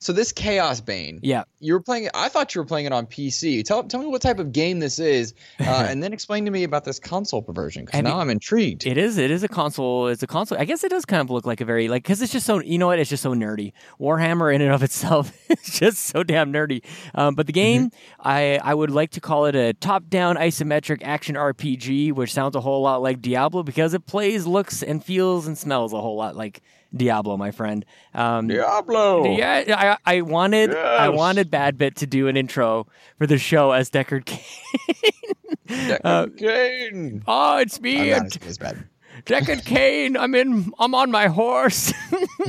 So 0.03 0.11
this 0.11 0.33
Chaosbane, 0.33 1.19
Yeah. 1.21 1.43
you 1.59 1.73
were 1.73 1.79
playing 1.79 2.05
it. 2.05 2.11
I 2.15 2.27
thought 2.27 2.55
you 2.55 2.59
were 2.61 2.65
playing 2.65 2.87
it 2.87 2.91
on 2.91 3.05
PC. 3.05 3.63
Tell 3.63 3.83
tell 3.83 3.99
me 3.99 4.07
what 4.07 4.19
type 4.21 4.39
of 4.39 4.51
game 4.51 4.79
this 4.79 4.97
is, 4.97 5.35
uh, 5.59 5.63
and 5.89 6.01
then 6.01 6.11
explain 6.11 6.43
to 6.45 6.49
me 6.51 6.63
about 6.63 6.85
this 6.85 6.99
console 6.99 7.45
version 7.47 7.85
because 7.85 8.01
now 8.01 8.15
you- 8.15 8.21
I'm 8.21 8.31
intrigued. 8.31 8.87
It 8.87 8.97
is. 8.97 9.19
It 9.19 9.29
is 9.29 9.43
a 9.43 9.47
console. 9.47 10.07
It's 10.07 10.23
a 10.23 10.27
console. 10.27 10.57
I 10.57 10.65
guess 10.65 10.83
it 10.83 10.89
does 10.89 11.05
kind 11.05 11.21
of 11.21 11.29
look 11.29 11.45
like 11.45 11.61
a 11.61 11.65
very 11.65 11.87
like 11.87 12.01
because 12.01 12.19
it's 12.19 12.31
just 12.31 12.47
so. 12.47 12.59
You 12.61 12.79
know 12.79 12.87
what? 12.87 12.97
It's 12.97 13.11
just 13.11 13.21
so 13.21 13.33
nerdy. 13.35 13.73
Warhammer 13.99 14.53
in 14.53 14.61
and 14.61 14.71
of 14.73 14.81
itself 14.81 15.31
is 15.49 15.79
just 15.79 16.07
so 16.07 16.23
damn 16.23 16.51
nerdy. 16.51 16.83
Um, 17.13 17.35
but 17.35 17.45
the 17.45 17.53
game, 17.53 17.91
I 18.19 18.59
I 18.63 18.73
would 18.73 18.89
like 18.89 19.11
to 19.11 19.21
call 19.21 19.45
it 19.45 19.55
a 19.55 19.73
top-down 19.73 20.35
isometric 20.37 21.03
action 21.03 21.35
RPG, 21.35 22.11
which 22.13 22.33
sounds 22.33 22.55
a 22.55 22.61
whole 22.61 22.81
lot 22.81 23.03
like 23.03 23.21
Diablo 23.21 23.61
because 23.61 23.93
it 23.93 24.07
plays, 24.07 24.47
looks, 24.47 24.81
and 24.81 25.03
feels 25.05 25.45
and 25.45 25.55
smells 25.55 25.93
a 25.93 26.01
whole 26.01 26.17
lot 26.17 26.35
like 26.35 26.61
Diablo, 26.95 27.37
my 27.37 27.51
friend. 27.51 27.85
Um, 28.13 28.47
Diablo. 28.47 29.25
Yeah, 29.35 29.97
I, 30.05 30.17
I 30.17 30.21
wanted 30.21 30.75
I 30.75 31.09
wanted 31.09 31.49
Bad 31.49 31.77
Bit 31.77 31.95
to 31.97 32.07
do 32.07 32.27
an 32.27 32.37
intro 32.37 32.87
for 33.17 33.27
the 33.27 33.37
show 33.37 33.71
as 33.71 33.89
Deckard 33.89 34.25
Cain. 34.25 35.97
uh, 36.03 36.27
Cain. 36.37 37.23
oh, 37.27 37.57
it's 37.57 37.77
I'm 37.77 37.83
me, 37.83 38.09
not 38.09 38.25
as 38.25 38.37
good 38.37 38.49
as 38.49 38.57
bad. 38.57 38.87
Deckard 39.25 39.65
Cain. 39.65 40.17
I'm 40.17 40.35
in. 40.35 40.71
I'm 40.79 40.95
on 40.95 41.11
my 41.11 41.27
horse. 41.27 41.93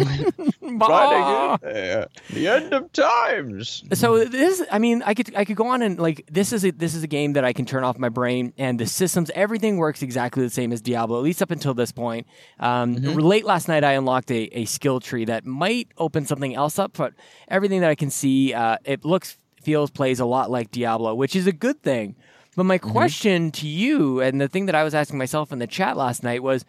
Riding 0.60 1.68
in. 1.70 2.06
The 2.30 2.48
end 2.48 2.72
of 2.72 2.92
times. 2.92 3.84
So 3.94 4.24
this, 4.24 4.62
I 4.70 4.78
mean, 4.78 5.02
I 5.04 5.14
could 5.14 5.34
I 5.34 5.44
could 5.44 5.56
go 5.56 5.66
on 5.68 5.82
and 5.82 5.98
like 5.98 6.24
this 6.30 6.52
is 6.52 6.64
a 6.64 6.70
this 6.70 6.94
is 6.94 7.02
a 7.02 7.06
game 7.06 7.34
that 7.34 7.44
I 7.44 7.52
can 7.52 7.66
turn 7.66 7.84
off 7.84 7.98
my 7.98 8.08
brain 8.08 8.52
and 8.58 8.78
the 8.78 8.86
systems 8.86 9.30
everything 9.34 9.76
works 9.76 10.02
exactly 10.02 10.42
the 10.42 10.50
same 10.50 10.72
as 10.72 10.80
Diablo 10.80 11.18
at 11.18 11.24
least 11.24 11.42
up 11.42 11.50
until 11.50 11.74
this 11.74 11.92
point. 11.92 12.26
Um, 12.58 12.94
Late 12.94 13.44
last 13.44 13.68
night 13.68 13.84
I 13.84 13.92
unlocked 13.92 14.30
a, 14.30 14.58
a 14.58 14.64
skill 14.64 15.00
tree 15.00 15.24
that 15.26 15.44
might 15.44 15.88
open 15.98 16.26
something 16.26 16.54
else 16.54 16.78
up, 16.78 16.96
but 16.96 17.14
everything 17.48 17.80
that 17.80 17.90
I 17.90 17.94
can 17.94 18.10
see, 18.10 18.52
uh, 18.54 18.76
it 18.84 19.04
looks, 19.04 19.38
feels, 19.62 19.90
plays 19.90 20.20
a 20.20 20.24
lot 20.24 20.50
like 20.50 20.70
Diablo, 20.70 21.14
which 21.14 21.36
is 21.36 21.46
a 21.46 21.52
good 21.52 21.82
thing. 21.82 22.16
But 22.56 22.64
my 22.64 22.78
question 22.78 23.50
to 23.52 23.66
you 23.66 24.20
and 24.20 24.40
the 24.40 24.48
thing 24.48 24.66
that 24.66 24.74
I 24.74 24.84
was 24.84 24.94
asking 24.94 25.18
myself 25.18 25.52
in 25.52 25.58
the 25.58 25.66
chat 25.66 25.96
last 25.96 26.22
night 26.22 26.42
was 26.42 26.64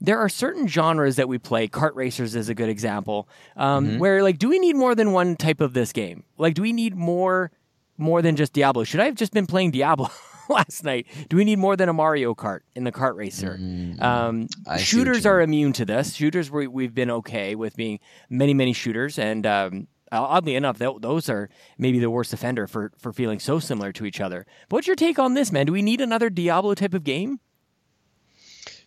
there 0.00 0.18
are 0.18 0.28
certain 0.28 0.66
genres 0.66 1.16
that 1.16 1.28
we 1.28 1.38
play. 1.38 1.68
Kart 1.68 1.94
racers 1.94 2.34
is 2.34 2.48
a 2.48 2.54
good 2.54 2.68
example. 2.68 3.28
Um, 3.56 3.98
Where 3.98 4.22
like, 4.22 4.38
do 4.38 4.48
we 4.48 4.58
need 4.58 4.76
more 4.76 4.94
than 4.94 5.12
one 5.12 5.36
type 5.36 5.60
of 5.60 5.72
this 5.72 5.92
game? 5.92 6.24
Like, 6.38 6.54
do 6.54 6.62
we 6.62 6.72
need 6.72 6.94
more 6.94 7.50
more 7.98 8.20
than 8.20 8.36
just 8.36 8.52
Diablo? 8.52 8.84
Should 8.84 9.00
I 9.00 9.06
have 9.06 9.14
just 9.14 9.32
been 9.32 9.46
playing 9.46 9.70
Diablo 9.70 10.10
last 10.50 10.84
night? 10.84 11.06
Do 11.28 11.36
we 11.36 11.44
need 11.44 11.58
more 11.58 11.76
than 11.76 11.88
a 11.88 11.94
Mario 11.94 12.34
Kart 12.34 12.60
in 12.74 12.84
the 12.84 12.92
kart 12.92 13.16
racer? 13.16 13.54
Um, 14.00 14.48
see 14.48 14.58
what 14.64 14.80
shooters 14.80 15.24
are 15.26 15.40
immune 15.40 15.72
to 15.74 15.84
this. 15.86 16.14
Shooters 16.14 16.50
we, 16.50 16.66
we've 16.66 16.94
been 16.94 17.10
okay 17.10 17.54
with 17.54 17.74
being 17.76 18.00
many 18.28 18.52
many 18.54 18.72
shooters, 18.74 19.18
and 19.18 19.46
um, 19.46 19.86
oddly 20.12 20.54
enough, 20.54 20.78
tho- 20.78 20.98
those 21.00 21.28
are 21.28 21.48
maybe 21.78 21.98
the 21.98 22.10
worst 22.10 22.32
offender 22.32 22.66
for 22.66 22.92
for 22.98 23.12
feeling 23.12 23.38
so 23.40 23.58
similar 23.58 23.92
to 23.92 24.04
each 24.06 24.20
other. 24.20 24.46
But 24.68 24.76
what's 24.76 24.86
your 24.86 24.96
take 24.96 25.18
on 25.18 25.34
this, 25.34 25.52
man? 25.52 25.66
Do 25.66 25.72
we 25.72 25.82
need 25.82 26.00
another 26.00 26.30
Diablo 26.30 26.74
type 26.74 26.94
of 26.94 27.04
game? 27.04 27.40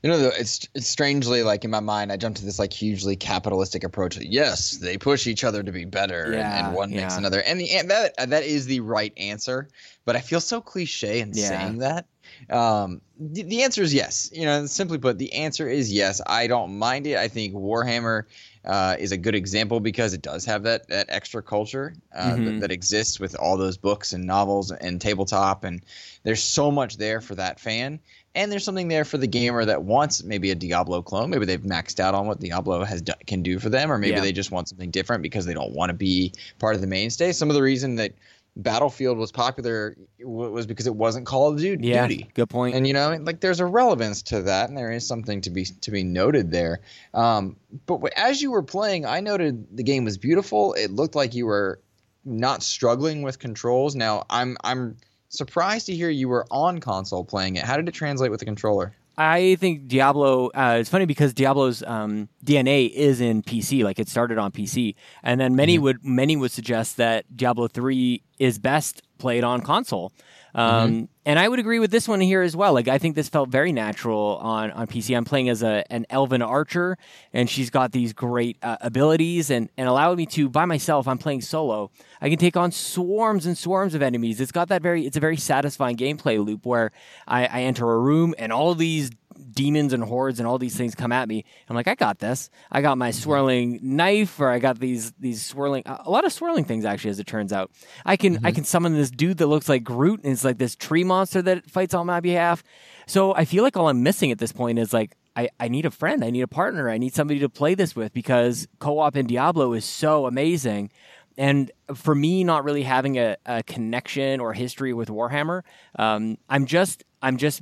You 0.01 0.09
know, 0.09 0.31
it's 0.37 0.65
it's 0.73 0.87
strangely 0.87 1.43
like 1.43 1.65
in 1.65 1.71
my 1.71 1.81
mind, 1.81 2.09
I 2.09 2.15
jumped 2.15 2.39
to 2.39 2.45
this 2.45 2.57
like 2.57 2.71
hugely 2.71 3.17
capitalistic 3.17 3.83
approach. 3.83 4.17
Yes, 4.17 4.77
they 4.77 4.97
push 4.97 5.27
each 5.27 5.43
other 5.43 5.61
to 5.61 5.73
be 5.73 5.83
better, 5.83 6.23
and, 6.23 6.33
Yeah, 6.35 6.67
and 6.67 6.75
one 6.75 6.91
makes 6.91 7.17
another. 7.17 7.41
And 7.41 7.59
the 7.59 7.69
and 7.71 7.89
that 7.89 8.13
that 8.29 8.43
is 8.43 8.65
the 8.65 8.79
right 8.79 9.11
answer. 9.17 9.67
But 10.05 10.15
I 10.15 10.21
feel 10.21 10.39
so 10.39 10.61
cliche 10.61 11.19
in 11.19 11.33
Yeah. 11.33 11.49
saying 11.49 11.77
that. 11.79 12.05
Um, 12.49 13.01
the, 13.19 13.43
the 13.43 13.63
answer 13.63 13.81
is 13.81 13.93
yes. 13.93 14.29
You 14.31 14.45
know, 14.45 14.65
simply 14.67 14.97
put, 14.99 15.17
the 15.17 15.33
answer 15.33 15.67
is 15.67 15.91
yes. 15.91 16.21
I 16.25 16.47
don't 16.47 16.77
mind 16.79 17.05
it. 17.05 17.17
I 17.17 17.27
think 17.27 17.53
Warhammer 17.53 18.23
uh, 18.69 18.95
is 18.99 19.11
a 19.11 19.17
good 19.17 19.33
example 19.35 19.79
because 19.79 20.13
it 20.13 20.21
does 20.21 20.45
have 20.45 20.61
that 20.63 20.87
that 20.89 21.07
extra 21.09 21.41
culture 21.41 21.93
uh, 22.15 22.33
Mhm. 22.33 22.45
that, 22.45 22.59
that 22.61 22.71
exists 22.71 23.19
with 23.19 23.35
all 23.35 23.57
those 23.57 23.77
books 23.77 24.13
and 24.13 24.25
novels 24.25 24.71
and 24.71 25.01
tabletop, 25.01 25.63
and 25.63 25.81
there's 26.23 26.43
so 26.43 26.69
much 26.69 26.97
there 26.97 27.19
for 27.21 27.35
that 27.35 27.59
fan. 27.59 27.99
And 28.35 28.51
there's 28.51 28.63
something 28.63 28.89
there 28.89 29.05
for 29.05 29.17
the 29.17 29.25
gamer 29.25 29.65
that 29.65 29.81
wants 29.83 30.23
maybe 30.23 30.51
a 30.51 30.55
Diablo 30.55 31.01
clone. 31.01 31.31
Maybe 31.31 31.45
they've 31.45 31.59
maxed 31.59 31.99
out 31.99 32.13
on 32.13 32.27
what 32.27 32.39
Diablo 32.39 32.83
has 32.83 33.01
do- 33.01 33.13
can 33.25 33.41
do 33.41 33.57
for 33.57 33.69
them, 33.69 33.91
or 33.91 33.97
maybe 33.97 34.13
Yeah. 34.17 34.21
they 34.21 34.31
just 34.31 34.51
want 34.51 34.69
something 34.69 34.91
different 34.91 35.23
because 35.23 35.45
they 35.47 35.53
don't 35.55 35.73
want 35.73 35.89
to 35.89 35.95
be 35.95 36.31
part 36.59 36.75
of 36.75 36.81
the 36.81 36.87
mainstay. 36.87 37.31
Some 37.31 37.49
of 37.49 37.55
the 37.55 37.63
reason 37.63 37.95
that 37.95 38.13
Battlefield 38.61 39.17
was 39.17 39.31
popular 39.31 39.95
was 40.19 40.65
because 40.67 40.87
it 40.87 40.95
wasn't 40.95 41.25
Call 41.25 41.49
of 41.49 41.59
Duty. 41.59 41.87
Yeah, 41.87 42.07
Duty. 42.07 42.29
good 42.33 42.49
point. 42.49 42.75
And 42.75 42.85
you 42.85 42.93
know, 42.93 43.17
like 43.21 43.39
there's 43.39 43.59
a 43.59 43.65
relevance 43.65 44.23
to 44.23 44.43
that, 44.43 44.69
and 44.69 44.77
there 44.77 44.91
is 44.91 45.07
something 45.07 45.41
to 45.41 45.49
be 45.49 45.65
to 45.65 45.91
be 45.91 46.03
noted 46.03 46.51
there. 46.51 46.81
Um, 47.13 47.55
but 47.85 48.01
as 48.15 48.41
you 48.41 48.51
were 48.51 48.63
playing, 48.63 49.05
I 49.05 49.21
noted 49.21 49.75
the 49.75 49.83
game 49.83 50.05
was 50.05 50.17
beautiful. 50.17 50.73
It 50.73 50.91
looked 50.91 51.15
like 51.15 51.35
you 51.35 51.45
were 51.45 51.79
not 52.25 52.63
struggling 52.63 53.21
with 53.21 53.39
controls. 53.39 53.95
Now, 53.95 54.25
I'm 54.29 54.57
I'm 54.63 54.97
surprised 55.29 55.85
to 55.85 55.95
hear 55.95 56.09
you 56.09 56.27
were 56.27 56.45
on 56.51 56.79
console 56.79 57.23
playing 57.23 57.55
it. 57.55 57.63
How 57.63 57.77
did 57.77 57.87
it 57.87 57.93
translate 57.93 58.31
with 58.31 58.39
the 58.39 58.45
controller? 58.45 58.93
I 59.19 59.55
think 59.55 59.89
Diablo. 59.89 60.47
Uh, 60.47 60.77
it's 60.79 60.89
funny 60.89 61.05
because 61.05 61.33
Diablo's 61.33 61.83
um, 61.83 62.29
DNA 62.43 62.89
is 62.89 63.19
in 63.19 63.43
PC. 63.43 63.83
Like 63.83 63.99
it 63.99 64.07
started 64.07 64.37
on 64.37 64.53
PC, 64.53 64.95
and 65.23 65.41
then 65.41 65.57
many 65.57 65.77
would 65.77 66.05
many 66.05 66.37
would 66.37 66.51
suggest 66.51 66.95
that 66.97 67.25
Diablo 67.35 67.67
three 67.67 68.23
is 68.39 68.57
best 68.59 69.01
played 69.17 69.43
on 69.43 69.59
console. 69.59 70.13
Um, 70.55 71.09
And 71.29 71.37
I 71.37 71.47
would 71.47 71.59
agree 71.59 71.77
with 71.77 71.91
this 71.91 72.07
one 72.07 72.21
here 72.21 72.41
as 72.41 72.55
well. 72.55 72.73
Like 72.73 72.87
I 72.87 72.97
think 72.97 73.13
this 73.13 73.29
felt 73.29 73.49
very 73.49 73.71
natural 73.71 74.39
on 74.41 74.71
on 74.71 74.87
PC. 74.87 75.15
I'm 75.15 75.25
playing 75.25 75.47
as 75.47 75.61
a 75.61 75.83
an 75.93 76.07
elven 76.09 76.41
archer, 76.41 76.97
and 77.33 77.47
she's 77.47 77.69
got 77.69 77.91
these 77.91 78.13
great 78.13 78.57
uh, 78.63 78.77
abilities, 78.81 79.51
and 79.51 79.69
and 79.77 79.87
allowed 79.87 80.17
me 80.17 80.25
to 80.25 80.49
by 80.49 80.65
myself. 80.65 81.07
I'm 81.07 81.19
playing 81.19 81.41
solo. 81.41 81.91
I 82.19 82.29
can 82.29 82.39
take 82.39 82.57
on 82.57 82.71
swarms 82.71 83.45
and 83.45 83.55
swarms 83.55 83.93
of 83.93 84.01
enemies. 84.01 84.41
It's 84.41 84.51
got 84.51 84.69
that 84.69 84.81
very. 84.81 85.05
It's 85.05 85.17
a 85.17 85.19
very 85.19 85.37
satisfying 85.37 85.97
gameplay 85.97 86.43
loop 86.43 86.65
where 86.65 86.91
I, 87.27 87.45
I 87.45 87.61
enter 87.61 87.91
a 87.91 87.99
room 87.99 88.33
and 88.39 88.51
all 88.51 88.73
these 88.73 89.11
demons 89.51 89.93
and 89.93 90.03
hordes 90.03 90.39
and 90.39 90.47
all 90.47 90.57
these 90.57 90.75
things 90.75 90.95
come 90.95 91.11
at 91.11 91.27
me. 91.27 91.45
I'm 91.67 91.75
like, 91.75 91.87
I 91.87 91.95
got 91.95 92.19
this. 92.19 92.49
I 92.71 92.81
got 92.81 92.97
my 92.97 93.11
swirling 93.11 93.79
knife, 93.81 94.39
or 94.39 94.49
I 94.49 94.59
got 94.59 94.79
these 94.79 95.11
these 95.19 95.45
swirling 95.45 95.83
a 95.85 96.09
lot 96.09 96.25
of 96.25 96.33
swirling 96.33 96.65
things 96.65 96.85
actually, 96.85 97.11
as 97.11 97.19
it 97.19 97.27
turns 97.27 97.53
out. 97.53 97.71
I 98.05 98.17
can 98.17 98.45
I 98.45 98.51
can 98.51 98.63
summon 98.63 98.93
this 98.93 99.11
dude 99.11 99.37
that 99.37 99.47
looks 99.47 99.69
like 99.69 99.83
Groot, 99.83 100.23
and 100.23 100.33
it's 100.33 100.43
like 100.43 100.57
this 100.57 100.75
tree 100.75 101.03
monster 101.03 101.41
that 101.41 101.69
fights 101.69 101.93
on 101.93 102.05
my 102.05 102.19
behalf. 102.19 102.63
So 103.07 103.33
I 103.33 103.45
feel 103.45 103.63
like 103.63 103.77
all 103.77 103.89
I'm 103.89 104.03
missing 104.03 104.31
at 104.31 104.37
this 104.39 104.51
point 104.51 104.79
is 104.79 104.93
like. 104.93 105.15
I, 105.35 105.47
I 105.57 105.69
need 105.69 105.85
a 105.85 105.91
friend. 105.91 106.25
I 106.25 106.31
need 106.31 106.41
a 106.41 106.49
partner. 106.49 106.89
I 106.89 106.97
need 106.97 107.13
somebody 107.13 107.39
to 107.41 107.47
play 107.47 107.73
this 107.73 107.95
with 107.95 108.11
because 108.11 108.67
co-op 108.79 109.15
in 109.15 109.27
Diablo 109.27 109.71
is 109.71 109.85
so 109.85 110.25
amazing. 110.25 110.91
And 111.37 111.71
for 111.93 112.13
me, 112.13 112.43
not 112.43 112.65
really 112.65 112.83
having 112.83 113.17
a, 113.17 113.37
a 113.45 113.63
connection 113.63 114.41
or 114.41 114.51
history 114.51 114.91
with 114.91 115.07
Warhammer, 115.07 115.61
um, 115.97 116.37
I'm 116.49 116.65
just 116.65 117.05
I'm 117.21 117.37
just 117.37 117.61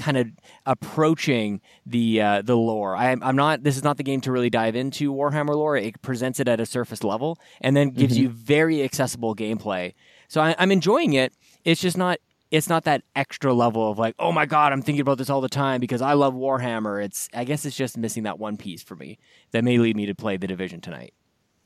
kind 0.00 0.16
of 0.16 0.28
approaching 0.66 1.60
the 1.86 2.20
uh, 2.20 2.42
the 2.42 2.56
lore. 2.56 2.96
I'm, 2.96 3.22
I'm 3.22 3.36
not. 3.36 3.62
This 3.62 3.76
is 3.76 3.84
not 3.84 3.96
the 3.96 4.02
game 4.02 4.20
to 4.22 4.32
really 4.32 4.50
dive 4.50 4.74
into 4.74 5.12
Warhammer 5.12 5.54
lore. 5.54 5.76
It 5.76 6.00
presents 6.02 6.40
it 6.40 6.48
at 6.48 6.60
a 6.60 6.66
surface 6.66 7.04
level 7.04 7.38
and 7.60 7.76
then 7.76 7.90
gives 7.90 8.18
you 8.18 8.28
very 8.28 8.82
accessible 8.82 9.36
gameplay. 9.36 9.94
So 10.28 10.40
I, 10.40 10.56
I'm 10.58 10.72
enjoying 10.72 11.12
it. 11.12 11.32
It's 11.64 11.80
just 11.80 11.96
not. 11.96 12.18
It's 12.50 12.68
not 12.68 12.82
that 12.84 13.04
extra 13.14 13.54
level 13.54 13.92
of 13.92 13.98
like, 13.98 14.16
oh 14.18 14.32
my 14.32 14.44
god, 14.44 14.72
I'm 14.72 14.82
thinking 14.82 15.02
about 15.02 15.18
this 15.18 15.30
all 15.30 15.40
the 15.40 15.48
time 15.48 15.80
because 15.80 16.02
I 16.02 16.14
love 16.14 16.34
Warhammer. 16.34 17.04
It's. 17.04 17.28
I 17.32 17.44
guess 17.44 17.64
it's 17.64 17.76
just 17.76 17.96
missing 17.96 18.24
that 18.24 18.38
one 18.38 18.56
piece 18.56 18.82
for 18.82 18.96
me 18.96 19.18
that 19.52 19.62
may 19.62 19.78
lead 19.78 19.96
me 19.96 20.06
to 20.06 20.14
play 20.14 20.36
the 20.36 20.48
division 20.48 20.80
tonight. 20.80 21.14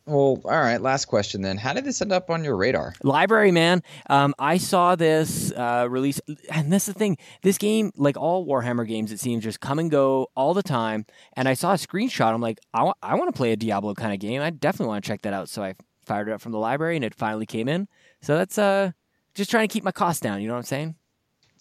Well, 0.06 0.38
all 0.44 0.60
right. 0.60 0.80
Last 0.80 1.06
question 1.06 1.40
then. 1.40 1.56
How 1.56 1.72
did 1.72 1.84
this 1.84 2.02
end 2.02 2.12
up 2.12 2.28
on 2.28 2.44
your 2.44 2.56
radar? 2.56 2.92
Library 3.02 3.50
man, 3.50 3.82
um, 4.10 4.34
I 4.38 4.58
saw 4.58 4.96
this 4.96 5.50
uh, 5.52 5.86
release, 5.88 6.20
and 6.50 6.70
that's 6.70 6.84
the 6.86 6.92
thing. 6.92 7.16
This 7.42 7.56
game, 7.56 7.90
like 7.96 8.18
all 8.18 8.46
Warhammer 8.46 8.86
games, 8.86 9.12
it 9.12 9.20
seems 9.20 9.44
just 9.44 9.60
come 9.60 9.78
and 9.78 9.90
go 9.90 10.28
all 10.36 10.52
the 10.52 10.62
time. 10.62 11.06
And 11.36 11.48
I 11.48 11.54
saw 11.54 11.72
a 11.72 11.76
screenshot. 11.76 12.34
I'm 12.34 12.42
like, 12.42 12.60
I 12.74 12.82
want 13.14 13.32
to 13.32 13.36
play 13.36 13.52
a 13.52 13.56
Diablo 13.56 13.94
kind 13.94 14.12
of 14.12 14.20
game. 14.20 14.42
I 14.42 14.50
definitely 14.50 14.88
want 14.88 15.04
to 15.04 15.08
check 15.08 15.22
that 15.22 15.32
out. 15.32 15.48
So 15.48 15.62
I 15.62 15.74
fired 16.04 16.28
it 16.28 16.32
up 16.32 16.42
from 16.42 16.52
the 16.52 16.58
library, 16.58 16.96
and 16.96 17.04
it 17.04 17.14
finally 17.14 17.46
came 17.46 17.66
in. 17.68 17.88
So 18.20 18.36
that's 18.36 18.58
uh, 18.58 18.92
just 19.34 19.50
trying 19.50 19.66
to 19.66 19.72
keep 19.72 19.84
my 19.84 19.92
costs 19.92 20.20
down. 20.20 20.42
You 20.42 20.48
know 20.48 20.54
what 20.54 20.58
I'm 20.58 20.64
saying? 20.64 20.96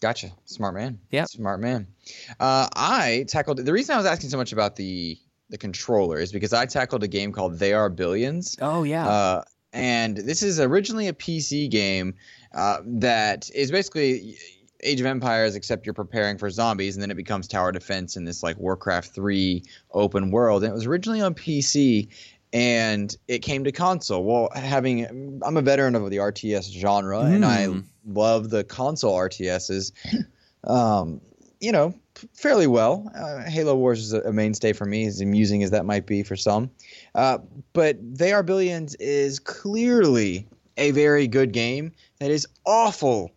Gotcha. 0.01 0.31
Smart 0.43 0.75
man. 0.75 0.99
Yeah. 1.11 1.23
Smart 1.25 1.61
man. 1.61 1.87
Uh, 2.37 2.67
I 2.75 3.23
tackled 3.29 3.59
the 3.59 3.71
reason 3.71 3.93
I 3.93 3.97
was 3.97 4.05
asking 4.05 4.31
so 4.31 4.37
much 4.37 4.51
about 4.51 4.75
the 4.75 5.17
the 5.49 5.57
controller 5.57 6.19
is 6.19 6.31
because 6.31 6.53
I 6.53 6.65
tackled 6.65 7.03
a 7.03 7.07
game 7.07 7.31
called 7.31 7.59
They 7.59 7.73
Are 7.73 7.89
Billions. 7.89 8.57
Oh 8.61 8.83
yeah. 8.83 9.07
Uh, 9.07 9.43
and 9.71 10.17
this 10.17 10.43
is 10.43 10.59
originally 10.59 11.07
a 11.07 11.13
PC 11.13 11.69
game 11.69 12.15
uh, 12.53 12.77
that 12.85 13.49
is 13.55 13.71
basically 13.71 14.37
Age 14.81 14.99
of 14.99 15.05
Empires, 15.05 15.55
except 15.55 15.85
you're 15.85 15.93
preparing 15.93 16.37
for 16.37 16.49
zombies, 16.49 16.95
and 16.95 17.01
then 17.01 17.09
it 17.09 17.15
becomes 17.17 17.47
tower 17.47 17.71
defense 17.71 18.15
in 18.17 18.25
this 18.25 18.43
like 18.43 18.57
Warcraft 18.57 19.15
3 19.15 19.63
open 19.91 20.29
world. 20.29 20.63
And 20.63 20.71
it 20.71 20.75
was 20.75 20.85
originally 20.85 21.21
on 21.21 21.33
PC, 21.33 22.09
and 22.51 23.15
it 23.27 23.39
came 23.39 23.63
to 23.63 23.71
console. 23.71 24.23
Well, 24.23 24.49
having 24.53 25.39
I'm 25.43 25.57
a 25.57 25.61
veteran 25.61 25.95
of 25.95 26.09
the 26.09 26.17
RTS 26.17 26.71
genre, 26.71 27.21
and 27.21 27.43
I 27.45 27.65
Mm. 27.67 27.85
love 28.05 28.49
the 28.49 28.63
console 28.63 29.15
RTSs. 29.15 29.91
Um, 30.65 31.21
you 31.59 31.71
know, 31.71 31.93
fairly 32.33 32.67
well. 32.67 33.11
Uh, 33.15 33.49
Halo 33.49 33.75
Wars 33.75 33.99
is 33.99 34.13
a, 34.13 34.31
mainstay 34.31 34.73
for 34.73 34.85
me, 34.85 35.05
as 35.05 35.21
amusing 35.21 35.63
as 35.63 35.71
that 35.71 35.85
might 35.85 36.05
be 36.05 36.23
for 36.23 36.35
some. 36.35 36.69
Uh, 37.15 37.39
but 37.73 37.97
They 38.01 38.31
Are 38.33 38.43
Billions 38.43 38.95
is 38.95 39.39
clearly 39.39 40.47
a 40.77 40.91
very 40.91 41.27
good 41.27 41.51
game 41.51 41.91
that 42.19 42.31
is 42.31 42.47
awful, 42.65 43.31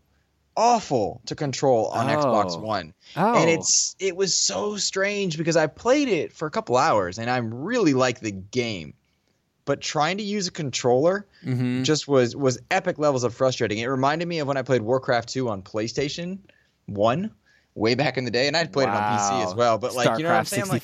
awful 0.57 1.21
to 1.27 1.35
control 1.35 1.87
on 1.89 2.09
Oh. 2.09 2.17
Xbox 2.17 2.61
One. 2.61 2.95
Oh, 3.17 3.35
And 3.35 3.51
it's 3.51 3.95
it 3.99 4.17
was 4.17 4.35
so 4.35 4.77
strange 4.77 5.37
because 5.39 5.57
I 5.57 5.67
played 5.67 6.09
it 6.09 6.33
for 6.33 6.47
a 6.47 6.51
couple 6.51 6.77
hours 6.77 7.19
and 7.19 7.31
I 7.31 7.37
really 7.39 7.95
like 7.95 8.21
the 8.21 8.31
game. 8.33 8.95
But 9.67 9.81
trying 9.81 10.19
to 10.19 10.23
use 10.23 10.47
a 10.47 10.53
controller 10.53 11.27
Mhm. 11.45 11.83
just 11.83 12.07
was 12.07 12.37
was 12.37 12.59
epic 12.71 12.99
levels 12.99 13.25
of 13.25 13.35
frustrating. 13.35 13.79
It 13.79 13.87
reminded 13.87 14.29
me 14.29 14.39
of 14.39 14.47
when 14.47 14.57
I 14.57 14.63
played 14.63 14.81
Warcraft 14.83 15.29
2 15.29 15.49
on 15.49 15.63
PlayStation 15.63 16.39
1 16.87 17.31
way 17.77 17.95
back 17.95 18.19
in 18.19 18.25
the 18.25 18.31
day 18.31 18.49
and 18.49 18.57
I'd 18.57 18.73
played 18.73 18.89
it 18.89 18.95
on 18.95 19.03
PC 19.03 19.45
as 19.45 19.55
well, 19.55 19.79
but 19.79 19.95
like 19.95 20.09
StarCraft 20.09 20.19
you 20.19 20.25
know 20.25 20.31
what 20.31 20.37
I'm 20.39 20.45
saying 20.47 20.69
like 20.69 20.83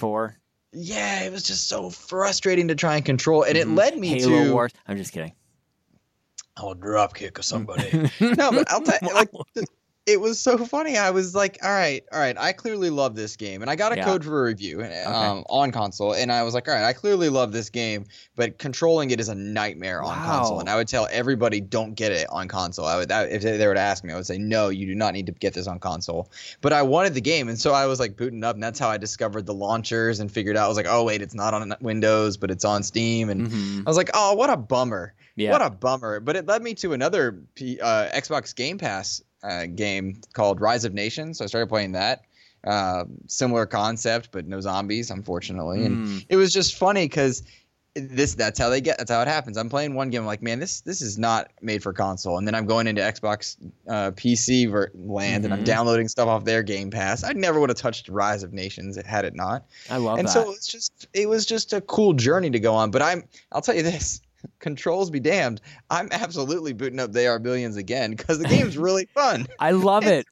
yeah, 0.75 1.23
it 1.25 1.33
was 1.33 1.43
just 1.43 1.69
so 1.69 1.91
frustrating 1.91 2.69
to 2.69 2.75
try 2.75 2.97
and 2.97 3.05
control 3.05 3.43
and 3.43 3.57
it 3.57 3.67
Mhm. 3.67 3.77
led 3.77 3.99
me 3.99 4.09
Halo 4.09 4.45
to 4.45 4.53
Wars. 4.53 4.73
I'm 4.87 4.97
just 4.97 5.13
kidding. 5.13 5.33
I'll 6.57 6.75
drop 6.75 7.15
kick 7.15 7.43
somebody. 7.43 7.91
no, 8.21 8.53
but 8.53 8.71
I'll 8.71 8.83
tell 8.83 8.99
you, 9.03 9.15
like, 9.15 9.31
it 10.05 10.21
was 10.21 10.41
so 10.41 10.59
funny. 10.59 10.97
I 10.99 11.11
was 11.11 11.33
like, 11.33 11.59
all 11.63 11.71
right, 11.71 12.03
all 12.13 12.19
right, 12.19 12.37
I 12.37 12.53
clearly 12.53 12.91
love 12.91 13.15
this 13.15 13.37
game. 13.37 13.63
And 13.63 13.71
I 13.71 13.77
got 13.77 13.93
a 13.93 13.97
Yeah. 13.97 14.05
code 14.05 14.25
for 14.25 14.41
a 14.43 14.45
review 14.47 14.83
um, 14.83 15.45
on 15.49 15.71
console. 15.71 16.13
And 16.13 16.33
I 16.33 16.43
was 16.43 16.55
like, 16.55 16.67
all 16.67 16.75
right, 16.75 16.83
I 16.85 16.93
clearly 16.93 17.29
love 17.29 17.53
this 17.53 17.71
game, 17.71 18.07
but 18.35 18.59
controlling 18.59 19.13
it 19.13 19.21
is 19.21 19.29
a 19.29 19.35
nightmare 19.37 20.03
on 20.03 20.21
console. 20.25 20.59
And 20.59 20.69
I 20.69 20.75
would 20.75 20.89
tell 20.89 21.07
everybody, 21.11 21.61
don't 21.61 21.95
get 21.95 22.11
it 22.11 22.27
on 22.31 22.49
console. 22.49 22.85
I 22.85 22.97
would, 22.97 23.13
I, 23.13 23.25
if 23.25 23.43
they 23.43 23.65
were 23.67 23.75
to 23.75 23.81
ask 23.81 24.03
me, 24.03 24.13
I 24.13 24.17
would 24.17 24.27
say, 24.27 24.39
no, 24.39 24.71
you 24.71 24.87
do 24.87 24.95
not 24.97 25.15
need 25.15 25.27
to 25.27 25.33
get 25.33 25.55
this 25.55 25.69
on 25.69 25.79
console. 25.79 26.31
But 26.63 26.73
I 26.73 26.83
wanted 26.83 27.15
the 27.15 27.21
game. 27.21 27.49
And 27.49 27.59
so 27.59 27.73
I 27.73 27.87
was 27.87 28.01
like 28.01 28.17
booting 28.17 28.43
up. 28.43 28.57
And 28.57 28.63
that's 28.63 28.81
how 28.81 28.89
I 28.89 28.97
discovered 28.97 29.47
the 29.47 29.55
launchers 29.55 30.19
and 30.19 30.33
figured 30.33 30.57
out, 30.57 30.65
I 30.65 30.69
was 30.69 30.77
like, 30.77 30.87
oh, 30.89 31.05
wait, 31.05 31.23
it's 31.23 31.35
not 31.35 31.55
on 31.55 31.75
Windows, 31.81 32.37
but 32.37 32.51
it's 32.51 32.65
on 32.65 32.83
Steam. 32.83 33.31
And 33.31 33.49
Mhm. 33.49 33.87
I 33.87 33.91
was 33.91 33.97
like, 33.97 34.11
oh, 34.15 34.35
what 34.35 34.51
a 34.51 34.57
bummer. 34.57 35.15
Yeah. 35.37 35.53
What 35.53 35.63
a 35.63 35.71
bummer. 35.71 36.19
But 36.19 36.35
it 36.37 36.47
led 36.47 36.61
me 36.61 36.75
to 36.75 36.93
another 36.93 37.41
P, 37.55 37.79
uh, 37.81 38.09
Xbox 38.11 38.55
Game 38.55 38.79
Pass 38.79 39.23
uh, 39.43 39.67
game 39.67 40.21
called 40.33 40.61
Rise 40.61 40.85
of 40.85 40.95
Nations. 40.95 41.39
So 41.39 41.45
I 41.45 41.47
started 41.49 41.69
playing 41.69 41.93
that. 41.93 42.23
Uh, 42.65 43.05
similar 43.27 43.67
concept, 43.67 44.29
but 44.31 44.47
no 44.47 44.61
zombies, 44.61 45.11
unfortunately. 45.11 45.85
And 45.85 45.99
Mm. 45.99 46.27
it 46.29 46.37
was 46.37 46.53
just 46.53 46.77
funny 46.77 47.05
because 47.07 47.43
this 47.95 48.35
that's 48.35 48.59
how 48.59 48.71
they 48.71 48.81
get 48.81 48.97
that's 48.97 49.11
how 49.11 49.21
it 49.21 49.29
happens 49.29 49.59
i'm 49.59 49.69
playing 49.69 49.95
one 49.95 50.09
game 50.09 50.23
I'm 50.23 50.27
like 50.27 50.41
man 50.41 50.59
this 50.59 50.81
this 50.81 51.03
is 51.03 51.19
not 51.19 51.51
made 51.61 51.83
for 51.83 51.93
console 51.93 52.39
and 52.39 52.47
then 52.47 52.55
i'm 52.55 52.65
going 52.65 52.87
into 52.87 53.03
xbox 53.03 53.57
uh, 53.87 54.13
pc 54.13 54.71
ver- 54.71 54.91
land 54.95 55.45
and 55.45 55.53
i'm 55.53 55.61
Mhm. 55.61 55.67
downloading 55.67 56.09
stuff 56.09 56.27
off 56.27 56.43
their 56.45 56.63
game 56.63 56.91
pass 56.91 57.23
i 57.23 57.35
never 57.35 57.61
would 57.61 57.69
have 57.69 57.77
touched 57.77 58.09
rise 58.09 58.43
of 58.45 58.55
nations 58.55 58.97
had 59.05 59.27
it 59.27 59.35
not 59.35 59.67
I 59.91 59.99
love 59.99 60.19
and 60.19 60.27
that. 60.27 60.33
so 60.33 60.53
it's 60.53 60.69
just 60.69 61.07
it 61.13 61.29
was 61.29 61.45
just 61.45 61.75
a 61.75 61.83
cool 61.83 62.15
journey 62.15 62.49
to 62.49 62.59
go 62.59 62.73
on. 62.73 62.91
But 62.93 63.03
I'm 63.03 63.25
I'll 63.53 63.61
tell 63.61 63.75
you 63.77 63.83
this. 63.83 64.23
Controls 64.59 65.11
be 65.11 65.21
damned. 65.21 65.61
I'm 65.91 66.09
absolutely 66.13 66.73
booting 66.73 67.01
up 67.01 67.13
They 67.13 67.27
Are 67.27 67.39
Billions 67.39 67.77
again 67.77 68.13
because 68.13 68.39
the 68.39 68.49
game's 68.49 68.79
really 68.79 69.09
fun. 69.15 69.47
I 69.59 69.73
love 69.73 70.07
it. 70.07 70.27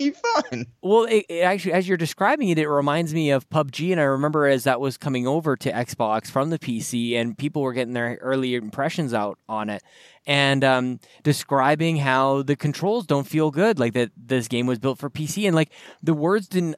Really 0.00 0.12
fun. 0.34 0.66
Well, 0.82 1.04
it, 1.04 1.26
it 1.28 1.42
actually, 1.42 1.72
as 1.72 1.86
you're 1.86 1.96
describing 1.96 2.48
it, 2.48 2.58
it 2.58 2.68
reminds 2.68 3.14
me 3.14 3.30
of 3.30 3.48
PUBG, 3.50 3.92
and 3.92 4.00
I 4.00 4.04
remember 4.04 4.46
as 4.46 4.64
that 4.64 4.80
was 4.80 4.96
coming 4.96 5.26
over 5.26 5.56
to 5.56 5.70
Xbox 5.70 6.28
from 6.28 6.50
the 6.50 6.58
PC, 6.58 7.14
and 7.14 7.38
people 7.38 7.62
were 7.62 7.72
getting 7.72 7.94
their 7.94 8.18
early 8.20 8.56
impressions 8.56 9.14
out 9.14 9.38
on 9.48 9.70
it, 9.70 9.82
and 10.26 10.64
um, 10.64 11.00
describing 11.22 11.98
how 11.98 12.42
the 12.42 12.56
controls 12.56 13.06
don't 13.06 13.28
feel 13.28 13.52
good, 13.52 13.78
like 13.78 13.92
that 13.92 14.10
this 14.16 14.48
game 14.48 14.66
was 14.66 14.80
built 14.80 14.98
for 14.98 15.08
PC, 15.08 15.46
and 15.46 15.54
like 15.54 15.70
the 16.02 16.14
words 16.14 16.48
didn't 16.48 16.76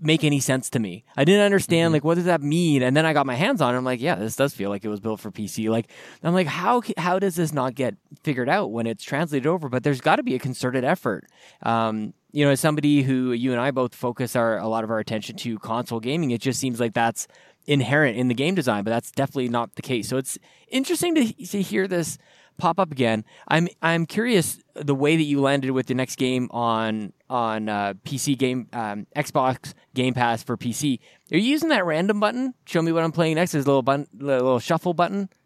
make 0.00 0.24
any 0.24 0.40
sense 0.40 0.70
to 0.70 0.78
me. 0.78 1.04
I 1.16 1.24
didn't 1.24 1.44
understand 1.44 1.92
like 1.92 2.04
what 2.04 2.14
does 2.14 2.24
that 2.24 2.42
mean, 2.42 2.82
and 2.82 2.96
then 2.96 3.06
I 3.06 3.12
got 3.12 3.26
my 3.26 3.34
hands 3.34 3.60
on 3.60 3.74
it. 3.74 3.78
I'm 3.78 3.84
like, 3.84 4.00
yeah, 4.00 4.14
this 4.14 4.36
does 4.36 4.54
feel 4.54 4.70
like 4.70 4.84
it 4.84 4.88
was 4.88 5.00
built 5.00 5.20
for 5.20 5.30
PC. 5.30 5.68
Like 5.68 5.90
I'm 6.22 6.34
like, 6.34 6.46
how 6.46 6.82
how 6.96 7.18
does 7.18 7.36
this 7.36 7.52
not 7.52 7.74
get 7.74 7.96
figured 8.22 8.48
out 8.48 8.70
when 8.70 8.86
it's 8.86 9.04
translated 9.04 9.46
over? 9.46 9.68
But 9.68 9.82
there's 9.82 10.00
got 10.00 10.16
to 10.16 10.22
be 10.22 10.34
a 10.34 10.38
concerted 10.38 10.84
effort. 10.84 11.26
Um, 11.62 12.14
you 12.32 12.44
know, 12.44 12.50
as 12.50 12.60
somebody 12.60 13.02
who 13.02 13.32
you 13.32 13.52
and 13.52 13.60
I 13.60 13.70
both 13.70 13.94
focus 13.94 14.36
our 14.36 14.58
a 14.58 14.68
lot 14.68 14.84
of 14.84 14.90
our 14.90 14.98
attention 14.98 15.36
to 15.36 15.58
console 15.58 16.00
gaming, 16.00 16.30
it 16.30 16.40
just 16.40 16.60
seems 16.60 16.80
like 16.80 16.94
that's 16.94 17.26
inherent 17.66 18.16
in 18.16 18.28
the 18.28 18.34
game 18.34 18.54
design, 18.54 18.84
but 18.84 18.90
that's 18.90 19.10
definitely 19.10 19.48
not 19.48 19.74
the 19.76 19.82
case. 19.82 20.08
So 20.08 20.16
it's 20.16 20.38
interesting 20.68 21.14
to 21.14 21.32
to 21.32 21.62
hear 21.62 21.88
this 21.88 22.18
pop 22.58 22.78
up 22.78 22.92
again. 22.92 23.24
I'm 23.46 23.68
I'm 23.82 24.06
curious 24.06 24.60
the 24.74 24.94
way 24.94 25.16
that 25.16 25.22
you 25.22 25.40
landed 25.40 25.70
with 25.70 25.86
the 25.86 25.94
next 25.94 26.16
game 26.16 26.48
on 26.50 27.12
on 27.30 27.68
uh, 27.68 27.94
PC 28.04 28.36
game 28.36 28.68
um, 28.72 29.06
Xbox 29.16 29.74
Game 29.94 30.14
Pass 30.14 30.42
for 30.42 30.56
PC. 30.56 31.00
Are 31.32 31.36
you 31.36 31.50
using 31.50 31.68
that 31.70 31.84
random 31.84 32.20
button? 32.20 32.54
Show 32.64 32.82
me 32.82 32.92
what 32.92 33.04
I'm 33.04 33.12
playing 33.12 33.36
next. 33.36 33.54
Is 33.54 33.64
a 33.64 33.68
little 33.68 33.82
button, 33.82 34.06
little 34.18 34.58
shuffle 34.58 34.94
button. 34.94 35.28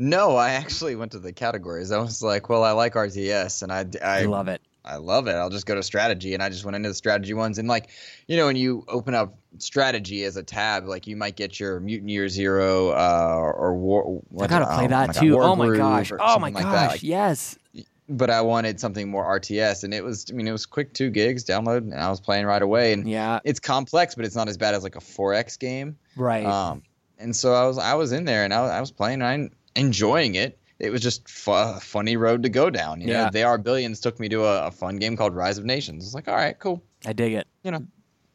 No, 0.00 0.34
I 0.34 0.50
actually 0.50 0.96
went 0.96 1.12
to 1.12 1.20
the 1.20 1.32
categories. 1.32 1.92
I 1.92 1.98
was 1.98 2.20
like, 2.20 2.48
well, 2.48 2.64
I 2.64 2.72
like 2.72 2.94
RTS, 2.94 3.62
and 3.62 3.70
I 3.72 3.86
I, 4.04 4.22
I 4.22 4.24
love 4.24 4.48
it. 4.48 4.60
I 4.86 4.96
love 4.96 5.26
it. 5.26 5.32
I'll 5.32 5.50
just 5.50 5.66
go 5.66 5.74
to 5.74 5.82
strategy, 5.82 6.34
and 6.34 6.42
I 6.42 6.48
just 6.48 6.64
went 6.64 6.76
into 6.76 6.88
the 6.88 6.94
strategy 6.94 7.34
ones. 7.34 7.58
And 7.58 7.68
like, 7.68 7.90
you 8.28 8.36
know, 8.36 8.46
when 8.46 8.56
you 8.56 8.84
open 8.88 9.14
up 9.14 9.36
strategy 9.58 10.22
as 10.24 10.36
a 10.36 10.42
tab, 10.42 10.86
like 10.86 11.06
you 11.06 11.16
might 11.16 11.36
get 11.36 11.58
your 11.58 11.80
Mutant 11.80 12.10
Year 12.10 12.28
Zero 12.28 12.90
uh, 12.90 13.52
or 13.56 13.74
War. 13.74 14.22
I 14.40 14.46
gotta 14.46 14.72
oh, 14.72 14.76
play 14.76 14.86
that 14.86 15.14
God, 15.14 15.20
too. 15.20 15.34
War 15.34 15.42
Oh 15.42 15.56
my 15.56 15.76
gosh. 15.76 16.12
Oh 16.12 16.16
my 16.38 16.50
something 16.50 16.54
like 16.54 16.64
gosh. 16.64 16.90
Like, 16.92 17.02
yes. 17.02 17.58
But 18.08 18.30
I 18.30 18.40
wanted 18.42 18.78
something 18.80 19.08
more 19.10 19.24
RTS, 19.38 19.84
and 19.84 19.92
it 19.94 20.04
was. 20.04 20.26
I 20.30 20.34
mean, 20.34 20.46
it 20.48 20.52
was 20.52 20.66
quick, 20.66 20.92
two 20.94 21.10
gigs 21.10 21.44
download, 21.44 21.78
and 21.78 21.94
I 21.94 22.08
was 22.10 22.20
playing 22.20 22.46
right 22.46 22.62
away. 22.62 22.92
And 22.92 23.08
Yeah. 23.08 23.40
it's 23.44 23.60
complex, 23.60 24.14
but 24.14 24.24
it's 24.24 24.36
not 24.36 24.48
as 24.48 24.56
bad 24.56 24.74
as 24.74 24.82
like 24.82 24.96
a 24.96 25.00
4X 25.00 25.58
game. 25.58 25.96
Right. 26.16 26.44
Um, 26.46 26.82
and 27.18 27.34
so 27.34 27.54
I 27.54 27.66
was 27.66 27.78
I 27.78 27.94
was 27.94 28.12
in 28.12 28.24
there 28.24 28.44
and 28.44 28.52
I 28.54 28.60
was, 28.62 28.70
I 28.70 28.80
was 28.80 28.90
playing 28.90 29.22
and 29.22 29.50
I 29.74 29.80
enjoying 29.80 30.34
it. 30.34 30.58
It 30.78 30.90
was 30.90 31.00
just 31.00 31.26
fu- 31.28 31.52
a 31.52 31.80
funny 31.80 32.16
road 32.18 32.42
to 32.42 32.48
go 32.50 32.68
down. 32.68 33.00
You 33.00 33.08
Yeah. 33.08 33.24
know, 33.24 33.30
they 33.32 33.42
are 33.42 33.56
billions 33.58 34.00
took 34.00 34.20
me 34.20 34.28
to 34.28 34.44
a, 34.44 34.66
a 34.66 34.70
fun 34.70 34.96
game 34.96 35.16
called 35.16 35.34
Rise 35.34 35.56
of 35.58 35.64
Nations. 35.64 36.04
It's 36.04 36.14
like, 36.14 36.28
all 36.28 36.34
right, 36.34 36.58
cool. 36.58 36.82
I 37.06 37.12
dig 37.14 37.32
it. 37.32 37.46
You 37.64 37.70
know, 37.70 37.86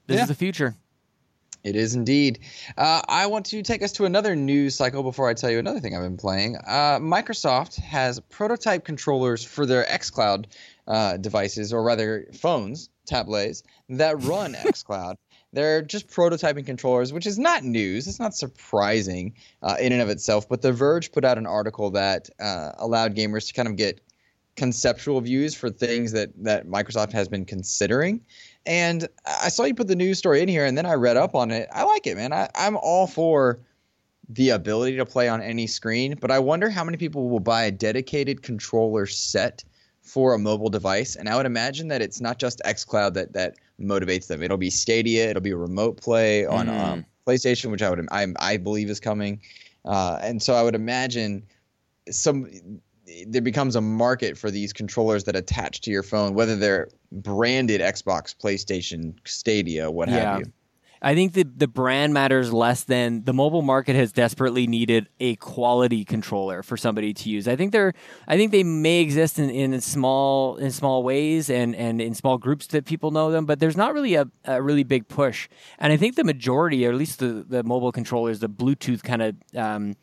This 0.08 0.18
yeah. 0.18 0.24
is 0.24 0.28
the 0.30 0.36
future. 0.36 0.76
It 1.64 1.76
is 1.76 1.94
indeed. 1.94 2.40
Uh, 2.78 3.02
I 3.08 3.28
want 3.28 3.46
to 3.48 3.62
take 3.62 3.84
us 3.84 3.92
to 3.94 4.06
another 4.06 4.36
news 4.36 4.76
cycle 4.76 5.04
before 5.04 5.30
I 5.30 5.36
tell 5.36 5.52
you 5.52 5.60
another 5.60 5.80
thing 5.80 5.96
I've 5.96 6.02
been 6.02 6.18
playing. 6.18 6.58
Uh, 6.58 6.98
Microsoft 7.00 7.80
has 7.80 8.20
prototype 8.20 8.84
controllers 8.84 9.44
for 9.44 9.66
their 9.66 9.86
xCloud 9.86 10.46
uh, 10.88 11.18
devices, 11.18 11.72
or 11.72 11.84
rather 11.84 12.28
phones, 12.34 12.90
tablets, 13.06 13.64
that 13.90 14.22
run 14.24 14.54
xCloud. 14.66 15.16
They're 15.54 15.82
just 15.82 16.08
prototyping 16.08 16.66
controllers, 16.66 17.12
which 17.14 17.28
is 17.28 17.38
not 17.38 17.64
news. 17.64 18.08
It's 18.08 18.20
not 18.20 18.34
surprising 18.34 19.36
uh, 19.62 19.76
in 19.80 19.92
and 19.92 20.02
of 20.02 20.10
itself. 20.10 20.48
But 20.48 20.62
The 20.62 20.72
Verge 20.72 21.12
put 21.12 21.26
out 21.26 21.38
an 21.38 21.46
article 21.46 21.92
that 21.92 22.30
uh, 22.40 22.72
allowed 22.78 23.16
gamers 23.16 23.48
to 23.48 23.54
kind 23.54 23.68
of 23.68 23.76
get 23.76 24.00
conceptual 24.56 25.20
views 25.22 25.56
for 25.56 25.70
things 25.70 26.12
that 26.12 26.30
that 26.44 26.68
Microsoft 26.68 27.12
has 27.12 27.28
been 27.28 27.46
considering. 27.46 28.22
And 28.66 29.08
I 29.26 29.50
saw 29.50 29.64
you 29.64 29.74
put 29.74 29.88
the 29.88 29.96
news 29.96 30.18
story 30.20 30.42
in 30.42 30.48
here, 30.48 30.66
and 30.66 30.78
then 30.78 30.86
I 30.86 30.94
read 30.94 31.18
up 31.18 31.36
on 31.36 31.52
it. 31.52 31.68
I 31.74 31.84
like 31.84 32.06
it, 32.06 32.16
man. 32.16 32.32
I, 32.32 32.50
I'm 32.56 32.78
all 32.78 33.08
for 33.08 33.60
the 34.30 34.52
ability 34.52 34.98
to 34.98 35.06
play 35.06 35.28
on 35.28 35.42
any 35.42 35.68
screen, 35.68 36.16
but 36.22 36.32
I 36.32 36.40
wonder 36.40 36.70
how 36.70 36.84
many 36.84 36.98
people 36.98 37.30
will 37.30 37.40
buy 37.40 37.64
a 37.64 37.72
dedicated 37.72 38.44
controller 38.44 39.06
set 39.06 39.64
for 40.02 40.34
a 40.34 40.40
mobile 40.40 40.70
device. 40.70 41.16
And 41.16 41.28
I 41.28 41.36
would 41.36 41.46
imagine 41.46 41.88
that 41.90 42.02
it's 42.02 42.22
not 42.22 42.40
just 42.40 42.62
XCloud 42.66 43.14
that 43.16 43.34
that 43.34 43.56
motivates 43.80 44.28
them. 44.28 44.42
It'll 44.42 44.58
be 44.58 44.70
Stadia, 44.70 45.30
it'll 45.30 45.42
be 45.42 45.54
remote 45.54 46.00
play 46.00 46.46
on 46.46 46.68
Mm. 46.68 46.80
um, 46.80 47.06
PlayStation, 47.28 47.72
which 47.72 47.82
I 47.82 47.90
would 47.90 48.08
I, 48.12 48.28
I 48.40 48.58
believe 48.58 48.90
is 48.90 49.00
coming. 49.00 49.42
Uh, 49.86 50.20
and 50.22 50.42
so 50.42 50.54
I 50.54 50.64
would 50.64 50.76
imagine 50.76 51.44
some 52.10 52.50
there 53.28 53.42
becomes 53.42 53.76
a 53.76 53.82
market 53.82 54.38
for 54.38 54.52
these 54.52 54.74
controllers 54.74 55.24
that 55.26 55.36
attach 55.36 55.82
to 55.82 55.92
your 55.92 56.04
phone, 56.04 56.34
whether 56.34 56.56
they're 56.56 56.88
branded 57.12 57.82
Xbox, 57.82 58.36
PlayStation, 58.36 59.14
Stadia, 59.26 59.90
what 59.92 60.10
Yeah. 60.10 60.34
have 60.34 60.40
you. 60.40 60.54
I 61.04 61.16
think 61.16 61.34
the 61.34 61.44
the 61.44 61.68
brand 61.68 62.14
matters 62.14 62.54
less 62.54 62.84
than 62.84 63.24
the 63.24 63.34
mobile 63.34 63.64
market 63.64 63.96
has 63.96 64.12
desperately 64.12 64.68
needed 64.68 65.10
a 65.20 65.36
quality 65.38 66.06
controller 66.06 66.62
for 66.62 66.78
somebody 66.78 67.12
to 67.12 67.28
use. 67.28 67.48
I 67.48 67.56
think 67.56 67.72
they're 67.72 67.94
I 68.28 68.38
think 68.38 68.52
they 68.52 68.64
may 68.64 69.02
exist 69.02 69.40
in, 69.40 69.50
in 69.50 69.82
small 69.82 70.58
in 70.58 70.70
small 70.70 71.02
ways 71.02 71.50
and, 71.50 71.76
and 71.76 72.00
in 72.00 72.14
small 72.14 72.38
groups 72.38 72.68
that 72.68 72.86
people 72.86 73.10
know 73.10 73.32
them, 73.32 73.48
but 73.48 73.60
there's 73.60 73.76
not 73.76 73.96
really 73.96 74.14
a, 74.14 74.28
a 74.46 74.62
really 74.62 74.84
big 74.84 75.08
push. 75.08 75.50
And 75.80 75.92
I 75.92 75.98
think 75.98 76.18
the 76.18 76.24
majority, 76.24 76.86
or 76.86 76.92
at 76.92 76.98
least 76.98 77.18
the, 77.18 77.46
the 77.50 77.64
mobile 77.64 77.92
controllers, 77.92 78.38
the 78.40 78.50
Bluetooth 78.50 79.02
kind 79.02 79.24
of 79.24 79.36
um, 79.56 79.96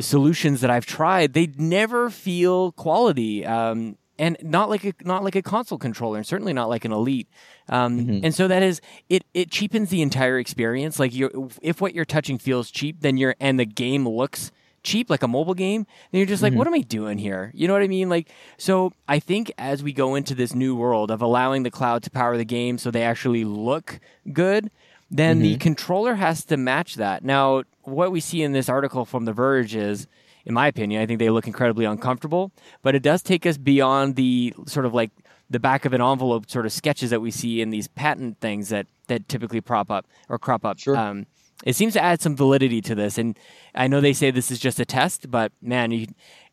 solutions 0.00 0.60
that 0.60 0.70
I've 0.70 0.86
tried, 0.86 1.32
they 1.32 1.48
never 1.56 2.10
feel 2.10 2.72
quality. 2.72 3.44
Um, 3.46 3.96
and 4.16 4.36
not 4.42 4.70
like 4.70 4.84
a 4.84 4.94
not 5.02 5.24
like 5.24 5.34
a 5.34 5.42
console 5.42 5.76
controller, 5.76 6.18
and 6.18 6.26
certainly 6.26 6.52
not 6.52 6.68
like 6.68 6.84
an 6.84 6.92
elite. 6.92 7.28
Um, 7.68 8.20
And 8.22 8.32
so 8.32 8.46
that 8.46 8.62
is 8.62 8.80
it. 9.08 9.24
It 9.34 9.50
cheapens 9.50 9.90
the 9.90 10.02
entire 10.02 10.38
experience. 10.38 11.00
Like 11.00 11.12
you, 11.12 11.50
if 11.62 11.80
what 11.80 11.94
you're 11.94 12.04
touching 12.04 12.38
feels 12.38 12.70
cheap, 12.70 13.00
then 13.00 13.16
you're 13.16 13.34
and 13.40 13.58
the 13.58 13.66
game 13.66 14.06
looks 14.08 14.52
cheap, 14.84 15.08
like 15.08 15.22
a 15.22 15.28
mobile 15.28 15.54
game, 15.54 15.86
then 16.12 16.18
you're 16.18 16.26
just 16.26 16.42
like, 16.42 16.52
what 16.58 16.66
am 16.66 16.74
I 16.74 16.80
doing 16.82 17.16
here? 17.16 17.50
You 17.54 17.66
know 17.66 17.72
what 17.72 17.82
I 17.82 17.88
mean? 17.88 18.10
Like, 18.10 18.28
so 18.58 18.92
I 19.08 19.18
think 19.18 19.50
as 19.56 19.82
we 19.82 19.94
go 19.94 20.14
into 20.14 20.34
this 20.34 20.54
new 20.54 20.76
world 20.76 21.10
of 21.10 21.22
allowing 21.22 21.62
the 21.62 21.70
cloud 21.70 22.02
to 22.02 22.10
power 22.10 22.36
the 22.36 22.44
game 22.44 22.76
so 22.76 22.90
they 22.90 23.02
actually 23.02 23.44
look 23.44 23.98
good, 24.30 24.70
then 25.16 25.38
the 25.40 25.56
controller 25.58 26.16
has 26.16 26.44
to 26.46 26.56
match 26.56 26.96
that. 26.96 27.24
Now, 27.24 27.62
what 27.82 28.10
we 28.10 28.20
see 28.20 28.42
in 28.42 28.52
this 28.52 28.68
article 28.68 29.04
from 29.04 29.24
The 29.24 29.32
Verge 29.32 29.76
is, 29.76 30.06
in 30.44 30.54
my 30.54 30.66
opinion, 30.66 31.00
I 31.00 31.06
think 31.06 31.18
they 31.18 31.30
look 31.30 31.46
incredibly 31.46 31.84
uncomfortable, 31.84 32.52
but 32.82 32.94
it 32.94 33.02
does 33.02 33.22
take 33.22 33.46
us 33.46 33.56
beyond 33.56 34.16
the 34.16 34.54
sort 34.66 34.86
of 34.86 34.92
like 34.92 35.10
the 35.48 35.60
back 35.60 35.84
of 35.84 35.92
an 35.92 36.00
envelope 36.00 36.50
sort 36.50 36.66
of 36.66 36.72
sketches 36.72 37.10
that 37.10 37.20
we 37.20 37.30
see 37.30 37.60
in 37.60 37.70
these 37.70 37.86
patent 37.88 38.40
things 38.40 38.70
that 38.70 38.86
that 39.06 39.28
typically 39.28 39.60
prop 39.60 39.90
up 39.90 40.06
or 40.28 40.38
crop 40.38 40.64
up. 40.64 40.78
Sure. 40.78 40.96
Um, 40.96 41.26
it 41.64 41.76
seems 41.76 41.92
to 41.92 42.02
add 42.02 42.20
some 42.20 42.34
validity 42.34 42.80
to 42.80 42.94
this, 42.94 43.16
and 43.16 43.38
I 43.74 43.86
know 43.86 44.00
they 44.00 44.12
say 44.12 44.30
this 44.30 44.50
is 44.50 44.58
just 44.58 44.80
a 44.80 44.84
test, 44.84 45.30
but 45.30 45.52
man, 45.62 45.92
you, 45.92 46.08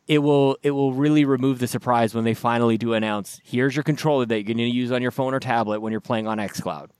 it 0.06 0.18
will 0.18 0.56
it 0.62 0.70
will 0.70 0.92
really 0.92 1.24
remove 1.24 1.58
the 1.58 1.66
surprise 1.66 2.14
when 2.14 2.24
they 2.24 2.34
finally 2.34 2.78
do 2.78 2.94
announce 2.94 3.40
here's 3.44 3.74
your 3.74 3.82
controller 3.82 4.26
that 4.26 4.36
you're 4.36 4.44
going 4.44 4.58
to 4.58 4.64
use 4.64 4.92
on 4.92 5.02
your 5.02 5.10
phone 5.10 5.34
or 5.34 5.40
tablet 5.40 5.80
when 5.80 5.90
you're 5.90 6.00
playing 6.00 6.28
on 6.28 6.38
XCloud. 6.38 6.90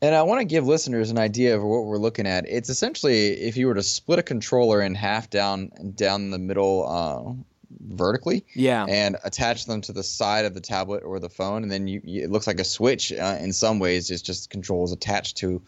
And 0.00 0.14
I 0.14 0.22
want 0.22 0.40
to 0.40 0.44
give 0.44 0.66
listeners 0.66 1.10
an 1.10 1.18
idea 1.18 1.56
of 1.56 1.62
what 1.62 1.84
we're 1.84 1.98
looking 1.98 2.26
at. 2.26 2.44
It's 2.48 2.68
essentially 2.68 3.30
if 3.40 3.56
you 3.56 3.66
were 3.66 3.74
to 3.74 3.82
split 3.82 4.18
a 4.18 4.22
controller 4.22 4.80
in 4.80 4.94
half 4.94 5.28
down 5.28 5.70
down 5.96 6.30
the 6.30 6.38
middle 6.38 6.86
uh, 6.88 7.32
vertically, 7.80 8.44
Yeah. 8.54 8.86
and 8.88 9.16
attach 9.24 9.66
them 9.66 9.80
to 9.82 9.92
the 9.92 10.02
side 10.04 10.44
of 10.44 10.54
the 10.54 10.60
tablet 10.60 11.02
or 11.04 11.18
the 11.18 11.28
phone, 11.28 11.62
and 11.64 11.72
then 11.72 11.88
you, 11.88 12.00
you 12.04 12.22
it 12.24 12.30
looks 12.30 12.46
like 12.46 12.60
a 12.60 12.64
switch. 12.64 13.12
Uh, 13.12 13.38
in 13.40 13.52
some 13.52 13.78
ways, 13.80 14.10
it's 14.10 14.22
just 14.22 14.50
controls 14.50 14.92
attached 14.92 15.36
to 15.38 15.60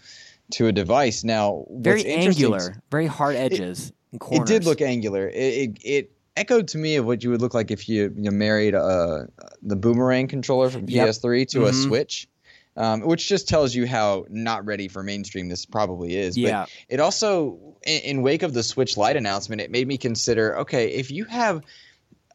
to 0.53 0.67
a 0.69 0.73
device. 0.73 1.25
Now, 1.25 1.65
Very 1.71 2.05
angular, 2.07 2.81
very 2.91 3.07
hard 3.07 3.35
edges 3.37 3.93
and 4.13 4.21
corners. 4.21 4.49
It 4.49 4.53
did 4.53 4.65
look 4.65 4.81
angular. 4.81 5.29
It, 5.29 5.35
it 5.35 5.79
it 5.85 6.13
echoed 6.37 6.69
to 6.69 6.79
me 6.79 6.95
of 6.97 7.05
what 7.05 7.25
you 7.25 7.31
would 7.31 7.41
look 7.41 7.55
like 7.55 7.71
if 7.73 7.89
you, 7.89 8.15
you 8.17 8.31
married 8.31 8.75
uh, 8.75 9.25
the 9.63 9.77
boomerang 9.77 10.29
controller 10.29 10.71
from 10.71 10.89
Yep. 10.89 11.09
PS3 11.09 11.49
to 11.49 11.67
a 11.67 11.71
Mhm. 11.73 11.85
Switch. 11.85 12.29
Um, 12.77 13.01
which 13.01 13.29
just 13.29 13.49
tells 13.49 13.75
you 13.75 13.87
how 13.87 14.27
not 14.31 14.65
ready 14.65 14.87
for 14.89 15.03
mainstream 15.03 15.49
this 15.49 15.67
probably 15.67 16.17
is. 16.17 16.39
Yeah. 16.39 16.63
But 16.63 16.71
it 16.89 17.01
also, 17.01 17.77
in, 17.83 18.01
in 18.03 18.23
wake 18.23 18.43
of 18.43 18.55
the 18.55 18.63
Switch 18.63 18.97
Lite 18.97 19.17
announcement, 19.17 19.61
it 19.61 19.71
made 19.71 19.89
me 19.89 19.99
consider: 19.99 20.61
okay, 20.61 20.89
if 20.89 21.11
you 21.11 21.25
have 21.25 21.63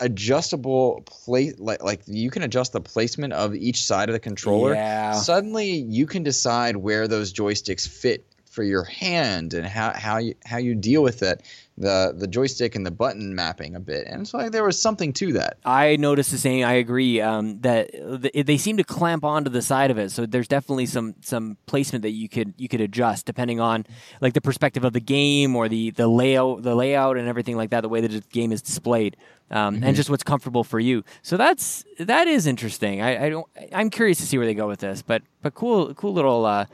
adjustable 0.01 1.03
place, 1.05 1.55
like, 1.57 1.81
like 1.81 2.01
you 2.05 2.29
can 2.29 2.43
adjust 2.43 2.73
the 2.73 2.81
placement 2.81 3.33
of 3.33 3.55
each 3.55 3.83
side 3.83 4.09
of 4.09 4.13
the 4.13 4.19
controller. 4.19 4.73
Yeah. 4.73 5.13
Suddenly, 5.13 5.71
you 5.71 6.05
can 6.05 6.23
decide 6.23 6.75
where 6.75 7.07
those 7.07 7.33
joysticks 7.33 7.87
fit 7.87 8.25
for 8.49 8.63
your 8.63 8.83
hand 8.83 9.53
and 9.53 9.65
how, 9.65 9.93
how 9.93 10.17
you 10.17 10.35
how 10.45 10.57
you 10.57 10.75
deal 10.75 11.03
with 11.03 11.23
it, 11.23 11.43
the 11.77 12.13
the 12.17 12.27
joystick 12.27 12.73
and 12.75 12.85
the 12.85 12.91
button 12.91 13.35
mapping 13.35 13.75
a 13.75 13.79
bit. 13.79 14.07
And 14.07 14.27
so 14.27 14.37
like, 14.37 14.51
there 14.51 14.63
was 14.63 14.81
something 14.81 15.11
to 15.13 15.33
that. 15.33 15.57
I 15.65 15.97
noticed 15.97 16.31
the 16.31 16.37
same. 16.37 16.65
I 16.65 16.73
agree 16.73 17.19
um, 17.19 17.59
that 17.61 17.91
th- 17.91 18.45
they 18.45 18.57
seem 18.57 18.77
to 18.77 18.83
clamp 18.83 19.25
onto 19.25 19.49
the 19.49 19.61
side 19.61 19.91
of 19.91 19.97
it, 19.97 20.11
so 20.11 20.25
there's 20.25 20.47
definitely 20.47 20.85
some 20.85 21.15
some 21.21 21.57
placement 21.65 22.03
that 22.03 22.11
you 22.11 22.29
could 22.29 22.53
you 22.57 22.69
could 22.69 22.81
adjust 22.81 23.25
depending 23.25 23.59
on 23.59 23.85
like 24.21 24.33
the 24.33 24.41
perspective 24.41 24.85
of 24.85 24.93
the 24.93 25.01
game 25.01 25.55
or 25.55 25.67
the 25.67 25.91
the 25.91 26.07
layout 26.07 26.63
the 26.63 26.75
layout 26.75 27.17
and 27.17 27.27
everything 27.27 27.57
like 27.57 27.71
that, 27.71 27.81
the 27.81 27.89
way 27.89 27.99
that 27.99 28.11
the 28.11 28.21
game 28.31 28.53
is 28.53 28.61
displayed, 28.61 29.17
um, 29.51 29.83
and 29.83 29.97
just 29.97 30.09
what's 30.09 30.23
comfortable 30.23 30.63
for 30.63 30.79
you. 30.79 31.03
So 31.23 31.35
that's 31.35 31.83
that 31.99 32.27
is 32.29 32.47
interesting. 32.47 33.01
I, 33.01 33.25
I 33.25 33.29
don't. 33.29 33.47
I'm 33.73 33.89
curious 33.89 34.17
to 34.19 34.25
see 34.25 34.37
where 34.37 34.47
they 34.47 34.53
go 34.53 34.67
with 34.67 34.79
this, 34.79 35.01
but 35.01 35.23
but 35.41 35.53
cool 35.53 35.93
cool 35.95 36.13
little 36.13 36.45
uh, 36.45 36.67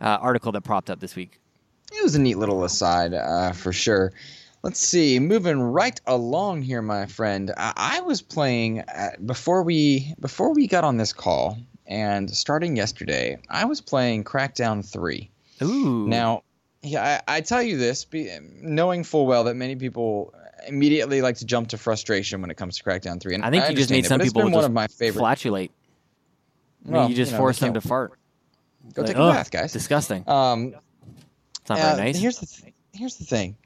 uh, 0.00 0.18
article 0.20 0.50
that 0.50 0.62
propped 0.62 0.90
up 0.90 0.98
this 0.98 1.14
week. 1.14 1.38
It 1.92 2.02
was 2.02 2.16
a 2.16 2.20
neat 2.20 2.36
little 2.38 2.64
aside 2.64 3.14
uh, 3.14 3.52
for 3.52 3.72
sure. 3.72 4.12
Let's 4.62 4.80
see, 4.80 5.18
moving 5.20 5.60
right 5.60 6.00
along 6.06 6.62
here, 6.62 6.82
my 6.82 7.06
friend. 7.06 7.52
I, 7.56 7.72
I 7.76 8.00
was 8.00 8.20
playing 8.20 8.80
uh, 8.80 9.10
before 9.24 9.62
we 9.62 10.14
before 10.20 10.52
we 10.52 10.66
got 10.66 10.84
on 10.84 10.96
this 10.96 11.12
call, 11.12 11.58
and 11.86 12.28
starting 12.30 12.76
yesterday, 12.76 13.38
I 13.48 13.64
was 13.64 13.80
playing 13.80 14.24
Crackdown 14.24 14.84
Three. 14.84 15.30
Ooh. 15.62 16.08
Now, 16.08 16.42
yeah, 16.82 17.20
I, 17.28 17.36
I 17.36 17.40
tell 17.40 17.62
you 17.62 17.76
this, 17.76 18.04
be, 18.04 18.30
knowing 18.60 19.04
full 19.04 19.26
well 19.26 19.44
that 19.44 19.54
many 19.54 19.76
people 19.76 20.34
immediately 20.66 21.22
like 21.22 21.36
to 21.36 21.44
jump 21.44 21.68
to 21.68 21.78
frustration 21.78 22.40
when 22.40 22.50
it 22.50 22.56
comes 22.56 22.78
to 22.78 22.84
Crackdown 22.84 23.20
Three. 23.20 23.34
And 23.34 23.44
I 23.44 23.50
think 23.50 23.68
you 23.68 23.76
just 23.76 23.90
made 23.90 24.04
it, 24.04 24.08
some 24.08 24.20
people 24.20 24.42
one 24.42 24.52
just 24.52 24.66
of 24.66 24.72
my 24.72 24.88
favorite. 24.88 25.20
flatulate. 25.20 25.70
I 26.84 26.88
mean, 26.88 26.94
Well, 26.94 27.08
you 27.10 27.14
just 27.14 27.30
you 27.30 27.36
know, 27.36 27.42
force 27.42 27.60
them 27.60 27.74
to 27.74 27.80
fart. 27.80 28.12
Go 28.94 29.02
Like, 29.02 29.08
take 29.08 29.16
a 29.16 29.30
bath, 29.30 29.50
guys. 29.50 29.72
Disgusting. 29.72 30.28
Um, 30.28 30.74
It's 31.60 31.68
not 31.68 31.78
uh, 31.78 31.94
very 31.94 32.08
nice. 32.08 32.18
Here's 32.18 32.38
the 32.38 32.46
th- 32.46 32.74
here's 32.92 33.16
the 33.16 33.24
thing. 33.24 33.56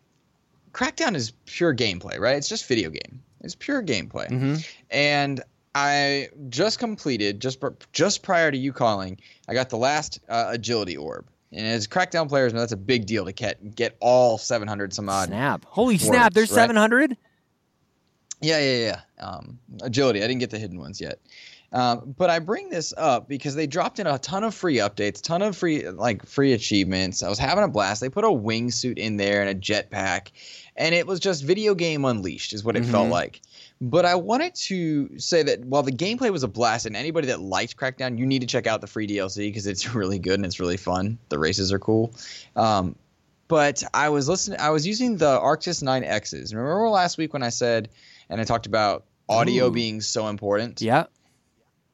Crackdown 0.73 1.15
is 1.15 1.33
pure 1.47 1.75
gameplay, 1.75 2.19
right? 2.19 2.37
It's 2.37 2.49
just 2.49 2.67
video 2.67 2.91
game. 2.91 3.23
It's 3.43 3.55
pure 3.55 3.83
gameplay. 3.83 4.29
hmm 4.29 4.57
And 4.91 5.43
I 5.75 6.29
just 6.49 6.79
completed 6.79 7.41
just 7.41 7.63
just 7.93 8.23
prior 8.23 8.51
to 8.51 8.57
you 8.59 8.73
calling. 8.73 9.19
I 9.49 9.55
got 9.55 9.71
the 9.71 9.79
last 9.79 10.21
uh, 10.29 10.47
agility 10.49 10.97
orb, 10.97 11.27
and 11.51 11.67
as 11.67 11.87
Crackdown 11.89 12.29
players 12.29 12.53
know, 12.53 12.61
that's 12.61 12.73
a 12.73 12.77
big 12.77 13.07
deal 13.07 13.25
to 13.25 13.33
get 13.33 13.75
get 13.75 13.97
all 14.01 14.37
700 14.39 14.93
some 14.93 15.09
odd. 15.09 15.29
Snap! 15.29 15.65
Holy 15.67 15.95
words, 15.95 16.05
snap! 16.05 16.35
There's 16.35 16.51
right? 16.51 16.69
700. 16.69 17.17
700. 17.17 17.17
Yeah, 18.43 18.59
yeah, 18.59 19.01
yeah. 19.19 19.25
Um, 19.25 19.59
agility. 19.83 20.23
I 20.23 20.27
didn't 20.27 20.41
get 20.41 20.51
the 20.51 20.59
hidden 20.59 20.79
ones 20.79 21.01
yet. 21.01 21.21
Um, 21.73 22.15
but 22.19 22.29
I 22.29 22.39
bring 22.39 22.69
this 22.69 22.93
up 22.97 23.29
because 23.29 23.55
they 23.55 23.67
dropped 23.67 23.99
in 23.99 24.07
a 24.07 24.19
ton 24.19 24.45
of 24.45 24.55
free 24.55 24.77
updates, 24.77 25.23
ton 25.23 25.41
of 25.43 25.57
free 25.57 25.89
like 25.89 26.27
free 26.27 26.53
achievements. 26.53 27.23
I 27.23 27.29
was 27.29 27.39
having 27.39 27.65
a 27.65 27.69
blast. 27.69 28.01
They 28.03 28.11
put 28.11 28.25
a 28.25 28.29
wingsuit 28.29 28.99
in 28.99 29.17
there 29.17 29.41
and 29.43 29.49
a 29.51 29.55
jetpack, 29.55 30.29
and 30.77 30.95
it 30.95 31.07
was 31.07 31.19
just 31.19 31.43
video 31.45 31.75
game 31.75 32.05
unleashed, 32.05 32.53
is 32.53 32.63
what 32.63 32.77
it 32.77 32.85
felt 32.85 33.09
Mhm. 33.09 33.13
like. 33.13 33.41
But 33.81 34.05
I 34.05 34.15
wanted 34.17 34.55
to 34.55 35.19
say 35.19 35.43
that 35.43 35.65
while 35.65 35.83
the 35.83 35.93
gameplay 35.93 36.31
was 36.31 36.43
a 36.43 36.49
blast, 36.49 36.85
and 36.87 36.95
anybody 36.95 37.29
that 37.29 37.41
liked 37.41 37.77
Crackdown, 37.77 38.19
you 38.19 38.27
need 38.27 38.43
to 38.43 38.47
check 38.47 38.67
out 38.67 38.81
the 38.81 38.87
free 38.87 39.07
DLC 39.07 39.49
because 39.49 39.67
it's 39.67 39.85
really 39.95 40.19
good 40.19 40.35
and 40.35 40.45
it's 40.47 40.61
really 40.61 40.77
fun. 40.77 41.19
The 41.31 41.39
races 41.39 41.73
are 41.73 41.79
cool. 41.79 42.15
Um, 42.55 42.97
but 43.49 43.83
I 43.93 44.11
was 44.11 44.29
listening. 44.29 44.61
I 44.61 44.71
was 44.71 44.87
using 44.87 45.17
the 45.17 45.39
Arctis 45.41 45.83
9Xs. 45.83 46.55
Remember 46.55 46.89
last 46.91 47.19
week 47.19 47.33
when 47.33 47.43
I 47.43 47.49
said, 47.49 47.89
and 48.31 48.41
I 48.41 48.45
talked 48.45 48.67
about 48.67 49.05
audio 49.29 49.67
Ooh. 49.69 49.71
being 49.71 50.01
so 50.01 50.29
important. 50.29 50.81
Yeah. 50.83 51.05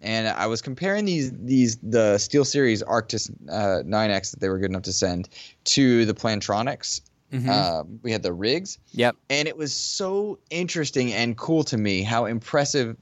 And 0.00 0.28
I 0.28 0.46
was 0.46 0.62
comparing 0.62 1.04
these 1.04 1.32
these 1.32 1.76
the 1.78 2.14
SteelSeries 2.18 2.82
Arctis 2.84 3.30
uh, 3.50 3.82
9X 3.84 4.30
that 4.32 4.40
they 4.40 4.48
were 4.48 4.58
good 4.58 4.70
enough 4.70 4.82
to 4.82 4.92
send 4.92 5.28
to 5.64 6.04
the 6.04 6.14
Plantronics. 6.14 7.00
Mhm. 7.32 7.46
Uh, 7.48 7.84
we 8.02 8.10
had 8.10 8.22
the 8.22 8.32
rigs, 8.32 8.78
yep. 8.92 9.14
and 9.28 9.46
it 9.48 9.54
was 9.56 9.74
so 9.74 10.38
interesting 10.48 11.12
and 11.12 11.36
cool 11.36 11.62
to 11.64 11.76
me 11.76 12.00
how 12.02 12.24
impressive 12.24 12.96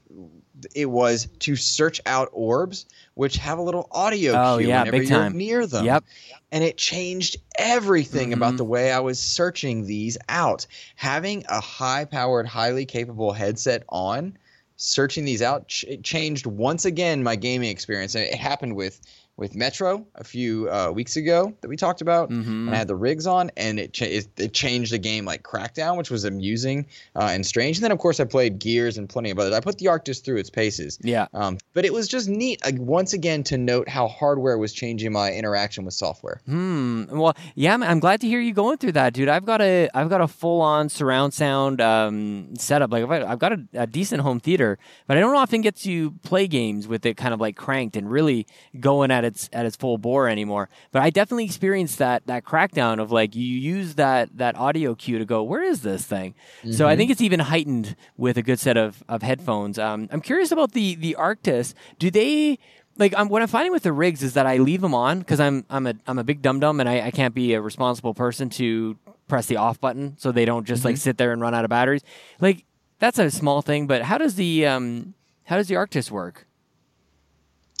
it 0.75 0.87
was 0.87 1.29
to 1.39 1.55
search 1.55 2.01
out 2.05 2.27
orbs 2.33 2.87
which 3.13 3.37
have 3.37 3.57
a 3.57 3.61
little 3.61 3.87
audio 3.91 4.33
Oh, 4.33 4.57
cue 4.57 4.67
yeah, 4.67 4.79
whenever 4.79 4.97
you're 5.03 5.19
time. 5.19 5.37
near 5.37 5.65
them 5.65 5.85
Yep. 5.85 6.03
and 6.51 6.63
it 6.63 6.77
changed 6.77 7.37
everything 7.57 8.31
Mhm. 8.31 8.33
about 8.33 8.57
the 8.57 8.65
way 8.65 8.91
I 8.91 8.99
was 8.99 9.17
searching 9.19 9.85
these 9.85 10.17
out. 10.27 10.65
Having 10.97 11.45
a 11.47 11.61
high 11.61 12.03
powered, 12.05 12.47
highly 12.47 12.85
capable 12.85 13.31
headset 13.31 13.83
on, 13.87 14.37
searching 14.77 15.25
these 15.25 15.41
out, 15.41 15.67
ch- 15.67 15.85
changed 16.03 16.45
once 16.45 16.85
again 16.85 17.23
my 17.23 17.35
gaming 17.35 17.69
experience. 17.69 18.15
And 18.15 18.23
it 18.23 18.35
happened 18.35 18.75
with 18.75 19.01
with 19.37 19.55
Metro 19.55 20.05
a 20.15 20.23
few 20.23 20.69
uh, 20.69 20.91
weeks 20.91 21.15
ago 21.15 21.53
that 21.61 21.67
we 21.67 21.77
talked 21.77 22.01
about. 22.01 22.29
Mhm. 22.29 22.47
And 22.67 22.69
I 22.71 22.75
had 22.75 22.87
the 22.87 22.95
rigs 22.95 23.27
on, 23.27 23.51
and 23.55 23.79
it, 23.79 23.93
cha- 23.93 24.05
it 24.05 24.27
it 24.37 24.53
changed 24.53 24.91
the 24.91 24.97
game 24.97 25.25
like 25.25 25.43
Crackdown, 25.43 25.95
which 25.97 26.09
was 26.09 26.23
amusing 26.25 26.87
uh, 27.15 27.29
and 27.31 27.45
strange. 27.45 27.77
And 27.77 27.83
then, 27.83 27.91
of 27.91 27.99
course, 27.99 28.19
I 28.19 28.25
played 28.25 28.57
Gears 28.59 28.97
and 28.97 29.07
plenty 29.07 29.29
of 29.29 29.37
others. 29.39 29.53
I 29.53 29.59
put 29.59 29.77
the 29.77 29.85
Arctis 29.85 30.23
through 30.23 30.37
its 30.37 30.49
paces. 30.49 30.97
Yeah. 31.03 31.27
Um, 31.33 31.59
but 31.73 31.85
it 31.85 31.93
was 31.93 32.07
just 32.07 32.27
neat, 32.27 32.61
once 32.73 33.13
again, 33.13 33.43
to 33.43 33.57
note 33.57 33.87
how 33.87 34.07
hardware 34.07 34.57
was 34.57 34.73
changing 34.73 35.11
my 35.11 35.31
interaction 35.31 35.85
with 35.85 35.93
software. 35.93 36.41
Hmm. 36.45 37.05
Well, 37.11 37.35
yeah. 37.55 37.73
I'm, 37.75 37.83
I'm 37.83 37.99
glad 37.99 38.21
to 38.21 38.27
hear 38.27 38.39
you 38.39 38.53
going 38.53 38.77
through 38.77 38.93
that, 38.93 39.13
dude. 39.13 39.29
I've 39.29 39.45
got 39.45 39.61
a 39.61 39.87
I've 39.93 40.09
got 40.09 40.21
a 40.21 40.27
full 40.27 40.61
on 40.61 40.89
surround 40.89 41.33
sound 41.35 41.79
um, 41.79 42.55
setup. 42.57 42.91
Like 42.91 43.03
I've, 43.07 43.37
got 43.39 43.53
a, 43.53 43.63
a 43.73 43.87
decent 43.87 44.21
home 44.21 44.39
theater, 44.39 44.79
but 45.05 45.15
I 45.15 45.19
don't 45.19 45.35
often 45.35 45.61
get 45.61 45.75
to 45.77 46.11
play 46.23 46.47
games 46.47 46.87
with 46.87 47.05
it 47.05 47.17
kind 47.17 47.33
of 47.35 47.39
like 47.39 47.55
cranked 47.55 47.95
and 47.95 48.09
really 48.09 48.47
going 48.79 49.11
at 49.11 49.26
its 49.27 49.49
at 49.53 49.65
its 49.65 49.75
full 49.75 49.97
bore 49.97 50.27
anymore. 50.27 50.69
But 50.91 51.03
I 51.03 51.11
definitely 51.11 51.45
experienced 51.45 51.99
that 51.99 52.25
that 52.25 52.43
crackdown 52.43 52.99
of 52.99 53.11
like 53.11 53.35
you 53.35 53.43
use 53.45 53.95
that 53.95 54.35
that 54.37 54.55
audio 54.55 54.95
cue 54.95 55.19
to 55.19 55.25
go, 55.25 55.43
where 55.43 55.63
is 55.63 55.83
this 55.83 56.05
thing? 56.05 56.33
So 56.71 56.87
I 56.87 56.95
think 56.95 57.11
it's 57.11 57.21
even 57.21 57.39
heightened 57.41 57.95
with 58.17 58.37
a 58.37 58.41
good 58.41 58.59
set 58.59 58.77
of 58.77 59.03
of 59.07 59.21
headphones. 59.21 59.77
Um, 59.77 60.09
I'm 60.11 60.21
curious 60.21 60.51
about 60.51 60.71
the 60.71 60.95
the 60.95 61.15
Arctis. 61.19 61.73
Do 61.99 62.09
they? 62.09 62.57
like 62.99 63.13
I'm, 63.15 63.29
what 63.29 63.43
I'm 63.43 63.47
finding 63.47 63.71
with 63.71 63.83
the 63.83 63.93
rigs 63.93 64.23
is 64.23 64.33
that 64.33 64.47
I 64.47 64.57
leave 64.57 64.81
them 64.81 64.95
on 64.95 65.19
because 65.19 65.39
I'm 65.39 65.65
I'm 65.69 65.85
a 65.85 65.93
I'm 66.07 66.17
a 66.17 66.23
big 66.23 66.41
dum 66.41 66.59
dum 66.59 66.79
and 66.79 66.89
I, 66.89 67.01
I 67.01 67.11
can't 67.11 67.35
be 67.35 67.53
a 67.53 67.61
responsible 67.61 68.15
person 68.15 68.49
to 68.51 68.97
press 69.27 69.45
the 69.45 69.57
off 69.57 69.79
button 69.79 70.15
so 70.17 70.31
they 70.31 70.45
don't 70.45 70.65
just 70.65 70.83
like 70.83 70.97
sit 70.97 71.17
there 71.17 71.31
and 71.31 71.39
run 71.39 71.53
out 71.53 71.63
of 71.63 71.69
batteries. 71.69 72.01
Like 72.39 72.65
that's 72.97 73.19
a 73.19 73.29
small 73.29 73.61
thing, 73.61 73.85
but 73.85 74.01
how 74.01 74.17
does 74.17 74.33
the 74.33 74.65
um 74.65 75.13
how 75.45 75.57
does 75.57 75.67
the 75.67 75.75
Arctis 75.75 76.09
work? 76.09 76.46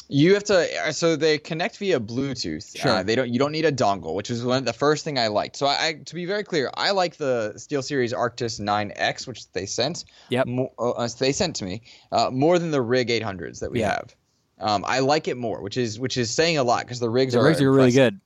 You 0.09 0.33
have 0.35 0.43
to. 0.45 0.87
uh, 0.87 0.91
So 0.91 1.15
they 1.15 1.37
connect 1.37 1.77
via 1.77 1.99
Bluetooth. 1.99 2.77
Sure. 2.77 2.91
Uh, 2.91 3.03
they 3.03 3.15
don't. 3.15 3.29
You 3.31 3.39
don't 3.39 3.51
need 3.51 3.65
a 3.65 3.71
dongle, 3.71 4.13
which 4.15 4.29
was 4.29 4.43
one 4.43 4.63
the 4.63 4.73
first 4.73 5.03
thing 5.03 5.17
I 5.19 5.27
liked. 5.27 5.55
So 5.57 5.65
I, 5.65 5.85
I, 5.87 5.93
to 6.05 6.15
be 6.15 6.25
very 6.25 6.43
clear, 6.43 6.71
I 6.75 6.91
like 6.91 7.17
the 7.17 7.53
SteelSeries 7.57 8.13
Arctis 8.13 8.59
9X, 8.59 9.27
which 9.27 9.51
they 9.51 9.65
sent. 9.65 10.05
Yep. 10.29 10.47
Mo- 10.47 10.73
uh, 10.79 11.07
they 11.19 11.31
sent 11.31 11.55
to 11.57 11.65
me 11.65 11.81
uh, 12.11 12.29
more 12.31 12.57
than 12.59 12.71
the 12.71 12.81
Rig 12.81 13.09
800s 13.09 13.59
that 13.59 13.71
we 13.71 13.81
Yeah. 13.81 13.95
have. 13.95 14.15
Um, 14.59 14.83
I 14.87 14.99
like 14.99 15.27
it 15.27 15.37
more, 15.37 15.61
which 15.61 15.77
is 15.77 15.99
which 15.99 16.17
is 16.17 16.33
saying 16.33 16.57
a 16.57 16.63
lot 16.63 16.83
because 16.85 16.99
the 16.99 17.09
rigs 17.09 17.33
The 17.33 17.39
are 17.39 17.45
rigs 17.45 17.61
are 17.61 17.71
really 17.71 17.91
good. 17.91 18.19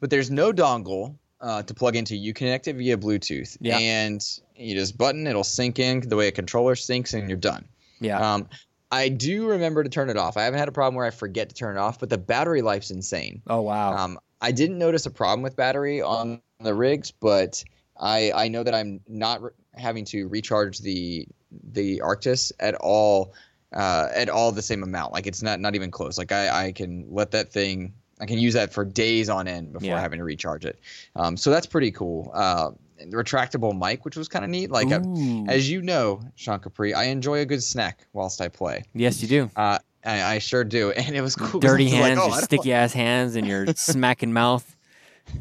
But 0.00 0.08
there's 0.10 0.30
no 0.30 0.52
dongle 0.52 1.16
uh, 1.40 1.62
to 1.64 1.74
plug 1.74 1.96
into. 1.96 2.16
You 2.16 2.32
connect 2.32 2.68
it 2.68 2.76
via 2.76 2.96
Bluetooth, 2.96 3.56
Yeah. 3.60 3.76
and 3.78 4.24
you 4.56 4.74
just 4.76 4.96
button. 4.96 5.26
It'll 5.26 5.44
sync 5.44 5.78
in 5.78 6.00
the 6.08 6.16
way 6.16 6.28
a 6.28 6.32
controller 6.32 6.74
syncs, 6.74 7.12
and 7.12 7.28
you're 7.28 7.36
done. 7.36 7.64
Yeah. 8.00 8.18
Um, 8.34 8.48
I 8.92 9.08
do 9.08 9.48
remember 9.48 9.82
to 9.82 9.88
turn 9.90 10.10
it 10.10 10.16
off. 10.16 10.36
I 10.36 10.42
haven't 10.44 10.58
had 10.60 10.68
a 10.68 10.72
problem 10.72 10.94
where 10.94 11.06
I 11.06 11.10
forget 11.10 11.48
to 11.48 11.54
turn 11.54 11.76
it 11.76 11.80
off, 11.80 11.98
but 11.98 12.10
the 12.10 12.18
battery 12.18 12.62
life's 12.62 12.90
insane. 12.90 13.42
oh 13.48 13.62
wow. 13.62 13.96
Um, 13.96 14.18
I 14.40 14.52
didn't 14.52 14.78
notice 14.78 15.06
a 15.06 15.10
problem 15.10 15.42
with 15.42 15.56
battery 15.56 16.02
on 16.02 16.40
the 16.60 16.74
rigs, 16.74 17.10
but 17.10 17.64
I 17.98 18.30
I 18.32 18.48
know 18.48 18.62
that 18.62 18.74
I'm 18.74 19.00
not 19.08 19.42
re- 19.42 19.50
having 19.74 20.04
to 20.06 20.28
recharge 20.28 20.78
the 20.80 21.26
the 21.72 22.00
Arctis 22.04 22.52
at 22.60 22.74
all 22.76 23.32
uh, 23.72 24.08
at 24.14 24.28
all 24.28 24.52
the 24.52 24.62
same 24.62 24.82
amount. 24.82 25.12
Like 25.14 25.26
it's 25.26 25.42
not 25.42 25.58
not 25.60 25.74
even 25.74 25.90
close. 25.90 26.18
Like 26.18 26.30
I 26.32 26.66
I 26.66 26.72
can 26.72 27.06
let 27.08 27.30
that 27.30 27.50
thing. 27.52 27.94
I 28.20 28.26
can 28.26 28.38
use 28.38 28.54
that 28.54 28.72
for 28.72 28.84
days 28.84 29.28
on 29.28 29.48
end 29.48 29.72
before 29.72 29.88
Yeah. 29.88 30.00
having 30.00 30.18
to 30.18 30.24
recharge 30.24 30.64
it. 30.64 30.78
Um, 31.16 31.36
so 31.36 31.50
that's 31.50 31.66
pretty 31.66 31.90
cool. 31.90 32.30
Uh, 32.34 32.70
retractable 33.10 33.78
mic, 33.78 34.04
which 34.04 34.16
was 34.16 34.28
kind 34.28 34.44
of 34.44 34.50
neat. 34.50 34.70
Like 34.70 34.92
I, 34.92 35.00
as 35.48 35.68
you 35.70 35.82
know, 35.82 36.20
Sean 36.36 36.60
Capri, 36.60 36.94
I 36.94 37.04
enjoy 37.04 37.40
a 37.40 37.44
good 37.46 37.62
snack 37.62 38.06
whilst 38.12 38.40
I 38.40 38.48
play. 38.48 38.84
yes, 38.94 39.22
you 39.22 39.28
do. 39.28 39.50
Uh, 39.56 39.78
I, 40.04 40.22
I 40.34 40.38
sure 40.38 40.64
do, 40.64 40.90
and 40.96 41.14
it 41.14 41.20
was 41.20 41.36
cool. 41.36 41.60
Dirty 41.60 41.84
was 41.84 41.92
like, 41.94 42.02
hands, 42.02 42.18
oh, 42.18 42.22
your 42.26 42.32
I 42.32 42.34
don't- 42.36 42.44
sticky 42.44 42.72
ass 42.74 42.92
hands, 42.92 43.36
and 43.36 43.46
your 43.46 43.66
smacking 43.74 44.32
mouth. 44.32 44.76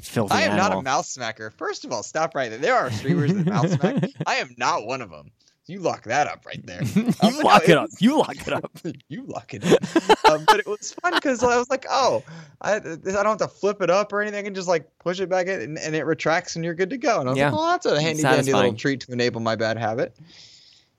Filthy 0.02 0.36
I 0.36 0.41
am 0.43 0.56
not 0.58 0.71
a 0.74 0.82
mouth 0.82 1.06
smacker. 1.08 1.52
First 1.54 1.86
of 1.86 1.91
all, 1.91 2.04
stop 2.04 2.36
right 2.36 2.50
there. 2.50 2.60
There 2.60 2.76
are 2.76 2.91
streamers 2.91 3.34
that 3.34 3.45
mouth 3.47 3.71
smack. 3.71 4.04
I 4.28 4.36
am 4.36 4.54
not 4.58 4.86
one 4.86 5.02
of 5.02 5.10
them. 5.10 5.32
You 5.72 5.80
lock 5.80 6.04
that 6.04 6.28
up 6.28 6.46
right 6.46 6.64
there. 6.66 6.84
you 6.96 7.06
Um, 7.08 7.14
but 7.22 7.32
no, 7.32 7.40
lock 7.44 7.64
it 7.64 7.70
it 7.70 7.78
up. 7.78 7.90
You 8.00 8.18
lock 8.18 8.36
it 8.48 8.54
up. 8.54 8.72
you 9.08 9.26
lock 9.26 9.54
it 9.54 9.66
up. 9.66 10.26
um, 10.32 10.44
but 10.46 10.60
it 10.60 10.68
was 10.68 10.94
fun 11.02 11.14
because 11.16 11.42
I 11.44 11.58
was 11.58 11.70
like, 11.70 11.86
oh, 11.90 12.24
I, 12.62 12.76
I 12.76 12.80
don't 12.80 13.26
have 13.26 13.38
to 13.38 13.48
flip 13.48 13.82
it 13.82 13.90
up 13.90 14.12
or 14.12 14.22
anything. 14.22 14.40
I 14.40 14.44
can 14.44 14.54
just 14.54 14.68
like 14.68 14.86
push 15.00 15.20
it 15.20 15.30
back 15.30 15.48
in 15.48 15.62
and, 15.62 15.78
and 15.80 15.96
it 15.96 16.06
retracts 16.06 16.56
and 16.56 16.66
you're 16.66 16.74
good 16.76 16.90
to 16.90 16.98
go. 16.98 17.20
And 17.22 17.30
I 17.30 17.32
was 17.32 17.38
Yeah. 17.40 17.50
like, 17.52 17.60
well, 17.60 17.68
that's 17.72 17.86
a 17.86 18.02
handy 18.02 18.22
dandy 18.22 18.54
little 18.54 18.74
treat 18.74 19.00
to 19.02 19.12
enable 19.14 19.40
my 19.42 19.56
bad 19.56 19.78
habit. 19.78 20.16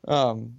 Um, 0.09 0.55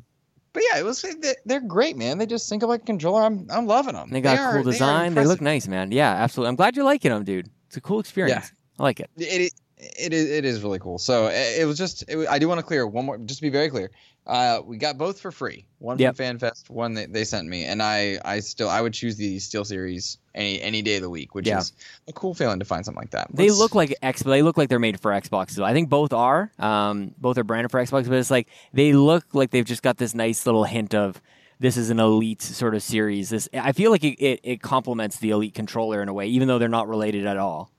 but 0.54 0.64
yeah, 0.72 0.80
it 0.80 0.86
was 0.86 1.02
they- 1.02 1.36
they're 1.46 1.60
great, 1.60 1.98
man. 1.98 2.20
They 2.20 2.26
just 2.28 2.48
think 2.48 2.62
of 2.64 2.70
like 2.70 2.84
a 2.84 2.86
controller. 2.86 3.24
I'm 3.24 3.48
I'm 3.50 3.66
loving 3.66 3.96
them. 3.96 4.10
They 4.12 4.22
got 4.22 4.38
are- 4.38 4.54
cool 4.54 4.64
design. 4.64 5.16
They, 5.16 5.26
look 5.26 5.42
nice, 5.42 5.68
man. 5.68 5.92
Yeah, 5.92 6.12
absolutely. 6.12 6.50
I'm 6.50 6.56
glad 6.56 6.76
you're 6.76 6.86
liking 6.86 7.12
them, 7.12 7.24
dude. 7.24 7.50
It's 7.68 7.78
a 7.78 7.82
cool 7.82 8.00
experience. 8.00 8.52
Yeah. 8.52 8.60
I 8.80 8.84
like 8.84 9.00
it. 9.00 9.10
It 9.18 9.54
it 9.98 10.14
is 10.14 10.30
it 10.30 10.46
is 10.46 10.62
really 10.64 10.80
cool. 10.80 10.98
So 10.98 11.28
it, 11.28 11.62
it 11.62 11.66
was 11.66 11.78
just 11.78 12.04
it, 12.08 12.28
I 12.28 12.40
do 12.40 12.48
want 12.48 12.60
to 12.60 12.64
clear 12.66 12.86
one 12.88 13.06
more 13.06 13.18
just 13.18 13.40
to 13.40 13.42
be 13.42 13.50
very 13.50 13.70
clear. 13.70 13.92
Uh, 14.26 14.62
we 14.66 14.78
got 14.78 14.98
both 14.98 15.20
for 15.20 15.32
free. 15.34 15.66
One 15.80 15.98
Yep. 16.00 16.16
from 16.16 16.26
FanFest, 16.26 16.70
one 16.70 16.94
that 16.94 17.12
they 17.12 17.26
sent 17.26 17.48
me, 17.48 17.66
and 17.66 17.84
I 17.84 18.20
I 18.24 18.40
still 18.40 18.70
I 18.70 18.80
would 18.80 18.94
choose 18.94 19.18
the 19.18 19.38
SteelSeries 19.38 20.18
any 20.34 20.62
any 20.62 20.82
day 20.82 20.96
of 20.96 21.02
the 21.02 21.10
week, 21.10 21.36
which 21.36 21.48
Yeah. 21.48 21.60
is 21.60 21.74
a 22.08 22.14
cool 22.14 22.34
feeling 22.34 22.60
to 22.60 22.66
find 22.66 22.86
something 22.86 23.02
like 23.02 23.12
that. 23.12 23.28
They 23.34 23.50
Let's- 23.50 23.60
look 23.60 23.76
like 23.76 23.94
X, 24.02 24.24
they 24.24 24.42
look 24.42 24.58
like 24.58 24.70
they're 24.70 24.80
made 24.80 25.00
for 25.00 25.12
Xbox. 25.12 25.52
So 25.52 25.64
I 25.66 25.74
think 25.74 25.90
both 25.90 26.14
are. 26.14 26.52
Um, 26.58 27.14
both 27.18 27.38
are 27.38 27.44
branded 27.44 27.70
for 27.72 27.82
Xbox, 27.82 28.08
but 28.08 28.14
it's 28.18 28.32
like 28.32 28.48
they 28.74 28.94
look 28.94 29.26
like 29.34 29.52
they've 29.52 29.66
just 29.66 29.84
got 29.84 29.98
this 29.98 30.14
nice 30.16 30.46
little 30.46 30.64
hint 30.64 30.96
of 30.96 31.22
this 31.60 31.76
is 31.78 31.90
an 31.90 32.00
elite 32.00 32.42
sort 32.42 32.76
of 32.76 32.82
series. 32.84 33.30
This 33.30 33.50
I 33.54 33.74
feel 33.74 33.92
like 33.92 34.04
it, 34.06 34.20
it, 34.24 34.40
it 34.44 34.62
complements 34.62 35.18
the 35.20 35.32
elite 35.32 35.54
controller 35.54 36.02
in 36.02 36.08
a 36.08 36.14
way, 36.14 36.28
even 36.28 36.48
though 36.48 36.60
they're 36.60 36.70
not 36.70 36.88
related 36.88 37.26
at 37.26 37.36
all. 37.38 37.72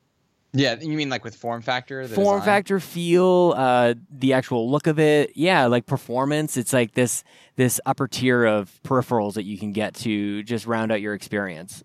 Yeah. 0.54 0.76
You 0.80 0.96
mean 0.96 1.10
like 1.10 1.24
with 1.24 1.34
form 1.36 1.60
factor? 1.60 2.06
the 2.06 2.14
Form 2.14 2.38
design? 2.38 2.46
factor, 2.46 2.80
feel, 2.80 3.54
uh, 3.56 3.94
the 4.10 4.32
actual 4.32 4.70
look 4.70 4.86
of 4.86 4.98
it, 4.98 5.32
yeah, 5.36 5.66
like 5.66 5.86
performance. 5.86 6.56
It's 6.56 6.72
like 6.72 6.94
this 6.94 7.24
this 7.56 7.80
upper 7.84 8.08
tier 8.08 8.44
of 8.44 8.80
peripherals 8.84 9.34
that 9.34 9.44
you 9.44 9.58
can 9.58 9.72
get 9.72 9.94
to 9.96 10.42
just 10.44 10.66
round 10.66 10.90
out 10.90 11.00
your 11.00 11.14
experience. 11.14 11.84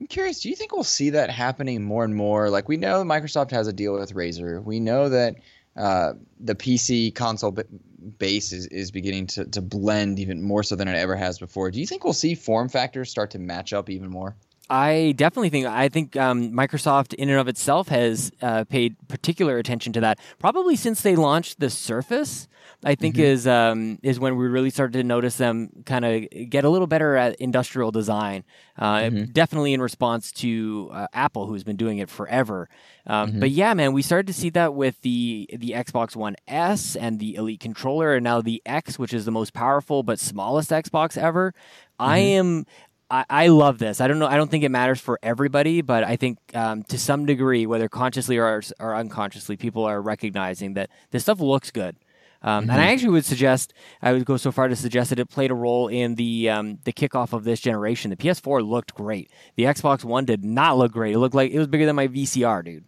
I'm 0.00 0.06
curious. 0.08 0.40
Do 0.40 0.48
you 0.48 0.56
think 0.56 0.72
we'll 0.72 0.82
see 0.82 1.10
that 1.10 1.30
happening 1.30 1.82
more 1.84 2.04
and 2.04 2.14
more? 2.14 2.50
Like 2.50 2.68
we 2.68 2.76
know 2.76 3.04
Microsoft 3.04 3.52
has 3.52 3.68
a 3.68 3.72
deal 3.72 3.94
with 3.94 4.12
Razer. 4.12 4.62
We 4.62 4.80
know 4.80 5.08
that 5.08 5.36
uh, 5.76 6.14
the 6.40 6.54
PC 6.54 7.14
console 7.14 7.52
b- 7.52 7.62
base 8.18 8.52
is, 8.52 8.66
is 8.66 8.90
beginning 8.90 9.28
to, 9.28 9.44
to 9.44 9.62
blend 9.62 10.18
even 10.18 10.42
more 10.42 10.62
so 10.62 10.74
than 10.76 10.88
it 10.88 10.96
ever 10.96 11.16
has 11.16 11.38
before. 11.38 11.70
Do 11.70 11.78
you 11.78 11.86
think 11.86 12.02
we'll 12.04 12.12
see 12.12 12.34
form 12.34 12.68
factors 12.68 13.10
start 13.10 13.30
to 13.32 13.38
match 13.38 13.72
up 13.72 13.88
even 13.88 14.10
more? 14.10 14.36
I 14.70 15.12
definitely 15.16 15.50
think 15.50 15.66
I 15.66 15.88
think 15.88 16.16
um, 16.16 16.50
Microsoft 16.52 17.12
in 17.14 17.28
and 17.28 17.38
of 17.38 17.48
itself 17.48 17.88
has 17.88 18.32
uh, 18.40 18.64
paid 18.64 18.96
particular 19.08 19.58
attention 19.58 19.92
to 19.94 20.00
that. 20.00 20.18
Probably 20.38 20.74
since 20.74 21.02
they 21.02 21.16
launched 21.16 21.60
the 21.60 21.68
Surface, 21.68 22.48
I 22.82 22.94
think 22.94 23.18
is 23.18 23.46
um, 23.46 23.98
is 24.02 24.18
when 24.18 24.36
we 24.36 24.46
really 24.46 24.70
started 24.70 24.94
to 24.94 25.04
notice 25.04 25.36
them 25.36 25.68
kind 25.84 26.04
of 26.06 26.50
get 26.50 26.64
a 26.64 26.70
little 26.70 26.86
better 26.86 27.14
at 27.14 27.36
industrial 27.36 27.90
design. 27.90 28.44
Uh, 28.78 29.10
Definitely 29.32 29.74
in 29.74 29.82
response 29.82 30.32
to 30.32 30.90
uh, 30.92 31.06
Apple, 31.12 31.46
who's 31.46 31.62
been 31.62 31.76
doing 31.76 31.98
it 31.98 32.08
forever. 32.08 32.68
Um, 33.06 33.38
But 33.40 33.50
yeah, 33.50 33.74
man, 33.74 33.92
we 33.92 34.00
started 34.00 34.26
to 34.28 34.32
see 34.32 34.48
that 34.50 34.74
with 34.74 34.98
the 35.02 35.48
the 35.54 35.72
Xbox 35.72 36.16
One 36.16 36.36
S 36.48 36.96
and 36.96 37.20
the 37.20 37.34
Elite 37.34 37.60
controller, 37.60 38.14
and 38.14 38.24
now 38.24 38.40
the 38.40 38.62
X, 38.64 38.98
which 38.98 39.12
is 39.12 39.26
the 39.26 39.30
most 39.30 39.52
powerful 39.52 40.02
but 40.02 40.18
smallest 40.18 40.70
Xbox 40.70 41.18
ever. 41.18 41.52
I 41.98 42.18
am. 42.18 42.64
I, 43.14 43.24
I 43.44 43.46
love 43.48 43.78
this. 43.78 44.00
I 44.00 44.08
don't 44.08 44.18
know. 44.18 44.26
I 44.26 44.36
don't 44.36 44.50
think 44.50 44.64
it 44.64 44.70
matters 44.70 45.00
for 45.00 45.18
everybody, 45.22 45.82
but 45.82 46.02
I 46.04 46.16
think 46.16 46.38
um, 46.54 46.82
to 46.84 46.98
some 46.98 47.26
degree, 47.26 47.64
whether 47.66 47.88
consciously 47.88 48.38
or, 48.38 48.62
or 48.80 48.94
unconsciously, 48.96 49.56
people 49.56 49.84
are 49.84 50.00
recognizing 50.02 50.74
that 50.74 50.90
this 51.10 51.22
stuff 51.22 51.40
looks 51.40 51.70
good. 51.70 51.96
Um, 52.42 52.68
And 52.68 52.72
I 52.80 52.92
actually 52.92 53.10
would 53.10 53.24
suggest, 53.24 53.72
I 54.02 54.12
would 54.12 54.26
go 54.26 54.36
so 54.36 54.52
far 54.52 54.68
to 54.68 54.76
suggest 54.76 55.10
that 55.10 55.18
it 55.18 55.30
played 55.30 55.50
a 55.50 55.54
role 55.54 55.88
in 55.88 56.16
the 56.16 56.50
um, 56.50 56.78
the 56.84 56.92
kickoff 56.92 57.32
of 57.32 57.44
this 57.44 57.60
generation. 57.60 58.10
The 58.10 58.16
PS4 58.16 58.68
looked 58.68 58.94
great. 58.94 59.30
The 59.56 59.62
Xbox 59.64 60.04
One 60.04 60.24
did 60.26 60.44
not 60.44 60.76
look 60.76 60.92
great. 60.92 61.14
It 61.14 61.18
looked 61.20 61.34
like 61.34 61.52
it 61.52 61.58
was 61.58 61.68
bigger 61.68 61.86
than 61.86 61.96
my 61.96 62.08
VCR, 62.08 62.62
dude. 62.64 62.84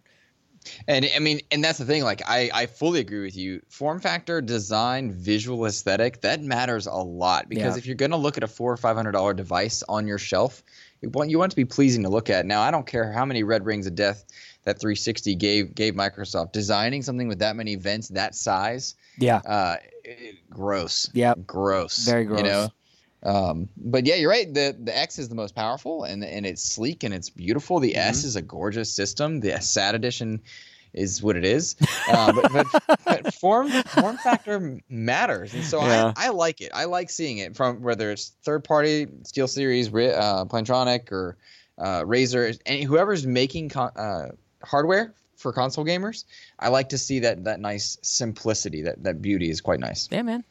And 0.87 1.07
I 1.15 1.19
mean, 1.19 1.41
and 1.51 1.63
that's 1.63 1.77
the 1.79 1.85
thing. 1.85 2.03
Like, 2.03 2.21
I, 2.27 2.49
I 2.53 2.65
fully 2.65 2.99
agree 2.99 3.23
with 3.23 3.35
you. 3.35 3.61
Form 3.69 3.99
factor, 3.99 4.41
design, 4.41 5.11
visual 5.11 5.65
aesthetic, 5.65 6.21
that 6.21 6.41
matters 6.41 6.87
a 6.87 6.93
lot 6.93 7.49
because 7.49 7.75
Yeah. 7.75 7.77
if 7.79 7.85
you're 7.85 7.95
going 7.95 8.11
to 8.11 8.17
look 8.17 8.37
at 8.37 8.43
a 8.43 8.47
four 8.47 8.71
or 8.71 8.77
five 8.77 8.95
hundred 8.95 9.11
dollar 9.13 9.33
device 9.33 9.83
on 9.89 10.07
your 10.07 10.17
shelf, 10.17 10.63
you 11.01 11.09
want 11.09 11.29
you 11.29 11.37
want 11.39 11.51
it 11.51 11.55
to 11.55 11.57
be 11.57 11.65
pleasing 11.65 12.03
to 12.03 12.09
look 12.09 12.29
at. 12.29 12.45
Now, 12.45 12.61
I 12.61 12.71
don't 12.71 12.87
care 12.87 13.11
how 13.11 13.25
many 13.25 13.43
red 13.43 13.65
rings 13.65 13.85
of 13.87 13.95
death 13.95 14.25
that 14.63 14.79
360 14.79 15.35
gave 15.35 15.75
gave 15.75 15.93
Microsoft. 15.93 16.51
Designing 16.51 17.01
something 17.03 17.27
with 17.27 17.39
that 17.39 17.55
many 17.55 17.75
vents, 17.75 18.09
that 18.09 18.35
size, 18.35 18.95
Yeah, 19.17 19.37
uh, 19.45 19.77
gross. 20.49 21.09
Yep. 21.13 21.39
gross. 21.45 22.05
Very 22.05 22.25
gross. 22.25 22.39
You 22.39 22.45
know. 22.45 22.69
Um, 23.23 23.69
but 23.77 24.05
yeah, 24.05 24.15
you're 24.15 24.29
right. 24.29 24.51
The 24.53 24.75
the 24.79 24.95
X 24.97 25.17
is 25.19 25.27
the 25.29 25.35
most 25.35 25.55
powerful, 25.55 26.03
and 26.03 26.23
and 26.23 26.45
it's 26.45 26.63
sleek 26.63 27.03
and 27.03 27.13
it's 27.13 27.29
beautiful. 27.29 27.79
The 27.79 27.95
S 27.95 28.19
Mm-hmm. 28.19 28.27
is 28.27 28.35
a 28.35 28.41
gorgeous 28.41 28.91
system. 28.93 29.39
The 29.39 29.59
SAT 29.59 29.95
edition 29.95 30.41
is 30.93 31.21
what 31.21 31.35
it 31.35 31.43
is. 31.45 31.75
Uh, 32.09 32.31
but, 32.33 32.51
but, 32.53 32.99
but 33.05 33.33
form 33.41 33.69
form 33.69 34.17
factor 34.17 34.79
matters, 34.89 35.53
and 35.53 35.63
so 35.63 35.81
Yeah. 35.81 36.13
I, 36.15 36.27
I 36.27 36.29
like 36.29 36.61
it. 36.61 36.71
I 36.73 36.85
like 36.85 37.09
seeing 37.09 37.39
it 37.39 37.55
from 37.55 37.81
whether 37.81 38.11
it's 38.11 38.33
third 38.43 38.63
party 38.63 39.05
SteelSeries, 39.23 39.91
Ri- 39.91 40.13
uh, 40.13 40.45
Plantronic, 40.45 41.11
or 41.11 41.37
uh, 41.77 42.01
Razer, 42.03 42.57
and 42.65 42.83
whoever's 42.83 43.25
making 43.27 43.69
con- 43.69 43.91
uh, 43.95 44.29
hardware 44.63 45.13
for 45.35 45.51
console 45.53 45.85
gamers. 45.85 46.23
I 46.57 46.69
like 46.69 46.89
to 46.89 46.97
see 46.97 47.19
that 47.19 47.43
that 47.43 47.59
nice 47.59 47.97
simplicity, 48.01 48.83
that 48.83 49.03
that 49.03 49.21
beauty 49.21 49.49
is 49.49 49.59
quite 49.61 49.79
nice. 49.79 50.07
yeah, 50.11 50.21
man. 50.21 50.43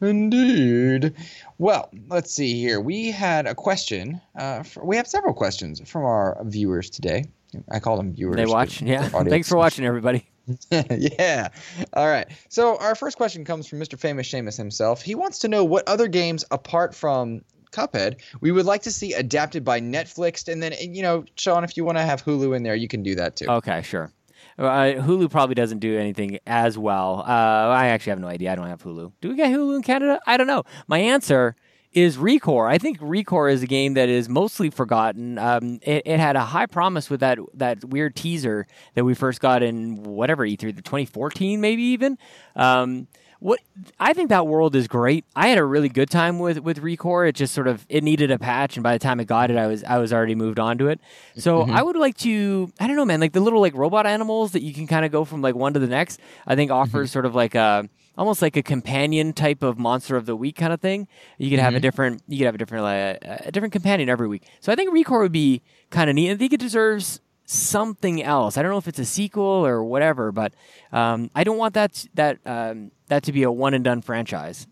Indeed. 0.00 1.14
Well, 1.58 1.90
let's 2.08 2.30
see 2.32 2.60
here. 2.60 2.80
We 2.80 3.10
had 3.10 3.46
a 3.46 3.54
question. 3.54 4.20
Uh, 4.38 4.60
f 4.60 4.76
we 4.82 4.96
have 4.96 5.06
several 5.06 5.34
questions 5.34 5.80
from 5.88 6.04
our 6.04 6.36
viewers 6.44 6.90
today. 6.90 7.24
I 7.70 7.78
call 7.78 7.96
them 7.96 8.14
viewers. 8.14 8.36
They 8.36 8.46
watch. 8.46 8.82
Yeah. 8.82 9.08
Thanks 9.24 9.48
for 9.48 9.56
watching, 9.56 9.86
everybody. 9.86 10.28
yeah. 10.70 11.48
All 11.94 12.08
right. 12.08 12.26
So 12.48 12.76
our 12.78 12.94
first 12.94 13.16
question 13.16 13.44
comes 13.44 13.66
from 13.66 13.80
Mr. 13.80 13.98
Famous 13.98 14.30
Seumas 14.30 14.56
himself. 14.56 15.02
He 15.02 15.14
wants 15.14 15.38
to 15.40 15.48
know 15.48 15.64
what 15.64 15.88
other 15.88 16.08
games 16.08 16.44
apart 16.50 16.94
from 16.94 17.42
Cuphead 17.72 18.20
we 18.40 18.52
would 18.52 18.66
like 18.66 18.82
to 18.82 18.92
see 18.92 19.12
adapted 19.12 19.64
by 19.64 19.80
Netflix, 19.80 20.50
and 20.50 20.62
then 20.62 20.74
you 20.78 21.02
know, 21.02 21.24
Sean, 21.36 21.64
if 21.64 21.76
you 21.76 21.84
want 21.84 21.98
to 21.98 22.04
have 22.04 22.24
Hulu 22.24 22.56
in 22.56 22.62
there, 22.62 22.74
you 22.74 22.88
can 22.88 23.02
do 23.02 23.14
that 23.16 23.36
too. 23.36 23.46
Okay, 23.48 23.82
sure. 23.82 24.12
Uh, 24.58 24.94
Hulu 25.02 25.30
probably 25.30 25.54
doesn't 25.54 25.80
do 25.80 25.98
anything 25.98 26.38
as 26.46 26.78
well. 26.78 27.20
Uh, 27.26 27.68
I 27.68 27.88
actually 27.88 28.10
have 28.10 28.20
no 28.20 28.28
idea. 28.28 28.52
I 28.52 28.54
don't 28.54 28.68
have 28.68 28.82
Hulu. 28.82 29.12
Do 29.20 29.28
we 29.28 29.36
get 29.36 29.50
Hulu 29.50 29.76
in 29.76 29.82
Canada? 29.82 30.20
I 30.26 30.36
don't 30.36 30.46
know. 30.46 30.64
My 30.86 30.98
answer 30.98 31.56
is 31.92 32.18
Recore. 32.18 32.68
I 32.68 32.78
think 32.78 32.98
Recore 33.00 33.50
is 33.50 33.62
a 33.62 33.66
game 33.66 33.94
that 33.94 34.08
is 34.08 34.28
mostly 34.28 34.70
forgotten. 34.70 35.38
Um, 35.38 35.78
it, 35.82 36.02
it 36.04 36.20
had 36.20 36.36
a 36.36 36.40
high 36.40 36.66
promise 36.66 37.08
with 37.08 37.20
that 37.20 37.38
that 37.54 37.84
weird 37.84 38.14
teaser 38.14 38.66
that 38.94 39.04
we 39.04 39.14
first 39.14 39.40
got 39.40 39.62
in 39.62 40.02
whatever 40.02 40.46
E3, 40.46 40.76
the 40.76 40.82
2014 40.82 41.60
maybe 41.60 41.82
even. 41.82 42.18
Um, 42.54 43.08
What 43.38 43.60
I 44.00 44.14
think 44.14 44.30
that 44.30 44.46
world 44.46 44.74
is 44.74 44.88
great. 44.88 45.24
I 45.36 45.48
had 45.48 45.58
a 45.58 45.64
really 45.64 45.88
good 45.90 46.08
time 46.08 46.38
with 46.38 46.58
with 46.60 46.80
Recore. 46.82 47.28
It 47.28 47.34
just 47.34 47.52
sort 47.54 47.68
of 47.68 47.84
it 47.88 48.02
needed 48.02 48.30
a 48.30 48.38
patch, 48.38 48.76
and 48.76 48.82
by 48.82 48.94
the 48.94 48.98
time 48.98 49.20
it 49.20 49.26
got 49.26 49.50
it, 49.50 49.58
I 49.58 49.66
was 49.66 49.84
I 49.84 49.98
was 49.98 50.12
already 50.12 50.34
moved 50.34 50.58
on 50.58 50.78
to 50.78 50.88
it. 50.88 51.00
So 51.36 51.60
Mm-hmm. 51.62 51.76
I 51.76 51.82
would 51.82 51.96
like 51.96 52.16
to. 52.18 52.72
I 52.80 52.86
don't 52.86 52.96
know, 52.96 53.04
man. 53.04 53.20
Like 53.20 53.32
the 53.32 53.40
little 53.40 53.60
like 53.60 53.74
robot 53.74 54.06
animals 54.06 54.52
that 54.52 54.62
you 54.62 54.72
can 54.72 54.86
kind 54.86 55.04
of 55.04 55.12
go 55.12 55.24
from 55.24 55.42
like 55.42 55.54
one 55.54 55.74
to 55.74 55.78
the 55.80 55.86
next. 55.86 56.18
I 56.46 56.54
think 56.56 56.70
Mm-hmm. 56.70 56.80
offers 56.80 57.10
sort 57.12 57.26
of 57.26 57.34
like 57.34 57.54
a 57.54 57.88
almost 58.16 58.40
like 58.40 58.56
a 58.56 58.62
companion 58.62 59.34
type 59.34 59.62
of 59.62 59.78
monster 59.78 60.16
of 60.16 60.24
the 60.24 60.34
week 60.34 60.56
kind 60.56 60.72
of 60.72 60.80
thing. 60.80 61.06
You 61.36 61.50
could 61.50 61.58
have 61.58 61.72
Mm-hmm. 61.72 61.76
a 61.76 61.80
different. 61.80 62.22
You 62.28 62.38
could 62.38 62.46
have 62.46 62.54
a 62.54 62.58
different 62.58 62.84
like 62.84 63.18
a 63.46 63.52
different 63.52 63.72
companion 63.72 64.08
every 64.08 64.28
week. 64.28 64.44
So 64.60 64.72
I 64.72 64.76
think 64.76 64.90
Recore 64.94 65.20
would 65.20 65.32
be 65.32 65.60
kind 65.90 66.08
of 66.08 66.14
neat. 66.16 66.30
I 66.30 66.36
think 66.36 66.54
it 66.54 66.60
deserves 66.60 67.20
something 67.44 68.22
else. 68.22 68.56
I 68.56 68.62
don't 68.62 68.70
know 68.72 68.78
if 68.78 68.88
it's 68.88 68.98
a 68.98 69.04
sequel 69.04 69.44
or 69.44 69.84
whatever, 69.84 70.32
but 70.32 70.52
um, 70.92 71.30
I 71.34 71.44
don't 71.44 71.58
want 71.58 71.74
that 71.74 72.06
that 72.14 72.38
um, 72.46 72.90
that 73.08 73.24
to 73.24 73.32
be 73.32 73.42
a 73.42 73.50
one 73.50 73.74
and 73.74 73.84
done 73.84 74.02
franchise. 74.02 74.66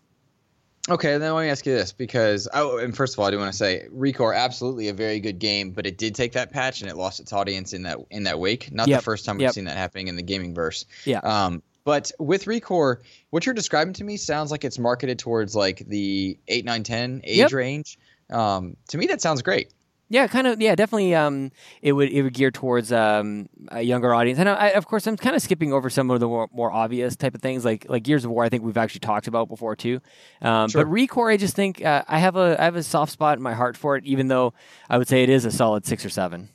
Okay, 0.87 1.17
then 1.17 1.33
let 1.33 1.41
me 1.43 1.49
ask 1.49 1.65
you 1.65 1.73
this 1.73 1.93
because 1.93 2.47
oh, 2.53 2.77
and 2.77 2.95
first 2.95 3.15
of 3.15 3.19
all, 3.19 3.25
I 3.25 3.31
do 3.31 3.39
want 3.39 3.51
to 3.51 3.57
say 3.57 3.87
Recore 3.91 4.35
absolutely 4.35 4.89
a 4.89 4.93
very 4.93 5.19
good 5.19 5.39
game, 5.39 5.71
but 5.71 5.87
it 5.87 5.97
did 5.97 6.13
take 6.13 6.33
that 6.33 6.51
patch 6.51 6.81
and 6.81 6.89
it 6.91 6.95
lost 6.95 7.19
its 7.19 7.33
audience 7.33 7.73
in 7.73 7.83
that 7.83 7.97
in 8.11 8.23
that 8.23 8.39
wake. 8.39 8.71
Not 8.71 8.87
Yep, 8.87 8.99
the 8.99 9.03
first 9.03 9.25
time 9.25 9.37
we've 9.37 9.43
yep. 9.45 9.53
seen 9.53 9.65
that 9.65 9.77
happening 9.77 10.09
in 10.09 10.15
the 10.15 10.21
gaming 10.21 10.53
verse. 10.53 10.85
Yeah. 11.03 11.19
Um, 11.23 11.63
but 11.85 12.11
with 12.19 12.45
Recore, 12.45 12.97
what 13.31 13.45
you're 13.45 13.55
describing 13.55 13.93
to 13.95 14.03
me 14.03 14.17
sounds 14.17 14.51
like 14.51 14.63
it's 14.63 14.77
marketed 14.77 15.17
towards 15.19 15.55
like 15.55 15.79
the 15.87 16.37
8, 16.47 16.65
9, 16.65 16.83
10 16.83 17.21
age 17.23 17.37
Yep. 17.37 17.51
range. 17.51 17.97
Um, 18.29 18.75
to 18.89 18.97
me, 18.97 19.07
that 19.07 19.21
sounds 19.21 19.41
great. 19.43 19.71
Yeah, 20.07 20.27
kind 20.27 20.45
of. 20.45 20.61
Yeah, 20.61 20.75
definitely. 20.75 21.15
Um, 21.15 21.51
it 21.81 21.93
would 21.93 22.09
it 22.09 22.21
would 22.21 22.33
gear 22.33 22.51
towards 22.51 22.91
um 22.91 23.49
a 23.69 23.81
younger 23.81 24.13
audience, 24.13 24.37
and 24.37 24.47
I, 24.47 24.67
of 24.69 24.85
course, 24.85 25.07
I'm 25.07 25.17
kind 25.17 25.35
of 25.35 25.41
skipping 25.41 25.73
over 25.73 25.89
some 25.89 26.11
of 26.11 26.19
the 26.19 26.27
more, 26.27 26.47
more 26.53 26.71
obvious 26.71 27.15
type 27.15 27.33
of 27.33 27.41
things, 27.41 27.65
like 27.65 27.87
like 27.89 28.03
Gears 28.03 28.23
of 28.23 28.29
War. 28.29 28.43
I 28.43 28.49
think 28.49 28.63
we've 28.63 28.77
actually 28.77 28.99
talked 28.99 29.27
about 29.27 29.49
before 29.49 29.75
too. 29.75 30.01
Um, 30.43 30.69
Sure. 30.69 30.85
But 30.85 30.91
Recore, 30.91 31.33
I 31.33 31.37
just 31.37 31.55
think 31.55 31.83
uh, 31.83 32.03
I 32.07 32.19
have 32.19 32.35
a 32.35 32.55
I 32.59 32.65
have 32.65 32.75
a 32.75 32.83
soft 32.83 33.11
spot 33.13 33.37
in 33.37 33.43
my 33.43 33.53
heart 33.55 33.75
for 33.77 33.95
it, 33.95 34.05
even 34.05 34.27
though 34.27 34.53
I 34.89 34.99
would 34.99 35.07
say 35.07 35.23
it 35.23 35.29
is 35.29 35.43
a 35.43 35.51
solid 35.51 35.85
six 35.87 36.05
or 36.05 36.09
seven. 36.09 36.49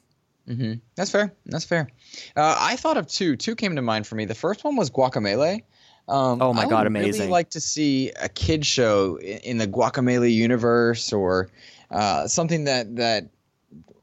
hmm 0.47 0.75
That's 0.95 1.11
fair. 1.11 1.35
That's 1.47 1.65
fair. 1.65 1.89
Uh, 2.37 2.57
I 2.59 2.77
thought 2.77 2.97
of 2.97 3.09
two. 3.09 3.35
Two 3.37 3.57
came 3.57 3.75
to 3.75 3.83
mind 3.83 4.07
for 4.07 4.15
me. 4.15 4.27
The 4.27 4.35
first 4.35 4.63
one 4.63 4.77
was 4.77 4.91
Guacamelee. 4.91 5.63
Um, 6.09 6.41
Oh 6.41 6.53
my 6.53 6.63
I 6.63 6.67
God, 6.67 6.85
would 6.87 6.95
Really 6.95 7.09
amazing. 7.09 7.31
like 7.31 7.51
to 7.51 7.61
see 7.61 8.11
a 8.21 8.29
kid 8.29 8.65
show 8.65 9.17
in, 9.17 9.39
in 9.39 9.59
the 9.59 9.67
Guacamelee 9.67 10.33
universe, 10.33 11.13
or 11.13 11.51
uh, 11.91 12.27
something 12.29 12.65
that 12.65 12.95
that 12.97 13.29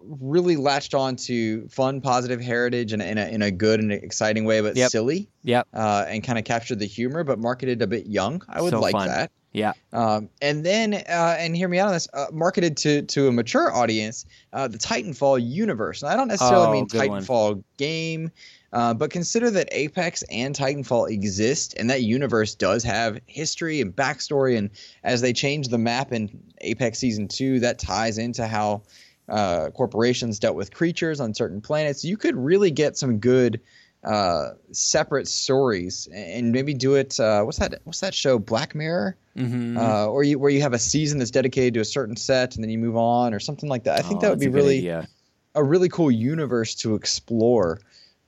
really 0.08 0.55
latched 0.55 0.93
on 0.93 1.16
to 1.16 1.68
fun, 1.70 2.01
positive 2.01 2.41
heritage 2.41 2.93
in, 2.93 3.01
a- 3.01 3.05
in 3.05 3.18
a 3.18 3.26
in 3.28 3.41
a 3.41 3.51
good 3.51 3.80
and 3.80 3.91
exciting 3.91 4.45
way, 4.45 4.62
but 4.62 4.76
Yep. 4.76 4.91
silly, 4.91 5.30
Yep. 5.43 5.68
uh, 5.74 6.05
and 6.08 6.24
kind 6.24 6.39
of 6.39 6.45
captured 6.45 6.80
the 6.80 6.86
humor, 6.86 7.24
but 7.24 7.39
marketed 7.39 7.82
a 7.82 7.88
bit 7.88 8.05
young. 8.08 8.41
I 8.47 8.62
would 8.62 8.72
So 8.72 8.80
like 8.80 8.93
fun. 8.93 9.08
that. 9.08 9.32
Yeah. 9.53 9.74
Um, 9.91 10.30
and 10.41 10.64
then, 10.66 10.93
uh, 10.93 11.36
and 11.39 11.55
hear 11.55 11.68
me 11.68 11.80
out 11.80 11.88
on 11.88 11.93
this, 11.93 12.08
uh, 12.14 12.28
marketed 12.32 12.78
to 12.78 13.01
to 13.03 13.28
a 13.28 13.32
mature 13.32 13.74
audience, 13.74 14.26
uh, 14.53 14.68
the 14.68 14.78
Titanfall 14.78 15.39
universe. 15.43 16.03
And 16.03 16.12
I 16.12 16.16
don't 16.16 16.28
necessarily 16.28 16.68
Oh, 16.68 16.72
mean 16.72 16.86
good 16.86 17.10
one. 17.10 17.24
Titanfall 17.24 17.64
game, 17.78 18.30
uh, 18.74 18.93
but 18.93 19.10
consider 19.10 19.49
that 19.51 19.70
Apex 19.72 20.24
and 20.30 20.53
Titanfall 20.55 21.10
exist, 21.10 21.74
and 21.80 21.89
that 21.89 22.03
universe 22.03 22.53
does 22.53 22.84
have 22.84 23.20
history 23.26 23.82
and 23.82 23.95
backstory. 23.95 24.58
And 24.58 24.70
as 25.03 25.22
they 25.22 25.34
change 25.34 25.70
the 25.70 25.78
map 25.80 26.12
in 26.14 26.30
Apex 26.62 26.99
Season 26.99 27.28
Two, 27.28 27.60
that 27.62 27.80
ties 27.80 28.18
into 28.20 28.45
how 28.45 28.84
uh, 29.30 29.69
corporations 29.71 30.39
dealt 30.39 30.55
with 30.55 30.73
creatures 30.73 31.19
on 31.19 31.34
certain 31.34 31.61
planets. 31.61 32.03
You 32.05 32.17
could 32.17 32.36
really 32.36 32.71
get 32.71 32.97
some 32.97 33.19
good 33.19 33.61
uh, 34.03 34.51
separate 34.71 35.28
stories, 35.28 36.07
and 36.13 36.51
maybe 36.51 36.73
do 36.73 36.95
it. 36.95 37.19
Uh, 37.19 37.43
what's 37.43 37.57
that? 37.57 37.82
What's 37.84 37.99
that 38.01 38.13
show? 38.13 38.39
Black 38.39 38.75
Mirror 38.75 39.17
Mm-hmm. 39.38 39.78
uh, 39.78 40.07
or 40.07 40.23
you 40.23 40.39
where 40.39 40.49
you 40.49 40.61
have 40.61 40.73
a 40.73 40.80
season 40.80 41.19
that's 41.19 41.30
dedicated 41.30 41.75
to 41.75 41.80
a 41.82 41.86
certain 41.86 42.15
set 42.15 42.55
and 42.55 42.63
then 42.63 42.71
you 42.71 42.80
move 42.80 42.97
on 42.97 43.36
or 43.36 43.39
something 43.39 43.69
like 43.69 43.84
that. 43.84 43.99
I 43.99 44.01
think 44.01 44.21
that 44.21 44.32
would 44.32 44.39
be 44.39 44.47
really 44.47 44.80
Yeah. 44.80 45.05
a 45.53 45.63
really 45.63 45.89
cool 45.89 46.09
universe 46.09 46.73
to 46.75 46.95
explore. 46.95 47.80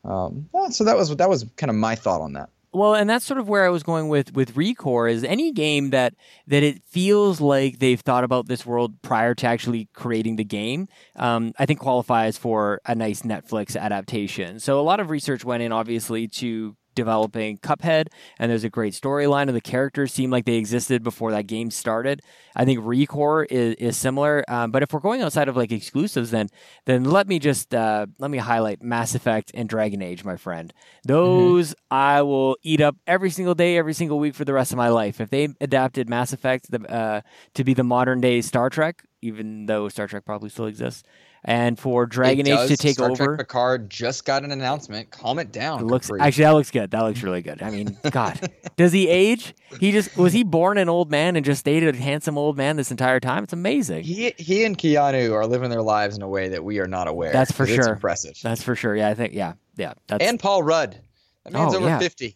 Um, 0.05 0.49
so 0.69 0.83
that 0.83 0.95
was 0.95 1.15
that 1.15 1.27
was 1.27 1.45
kind 1.57 1.71
of 1.71 1.75
my 1.75 1.95
thought 1.95 2.21
on 2.21 2.33
that. 2.33 2.49
Well, 2.71 2.93
and 2.93 3.09
that's 3.09 3.25
sort 3.25 3.39
of 3.39 3.49
where 3.49 3.65
I 3.65 3.69
was 3.69 3.81
going 3.81 4.09
with 4.09 4.33
with 4.33 4.53
Recore 4.53 5.11
is 5.11 5.23
any 5.23 5.51
game 5.51 5.89
that 5.89 6.13
that 6.45 6.61
it 6.61 6.83
feels 6.83 7.41
like 7.41 7.79
they've 7.79 7.99
thought 7.99 8.23
about 8.23 8.47
this 8.47 8.63
world 8.63 9.01
prior 9.01 9.33
to 9.35 9.47
actually 9.47 9.89
creating 9.93 10.35
the 10.35 10.43
game. 10.43 10.87
Um, 11.15 11.53
I 11.57 11.65
think 11.65 11.79
qualifies 11.79 12.37
for 12.37 12.79
a 12.85 12.93
nice 12.93 13.23
Netflix 13.23 13.75
adaptation. 13.75 14.59
So 14.59 14.79
a 14.79 14.83
lot 14.83 14.99
of 14.99 15.09
research 15.09 15.43
went 15.43 15.63
in, 15.63 15.71
obviously, 15.71 16.27
to 16.27 16.75
developing 16.99 17.57
Cuphead, 17.57 18.07
and 18.37 18.51
there's 18.51 18.65
a 18.65 18.69
great 18.69 18.93
storyline, 18.93 19.47
and 19.47 19.55
the 19.55 19.61
characters 19.61 20.13
seem 20.13 20.29
like 20.29 20.45
they 20.45 20.55
existed 20.55 21.01
before 21.01 21.31
that 21.31 21.47
game 21.47 21.71
started. 21.71 22.21
I 22.55 22.65
think 22.65 22.79
Recore 22.79 23.45
is, 23.49 23.75
is 23.75 23.97
similar, 23.97 24.43
um, 24.49 24.71
but 24.71 24.83
if 24.83 24.91
we're 24.91 24.99
going 24.99 25.21
outside 25.21 25.47
of 25.47 25.55
like 25.55 25.71
exclusives, 25.71 26.31
then 26.31 26.49
then 26.85 27.05
let 27.05 27.27
me 27.27 27.39
just 27.39 27.73
uh, 27.73 28.05
let 28.19 28.29
me 28.29 28.37
highlight 28.37 28.83
Mass 28.83 29.15
Effect 29.15 29.51
and 29.53 29.69
Dragon 29.69 30.01
Age, 30.01 30.23
my 30.25 30.35
friend. 30.35 30.73
Those 31.05 31.73
I 31.89 32.21
will 32.21 32.57
eat 32.63 32.81
up 32.81 32.97
every 33.07 33.29
single 33.29 33.55
day, 33.55 33.77
every 33.77 33.93
single 33.93 34.19
week 34.19 34.35
for 34.35 34.45
the 34.45 34.53
rest 34.53 34.71
of 34.71 34.77
my 34.77 34.89
life. 34.89 35.21
If 35.21 35.29
they 35.29 35.47
adapted 35.61 36.09
Mass 36.09 36.33
Effect 36.33 36.69
the, 36.69 36.81
uh, 36.91 37.21
to 37.53 37.63
be 37.63 37.73
the 37.73 37.83
modern 37.83 38.19
day 38.19 38.41
Star 38.41 38.69
Trek, 38.69 39.03
even 39.21 39.65
though 39.67 39.87
Star 39.87 40.07
Trek 40.07 40.25
probably 40.25 40.49
still 40.49 40.65
exists, 40.65 41.03
and 41.45 41.79
for 41.79 42.05
Dragon 42.05 42.47
Age 42.47 42.67
to 42.67 42.77
take 42.77 42.93
Star 42.95 43.11
over. 43.11 43.25
Trek 43.25 43.39
Picard 43.39 43.89
just 43.89 44.25
got 44.25 44.43
an 44.43 44.51
announcement. 44.51 45.09
Calm 45.11 45.39
it 45.39 45.51
down. 45.51 45.79
It 45.81 45.85
looks 45.85 46.07
Capri. 46.07 46.21
actually 46.21 46.43
that 46.43 46.51
looks 46.51 46.71
good. 46.71 46.91
That 46.91 47.01
looks 47.01 47.23
really 47.23 47.41
good. 47.41 47.61
I 47.61 47.69
mean, 47.69 47.97
God, 48.11 48.51
does 48.75 48.91
he 48.91 49.07
age? 49.07 49.53
He 49.79 49.91
just 49.91 50.17
was 50.17 50.33
he 50.33 50.43
born 50.43 50.77
an 50.77 50.89
old 50.89 51.09
man 51.11 51.35
and 51.35 51.45
just 51.45 51.61
stayed 51.61 51.83
a 51.83 51.95
handsome 51.95 52.37
old 52.37 52.57
man 52.57 52.75
this 52.75 52.91
entire 52.91 53.19
time? 53.19 53.43
It's 53.43 53.53
amazing. 53.53 54.03
he 54.03 54.33
he 54.37 54.65
and 54.65 54.77
Keanu 54.77 55.31
are 55.33 55.45
living 55.47 55.69
their 55.69 55.81
lives 55.81 56.15
in 56.15 56.21
a 56.21 56.27
way 56.29 56.49
that 56.49 56.63
we 56.63 56.79
are 56.79 56.87
not 56.87 57.07
aware. 57.07 57.31
That's 57.31 57.51
for 57.51 57.65
sure. 57.65 57.93
impressive. 57.93 58.37
That's 58.43 58.61
for 58.63 58.75
sure. 58.75 58.95
Yeah, 58.95 59.09
I 59.09 59.13
think 59.13 59.33
yeah, 59.33 59.53
yeah. 59.77 59.93
That's 60.07 60.23
and 60.23 60.39
Paul 60.39 60.63
Rudd. 60.63 60.99
That 61.45 61.53
man's 61.53 61.73
Oh, 61.73 61.77
over 61.77 61.87
yeah. 61.87 61.99
fifty. 61.99 62.35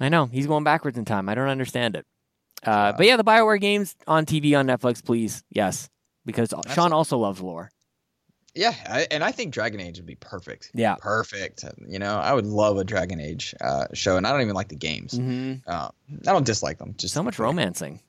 I 0.00 0.08
know 0.08 0.26
he's 0.26 0.46
going 0.48 0.64
backwards 0.64 0.98
in 0.98 1.04
time. 1.04 1.28
I 1.28 1.34
don't 1.34 1.48
understand 1.48 1.96
it. 1.96 2.04
Uh, 2.64 2.92
but 2.92 3.06
yeah, 3.06 3.16
the 3.16 3.24
Bioware 3.24 3.60
games 3.60 3.96
on 4.06 4.26
TV 4.26 4.58
on 4.58 4.66
Netflix, 4.66 5.04
please. 5.04 5.42
Yes, 5.50 5.88
because 6.26 6.52
Sean 6.74 6.92
also 6.92 7.18
loves 7.18 7.40
lore. 7.40 7.70
Yeah, 8.54 8.74
I, 8.86 9.06
and 9.10 9.24
I 9.24 9.32
think 9.32 9.54
Dragon 9.54 9.80
Age 9.80 9.96
would 9.98 10.06
be 10.06 10.14
perfect. 10.16 10.70
Yeah. 10.74 10.96
perfect. 10.96 11.64
You 11.86 11.98
know, 11.98 12.16
I 12.16 12.34
would 12.34 12.44
love 12.46 12.76
a 12.76 12.84
Dragon 12.84 13.18
Age 13.20 13.54
uh, 13.60 13.86
show, 13.94 14.16
and 14.18 14.26
I 14.26 14.30
don't 14.30 14.42
even 14.42 14.54
like 14.54 14.68
the 14.68 14.76
games. 14.76 15.16
hmm 15.16 15.54
Uh, 15.66 15.88
I 16.26 16.32
don't 16.32 16.44
dislike 16.44 16.78
them. 16.78 16.94
Just 16.98 17.14
So 17.14 17.22
much 17.22 17.38
romancing. 17.38 18.00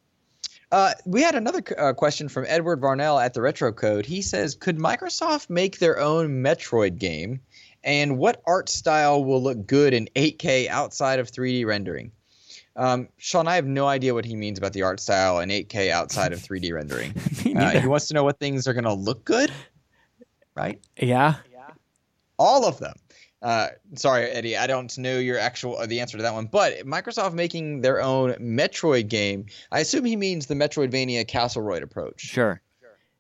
Uh, 0.72 0.92
we 1.06 1.22
had 1.22 1.36
another 1.36 1.62
uh, 1.78 1.94
question 1.94 2.28
from 2.28 2.46
Edward 2.48 2.82
Varnell 2.82 3.24
at 3.24 3.34
the 3.36 3.42
Retro 3.42 3.72
Code. 3.72 4.06
He 4.06 4.22
says, 4.24 4.56
"Could 4.56 4.78
Microsoft 4.80 5.50
make 5.50 5.78
their 5.80 6.00
own 6.00 6.44
Metroid 6.44 6.98
game, 6.98 7.42
and 7.84 8.18
what 8.18 8.42
art 8.48 8.70
style 8.70 9.24
will 9.24 9.42
look 9.42 9.68
good 9.68 9.94
in 9.94 10.10
8K 10.16 10.68
outside 10.68 11.20
of 11.20 11.32
3D 11.32 11.64
rendering?" 11.66 12.12
Um, 12.76 13.10
Sean, 13.18 13.48
I 13.48 13.54
have 13.56 13.68
no 13.68 13.86
idea 13.88 14.16
what 14.16 14.26
he 14.26 14.36
means 14.36 14.58
about 14.58 14.74
the 14.74 14.82
art 14.82 15.00
style 15.00 15.40
in 15.40 15.50
8K 15.50 15.92
outside 15.92 16.34
of 16.34 16.40
3D 16.40 16.74
rendering. 16.74 17.14
Uh, 17.56 17.80
he 17.80 17.86
wants 17.88 18.08
to 18.08 18.16
know 18.16 18.24
what 18.24 18.40
things 18.40 18.68
are 18.68 18.74
going 18.74 18.84
to 18.86 18.94
look 18.94 19.24
good, 19.26 19.52
right? 20.56 20.80
yeah. 20.98 21.36
All 22.40 22.66
of 22.66 22.80
them. 22.80 22.96
Uh, 23.42 23.68
sorry, 23.96 24.24
Eddie, 24.26 24.58
I 24.58 24.68
don't 24.68 24.98
know 24.98 25.20
your 25.20 25.38
actual 25.38 25.78
uh, 25.78 25.86
the 25.86 26.00
answer 26.00 26.18
to 26.18 26.24
that 26.24 26.34
one. 26.34 26.46
But 26.48 26.80
Microsoft 26.86 27.34
making 27.34 27.82
their 27.82 28.02
own 28.02 28.34
Metroid 28.36 29.08
game, 29.10 29.46
I 29.72 29.82
assume 29.82 30.06
he 30.06 30.16
means 30.16 30.48
the 30.48 30.56
Metroidvania 30.56 31.26
Castleroid 31.26 31.82
approach. 31.84 32.22
Sure. 32.22 32.62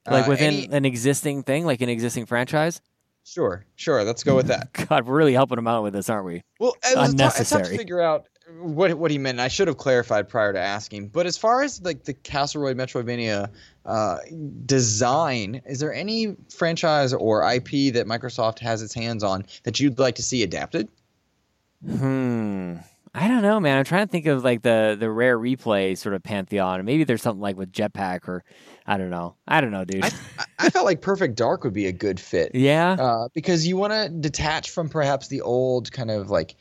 Like 0.09 0.25
Uh, 0.25 0.29
within 0.29 0.53
any- 0.53 0.69
an 0.71 0.86
existing 0.86 1.43
thing, 1.43 1.65
like 1.65 1.81
an 1.81 1.89
existing 1.89 2.25
franchise. 2.25 2.81
Sure, 3.25 3.65
sure. 3.75 4.03
Let's 4.03 4.23
go 4.23 4.36
with 4.36 4.47
that. 4.47 4.73
God, 4.89 5.05
we're 5.05 5.15
really 5.15 5.34
helping 5.34 5.57
him 5.57 5.67
out 5.67 5.84
with 5.84 5.93
this, 5.93 6.09
aren't 6.09 6.25
we? 6.25 6.43
Well, 6.59 6.75
it 6.84 6.97
was 6.97 7.13
tou- 7.13 7.25
it's 7.41 7.49
tough 7.49 7.63
to 7.63 7.77
figure 7.77 8.01
out 8.01 8.25
what 8.61 8.93
what 8.95 9.11
he 9.11 9.17
meant. 9.17 9.39
I 9.39 9.47
should 9.47 9.67
have 9.67 9.77
clarified 9.77 10.29
prior 10.29 10.53
to 10.53 10.59
asking. 10.59 11.09
But 11.09 11.25
as 11.25 11.37
far 11.37 11.63
as 11.63 11.81
like 11.81 12.03
the 12.03 12.13
Castleroid 12.13 12.75
Metroidvania 12.75 13.49
uh, 13.85 14.17
design, 14.65 15.61
is 15.65 15.79
there 15.79 15.93
any 15.93 16.35
franchise 16.49 17.13
or 17.13 17.49
IP 17.49 17.93
that 17.93 18.05
Microsoft 18.05 18.59
has 18.59 18.81
its 18.81 18.93
hands 18.93 19.23
on 19.23 19.45
that 19.63 19.79
you'd 19.79 19.99
like 19.99 20.15
to 20.15 20.23
see 20.23 20.43
adapted? 20.43 20.89
Hmm. 21.85 22.77
I 23.15 23.27
don't 23.27 23.43
know, 23.43 23.59
man. 23.59 23.77
I'm 23.77 23.85
trying 23.85 24.07
to 24.07 24.11
think 24.11 24.25
of 24.25 24.43
like 24.43 24.63
the 24.63 24.97
the 24.99 25.09
rare 25.09 25.37
replay 25.37 25.95
sort 25.95 26.15
of 26.15 26.23
pantheon. 26.23 26.83
Maybe 26.83 27.03
there's 27.03 27.21
something 27.21 27.41
like 27.41 27.55
with 27.55 27.71
Jetpack 27.71 28.27
or 28.27 28.43
I 28.87 28.97
don't 28.97 29.11
know. 29.11 29.35
I 29.47 29.61
don't 29.61 29.69
know, 29.69 29.85
dude. 29.85 30.03
I, 30.03 30.11
I 30.57 30.69
felt 30.71 30.85
like 30.85 31.01
Perfect 31.01 31.35
Dark 31.35 31.63
would 31.63 31.73
be 31.73 31.85
a 31.85 31.91
good 31.91 32.19
fit. 32.19 32.55
yeah. 32.55 32.93
uh, 32.93 33.27
because 33.33 33.67
you 33.67 33.77
want 33.77 33.93
to 33.93 34.09
detach 34.09 34.71
from 34.71 34.89
perhaps 34.89 35.27
the 35.27 35.41
old 35.41 35.91
kind 35.91 36.09
of 36.09 36.31
like 36.31 36.55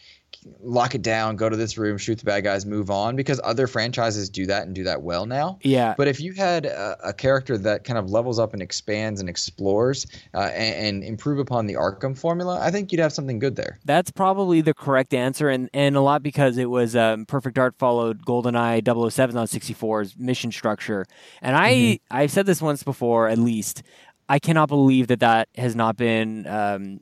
lock 0.61 0.95
it 0.95 1.03
down, 1.03 1.37
go 1.37 1.49
to 1.49 1.57
this 1.57 1.77
room, 1.77 1.99
shoot 1.99 2.19
the 2.19 2.25
bad 2.25 2.45
guys, 2.45 2.65
move 2.65 2.91
on, 2.91 3.17
because 3.17 3.41
other 3.45 3.67
franchises 3.67 4.29
do 4.31 4.47
that 4.47 4.67
and 4.67 4.75
do 4.75 4.85
that 4.85 5.03
well 5.03 5.27
now. 5.27 5.59
Yeah. 5.63 5.95
But 5.97 6.09
if 6.09 6.21
you 6.21 6.33
had 6.33 6.67
a, 6.67 6.97
a 7.09 7.13
character 7.13 7.59
that 7.59 7.85
kind 7.85 7.99
of 7.99 8.11
levels 8.11 8.39
up 8.39 8.53
and 8.53 8.63
expands 8.63 9.21
and 9.21 9.29
explores 9.29 10.07
uh, 10.35 10.51
and, 10.55 10.87
and 10.87 11.05
improve 11.05 11.39
upon 11.39 11.67
the 11.67 11.75
Arkham 11.75 12.17
formula, 12.17 12.59
I 12.61 12.71
think 12.71 12.93
you'd 12.93 13.01
have 13.01 13.13
something 13.13 13.39
good 13.39 13.57
there. 13.57 13.79
That's 13.85 14.11
probably 14.11 14.61
the 14.61 14.75
correct 14.75 15.15
answer, 15.15 15.49
and, 15.49 15.69
and 15.75 15.97
a 15.97 16.01
lot 16.01 16.23
because 16.23 16.59
it 16.59 16.71
was 16.71 16.95
um, 16.97 17.27
Perfect 17.27 17.57
Dark 17.57 17.79
followed 17.79 18.25
GoldenEye 18.25 18.83
007 19.11 19.37
on 19.37 19.47
64's 19.47 20.17
mission 20.19 20.53
structure. 20.53 21.07
And 21.41 21.57
I, 21.57 21.73
Mm-hmm. 21.73 22.17
I've 22.17 22.31
said 22.31 22.47
this 22.47 22.61
once 22.61 22.83
before, 22.83 23.29
at 23.29 23.39
least. 23.39 23.83
I 24.29 24.39
cannot 24.39 24.69
believe 24.69 25.09
that 25.09 25.21
that 25.21 25.49
has 25.57 25.75
not 25.75 25.97
been 25.97 26.47
um, 26.47 27.01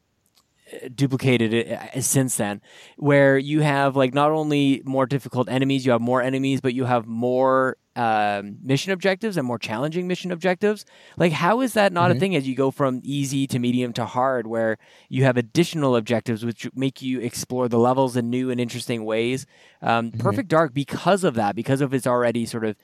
duplicated 0.94 1.72
uh, 1.72 2.00
since 2.00 2.36
then 2.36 2.60
where 2.96 3.36
you 3.36 3.60
have 3.60 3.96
like 3.96 4.14
not 4.14 4.30
only 4.30 4.82
more 4.84 5.06
difficult 5.06 5.48
enemies 5.48 5.84
you 5.84 5.92
have 5.92 6.00
more 6.00 6.22
enemies 6.22 6.60
but 6.60 6.74
you 6.74 6.84
have 6.84 7.06
more 7.06 7.76
um, 7.96 8.56
mission 8.62 8.92
objectives 8.92 9.36
and 9.36 9.46
more 9.46 9.58
challenging 9.58 10.06
mission 10.06 10.30
objectives. 10.30 10.84
Like 11.16 11.32
how 11.32 11.60
is 11.60 11.74
that 11.74 11.92
not 11.92 12.10
a 12.10 12.14
thing 12.14 12.36
as 12.36 12.46
you 12.46 12.54
go 12.54 12.70
from 12.70 13.00
easy 13.02 13.46
to 13.48 13.58
medium 13.58 13.92
to 13.94 14.06
hard 14.06 14.46
where 14.46 14.78
you 15.08 15.24
have 15.24 15.36
additional 15.36 15.96
objectives 15.96 16.44
which 16.44 16.68
make 16.74 17.02
you 17.02 17.20
explore 17.20 17.68
the 17.68 17.78
levels 17.78 18.16
in 18.16 18.30
new 18.30 18.50
and 18.50 18.60
interesting 18.60 19.04
ways? 19.04 19.44
Um, 19.82 20.12
perfect 20.12 20.48
dark 20.48 20.72
because 20.72 21.24
of 21.24 21.34
that 21.34 21.56
because 21.56 21.80
of 21.80 21.92
its 21.92 22.06
already 22.06 22.46
sort 22.46 22.64
of 22.64 22.76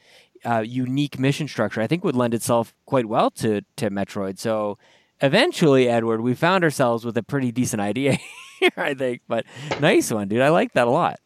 uh, 0.44 0.60
unique 0.60 1.18
mission 1.18 1.48
structure 1.48 1.80
i 1.80 1.86
think 1.86 2.04
would 2.04 2.14
lend 2.14 2.34
itself 2.34 2.74
quite 2.84 3.06
well 3.06 3.30
to 3.30 3.62
to 3.76 3.90
metroid. 3.90 4.38
So 4.38 4.76
eventually, 5.20 5.88
Edward, 5.88 6.20
we 6.20 6.34
found 6.34 6.64
ourselves 6.64 7.04
with 7.04 7.16
a 7.16 7.22
pretty 7.22 7.52
decent 7.52 7.80
idea 7.80 8.18
here, 8.60 8.70
I 8.76 8.94
think. 8.94 9.22
But 9.28 9.44
nice 9.80 10.10
one, 10.10 10.28
dude. 10.28 10.42
I 10.42 10.48
like 10.50 10.72
that 10.74 10.86
a 10.86 10.90
lot. 10.90 11.20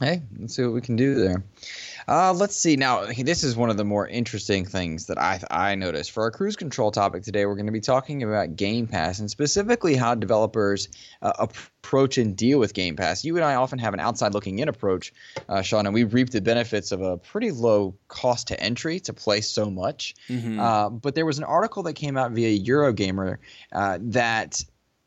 Hey, 0.00 0.22
let's 0.38 0.56
see 0.56 0.62
what 0.64 0.72
we 0.72 0.80
can 0.80 0.96
do 0.96 1.14
there. 1.14 1.44
Uh, 2.08 2.32
let's 2.32 2.56
see. 2.56 2.76
Now, 2.76 3.06
this 3.06 3.44
is 3.44 3.56
one 3.56 3.70
of 3.70 3.76
the 3.76 3.84
more 3.84 4.06
interesting 4.06 4.64
things 4.64 5.06
that 5.06 5.18
I 5.18 5.40
I 5.50 5.74
noticed 5.74 6.10
for 6.10 6.22
our 6.22 6.30
cruise 6.30 6.56
control 6.56 6.90
topic 6.90 7.22
today. 7.22 7.46
We're 7.46 7.54
going 7.54 7.66
to 7.66 7.72
be 7.72 7.80
talking 7.80 8.22
about 8.22 8.56
Game 8.56 8.86
Pass 8.86 9.18
and 9.18 9.30
specifically 9.30 9.94
how 9.94 10.14
developers 10.14 10.88
uh, 11.22 11.32
approach 11.38 12.18
and 12.18 12.36
deal 12.36 12.58
with 12.58 12.74
Game 12.74 12.96
Pass. 12.96 13.24
You 13.24 13.36
and 13.36 13.44
I 13.44 13.54
often 13.54 13.78
have 13.78 13.94
an 13.94 14.00
outside 14.00 14.34
looking 14.34 14.58
in 14.58 14.68
approach, 14.68 15.12
uh, 15.48 15.62
Sean, 15.62 15.86
and 15.86 15.94
we 15.94 16.04
reap 16.04 16.30
the 16.30 16.40
benefits 16.40 16.92
of 16.92 17.00
a 17.00 17.18
pretty 17.18 17.50
low 17.50 17.94
cost 18.08 18.48
to 18.48 18.60
entry 18.60 19.00
to 19.00 19.12
play 19.12 19.40
so 19.40 19.70
much. 19.70 20.14
Uh, 20.60 20.90
but 20.90 21.14
there 21.14 21.26
was 21.26 21.38
an 21.38 21.44
article 21.44 21.82
that 21.84 21.94
came 21.94 22.16
out 22.16 22.32
via 22.32 22.58
Eurogamer 22.58 23.38
uh, 23.72 23.98
that 24.00 24.62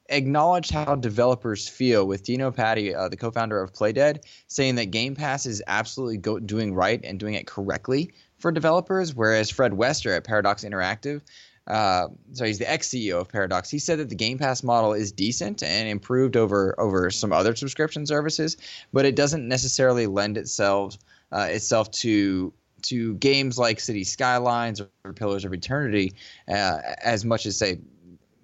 acknowledged 0.09 0.71
how 0.71 0.95
developers 0.95 1.67
feel 1.67 2.07
with 2.07 2.23
Dino 2.23 2.51
Patti, 2.51 2.93
uh, 2.93 3.09
the 3.09 3.17
co-founder 3.17 3.61
of 3.61 3.73
Playdead, 3.73 4.23
saying 4.47 4.75
that 4.75 4.91
Game 4.91 5.15
Pass 5.15 5.45
is 5.45 5.61
absolutely 5.67 6.17
go- 6.17 6.39
doing 6.39 6.73
right 6.73 7.01
and 7.03 7.19
doing 7.19 7.33
it 7.33 7.47
correctly 7.47 8.13
for 8.37 8.51
developers, 8.51 9.15
whereas 9.15 9.49
Fred 9.49 9.73
Wester 9.73 10.13
at 10.13 10.23
Paradox 10.23 10.63
Interactive, 10.63 11.21
uh, 11.67 12.07
so 12.33 12.45
he's 12.45 12.59
the 12.59 12.69
ex-CEO 12.69 13.19
of 13.19 13.29
Paradox, 13.29 13.69
he 13.69 13.79
said 13.79 13.97
that 13.97 14.09
the 14.09 14.15
Game 14.15 14.37
Pass 14.37 14.61
model 14.61 14.93
is 14.93 15.11
decent 15.11 15.63
and 15.63 15.89
improved 15.89 16.37
over 16.37 16.79
over 16.79 17.09
some 17.09 17.33
other 17.33 17.55
subscription 17.55 18.05
services, 18.05 18.57
but 18.93 19.05
it 19.05 19.15
doesn't 19.15 19.47
necessarily 19.47 20.05
lend 20.05 20.37
itself 20.37 20.97
uh, 21.31 21.47
itself 21.49 21.89
to 21.91 22.53
to 22.83 23.15
games 23.15 23.57
like 23.57 23.79
City 23.79 24.03
Skylines 24.03 24.79
or 24.79 25.13
Pillars 25.13 25.43
of 25.43 25.53
Eternity 25.53 26.13
uh, 26.47 26.79
as 27.03 27.25
much 27.25 27.47
as 27.47 27.57
say 27.57 27.79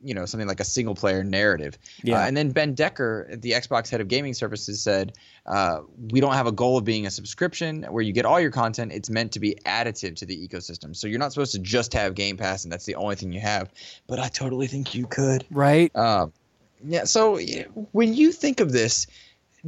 you 0.04 0.14
know 0.14 0.26
something 0.26 0.48
like 0.48 0.60
a 0.60 0.66
single 0.66 0.96
player 0.96 1.24
narrative. 1.24 1.78
Yeah. 2.04 2.20
Uh, 2.20 2.28
and 2.28 2.36
then 2.36 2.52
Ben 2.52 2.74
Decker, 2.74 3.30
the 3.32 3.52
Xbox 3.52 3.90
head 3.90 4.02
of 4.02 4.08
gaming 4.08 4.34
services, 4.34 4.82
said, 4.82 5.14
uh, 5.46 5.82
"We 6.12 6.20
don't 6.20 6.34
have 6.34 6.48
a 6.48 6.52
goal 6.52 6.78
of 6.78 6.86
being 6.86 7.06
a 7.06 7.12
subscription 7.12 7.84
where 7.84 8.04
you 8.04 8.14
get 8.14 8.26
all 8.26 8.40
your 8.40 8.52
content. 8.52 8.92
It's 8.92 9.10
meant 9.10 9.32
to 9.34 9.40
be 9.40 9.56
additive 9.66 10.16
to 10.18 10.26
the 10.26 10.48
ecosystem. 10.48 10.96
So 10.96 11.08
you're 11.08 11.20
not 11.20 11.34
supposed 11.34 11.54
to 11.54 11.60
just 11.60 11.94
have 11.94 12.16
Game 12.16 12.38
Pass 12.38 12.64
and 12.64 12.72
that's 12.72 12.86
the 12.86 12.96
only 12.96 13.16
thing 13.16 13.32
you 13.32 13.40
have. 13.40 13.72
But 14.08 14.20
I 14.20 14.28
totally 14.28 14.68
think 14.68 14.96
you 14.96 15.08
could. 15.08 15.46
Right? 15.52 15.96
Um, 15.96 16.34
yeah. 16.84 17.06
So 17.06 17.40
when 17.92 18.14
you 18.14 18.32
think 18.32 18.60
of 18.60 18.72
this, 18.72 19.08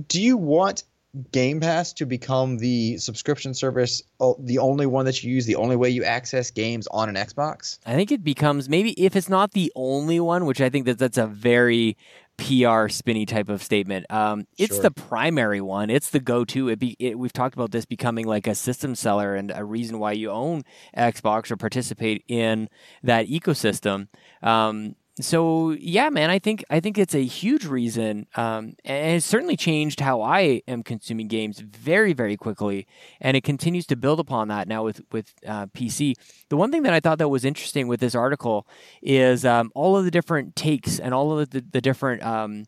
do 0.07 0.21
you 0.21 0.38
want 0.38 0.84
Game 1.32 1.59
Pass 1.59 1.93
to 1.93 2.05
become 2.05 2.57
the 2.57 2.97
subscription 2.97 3.53
service, 3.53 4.01
uh, 4.20 4.34
the 4.39 4.57
only 4.57 4.88
one 4.88 5.05
that 5.05 5.24
you 5.24 5.32
use, 5.32 5.45
the 5.45 5.55
only 5.55 5.76
way 5.76 5.89
you 5.89 6.03
access 6.03 6.49
games 6.49 6.88
on 6.88 7.07
an 7.07 7.16
Xbox? 7.16 7.78
I 7.86 7.93
think 7.93 8.11
it 8.11 8.24
becomes 8.24 8.68
maybe 8.68 8.91
if 8.93 9.16
it's 9.16 9.30
not 9.30 9.51
the 9.51 9.72
only 9.76 10.20
one, 10.20 10.45
which 10.45 10.59
I 10.59 10.70
think 10.70 10.86
that 10.86 10.97
that's 10.97 11.20
a 11.20 11.28
very 11.28 11.95
PR 12.38 12.88
spinny 12.88 13.28
type 13.28 13.47
of 13.47 13.61
statement. 13.61 14.07
Um, 14.09 14.47
it's 14.57 14.76
Sure. 14.76 14.84
the 14.84 14.91
primary 14.91 15.61
one. 15.61 15.91
It's 15.91 16.09
the 16.09 16.20
go-to. 16.20 16.68
It 16.70 16.80
be 16.80 16.95
it, 16.97 17.20
we've 17.20 17.32
talked 17.32 17.53
about 17.53 17.70
this 17.72 17.86
becoming 17.86 18.26
like 18.26 18.47
a 18.47 18.55
system 18.55 18.95
seller 18.95 19.36
and 19.36 19.51
a 19.53 19.64
reason 19.64 19.99
why 19.99 20.14
you 20.14 20.32
own 20.32 20.64
Xbox 20.97 21.51
or 21.51 21.57
participate 21.57 22.24
in 22.28 22.70
that 23.03 23.28
ecosystem. 23.28 24.07
Um, 24.41 24.95
so 25.22 25.72
yeah, 25.72 26.09
man, 26.09 26.32
I 26.32 26.39
think 26.39 26.64
I 26.72 26.80
think 26.80 26.97
it's 26.97 27.14
a 27.14 27.24
huge 27.24 27.66
reason, 27.66 28.26
um, 28.36 28.74
and 28.84 29.18
it's 29.18 29.26
certainly 29.26 29.55
changed 29.55 29.99
how 29.99 30.24
I 30.24 30.64
am 30.68 30.82
consuming 30.82 31.28
games 31.28 31.59
very 31.59 32.14
very 32.14 32.36
quickly, 32.36 32.88
and 33.22 33.38
it 33.38 33.43
continues 33.43 33.86
to 33.88 33.95
build 33.95 34.20
upon 34.20 34.47
that 34.47 34.68
now 34.68 34.84
with 34.84 35.01
with 35.11 35.34
uh, 35.45 35.68
PC. 35.68 36.16
The 36.49 36.57
one 36.57 36.72
thing 36.72 36.82
that 36.84 36.93
I 36.93 36.99
thought 36.99 37.20
that 37.20 37.30
was 37.30 37.45
interesting 37.45 37.88
with 37.88 37.99
this 37.99 38.16
article 38.16 38.68
is 39.03 39.45
um, 39.45 39.72
all 39.76 39.95
of 39.95 40.03
the 40.03 40.11
different 40.11 40.55
takes 40.55 40.99
and 40.99 41.14
all 41.14 41.38
of 41.38 41.51
the, 41.51 41.61
the 41.61 41.82
different 41.82 42.24
um, 42.24 42.66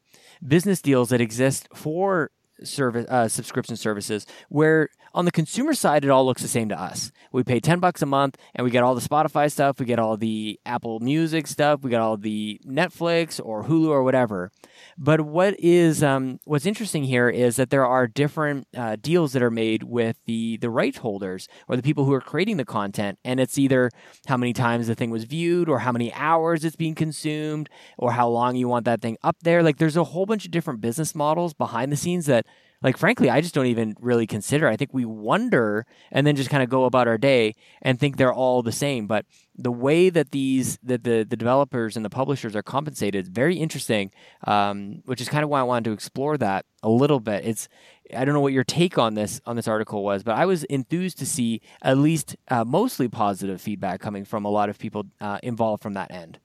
business 0.48 0.84
deals 0.84 1.10
that 1.10 1.22
exist 1.22 1.68
for 1.74 2.30
service 2.64 3.06
uh, 3.10 3.28
subscription 3.28 3.76
services 3.76 4.26
where 4.50 4.90
on 5.16 5.26
the 5.26 5.32
consumer 5.32 5.74
side 5.74 6.04
it 6.04 6.12
all 6.12 6.26
looks 6.26 6.42
the 6.42 6.48
same 6.48 6.70
to 6.70 6.80
us 6.80 7.12
we 7.32 7.44
pay 7.44 7.60
10 7.60 7.80
bucks 7.80 8.02
a 8.02 8.06
month 8.06 8.38
and 8.54 8.64
we 8.64 8.70
get 8.70 8.84
all 8.84 8.94
the 8.94 9.02
spotify 9.02 9.52
stuff 9.52 9.80
we 9.80 9.86
get 9.86 9.98
all 9.98 10.18
the 10.18 10.60
apple 10.66 11.00
music 11.00 11.48
stuff 11.48 11.82
we 11.82 11.90
got 11.90 12.02
all 12.02 12.18
the 12.18 12.60
netflix 12.68 13.40
or 13.44 13.64
hulu 13.64 13.88
or 13.88 14.04
whatever 14.04 14.52
but 14.98 15.22
what 15.22 15.60
is 15.60 16.04
um, 16.04 16.40
what's 16.46 16.66
interesting 16.66 17.04
here 17.04 17.30
is 17.30 17.56
that 17.56 17.70
there 17.70 17.86
are 17.86 18.08
different 18.08 18.68
uh, 18.76 18.96
deals 18.96 19.34
that 19.34 19.42
are 19.42 19.52
made 19.52 19.84
with 19.84 20.18
the 20.26 20.58
the 20.58 20.70
right 20.70 20.96
holders 20.96 21.48
or 21.68 21.76
the 21.76 21.84
people 21.84 22.06
who 22.06 22.14
are 22.14 22.22
creating 22.22 22.58
the 22.58 22.66
content, 22.66 23.20
and 23.24 23.40
it's 23.40 23.58
either 23.58 23.90
how 24.28 24.38
many 24.38 24.54
times 24.54 24.88
the 24.88 24.96
thing 24.96 25.10
was 25.10 25.26
viewed, 25.26 25.70
or 25.70 25.80
how 25.80 25.92
many 25.92 26.14
hours 26.14 26.64
it's 26.64 26.76
being 26.76 26.96
consumed, 26.96 27.70
or 27.98 28.14
how 28.14 28.28
long 28.28 28.56
you 28.56 28.68
want 28.68 28.86
that 28.86 29.02
thing 29.02 29.18
up 29.24 29.38
there. 29.42 29.64
Like 29.64 29.78
there's 29.78 29.98
a 29.98 30.04
whole 30.04 30.26
bunch 30.26 30.46
of 30.46 30.52
different 30.52 30.82
business 30.82 31.16
models 31.16 31.54
behind 31.54 31.92
the 31.92 31.98
scenes 31.98 32.26
that 32.28 32.46
like 32.82 32.98
frankly 32.98 33.30
i 33.30 33.42
just 33.42 33.54
don't 33.54 33.66
even 33.66 33.96
really 34.00 34.28
consider 34.28 34.68
i 34.68 34.76
think 34.76 34.94
we 34.94 35.06
wonder 35.06 35.86
and 36.12 36.26
then 36.26 36.36
just 36.36 36.50
kind 36.50 36.64
of 36.64 36.70
go 36.70 36.86
about 36.86 37.08
our 37.08 37.18
day 37.18 37.56
and 37.82 38.00
think 38.00 38.18
they're 38.18 38.34
all 38.34 38.62
the 38.62 38.72
same. 38.72 39.08
But 39.08 39.26
the 39.56 39.72
way 39.72 40.10
that 40.10 40.32
these 40.32 40.78
that 40.84 41.04
the, 41.04 41.26
the 41.28 41.38
developers 41.38 41.96
and 41.96 42.04
the 42.04 42.10
publishers 42.10 42.56
are 42.56 42.64
compensated 42.64 43.26
is 43.26 43.30
very 43.30 43.56
interesting 43.56 44.12
um, 44.46 45.02
which 45.06 45.22
is 45.22 45.30
kind 45.30 45.44
of 45.44 45.50
why 45.50 45.60
i 45.60 45.64
wanted 45.64 45.86
to 45.86 45.92
explore 45.92 46.38
that 46.38 46.66
a 46.84 46.90
little 46.90 47.20
bit. 47.20 47.46
It's 47.46 47.68
i 48.16 48.24
don't 48.24 48.34
know 48.34 48.42
what 48.42 48.54
your 48.54 48.64
take 48.64 48.98
on 48.98 49.16
this 49.16 49.42
on 49.46 49.56
this 49.56 49.68
article 49.68 50.04
was 50.04 50.22
but 50.22 50.36
i 50.36 50.46
was 50.46 50.64
enthused 50.66 51.18
to 51.18 51.26
see 51.26 51.60
at 51.82 51.98
least 51.98 52.36
uh, 52.50 52.64
mostly 52.64 53.08
positive 53.08 53.60
feedback 53.60 54.00
coming 54.00 54.24
from 54.24 54.46
a 54.46 54.50
lot 54.50 54.70
of 54.70 54.78
people 54.78 55.06
uh, 55.22 55.40
involved 55.42 55.82
from 55.82 55.94
that 55.94 56.12
end. 56.12 56.40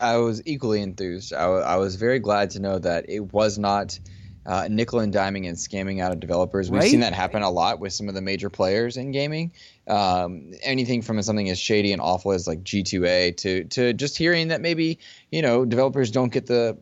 I 0.00 0.16
was 0.18 0.42
equally 0.46 0.80
enthused. 0.82 1.32
I, 1.32 1.48
wa- 1.48 1.60
I 1.60 1.76
was 1.76 1.96
very 1.96 2.20
glad 2.20 2.50
to 2.50 2.60
know 2.60 2.78
that 2.78 3.04
it 3.08 3.32
was 3.32 3.58
not 3.58 3.98
uh, 4.48 4.66
nickel 4.70 5.00
and 5.00 5.12
diming 5.12 5.46
and 5.46 5.56
scamming 5.58 6.00
out 6.00 6.10
of 6.10 6.20
developers. 6.20 6.70
We've 6.70 6.80
Right? 6.80 6.90
seen 6.90 7.00
that 7.00 7.12
happen 7.12 7.42
a 7.42 7.50
lot 7.50 7.80
with 7.80 7.92
some 7.92 8.08
of 8.08 8.14
the 8.14 8.22
major 8.22 8.48
players 8.48 8.96
in 8.96 9.12
gaming. 9.12 9.52
Um, 9.86 10.52
anything 10.62 11.02
from 11.02 11.20
something 11.22 11.48
as 11.50 11.58
shady 11.58 11.92
and 11.92 12.00
awful 12.00 12.32
as 12.32 12.48
like 12.48 12.64
G2A 12.64 13.36
to 13.38 13.64
to 13.64 13.92
just 13.92 14.16
hearing 14.16 14.48
that 14.48 14.62
maybe 14.62 14.98
you 15.30 15.42
know 15.42 15.66
developers 15.66 16.10
don't 16.10 16.32
get 16.32 16.46
the 16.46 16.78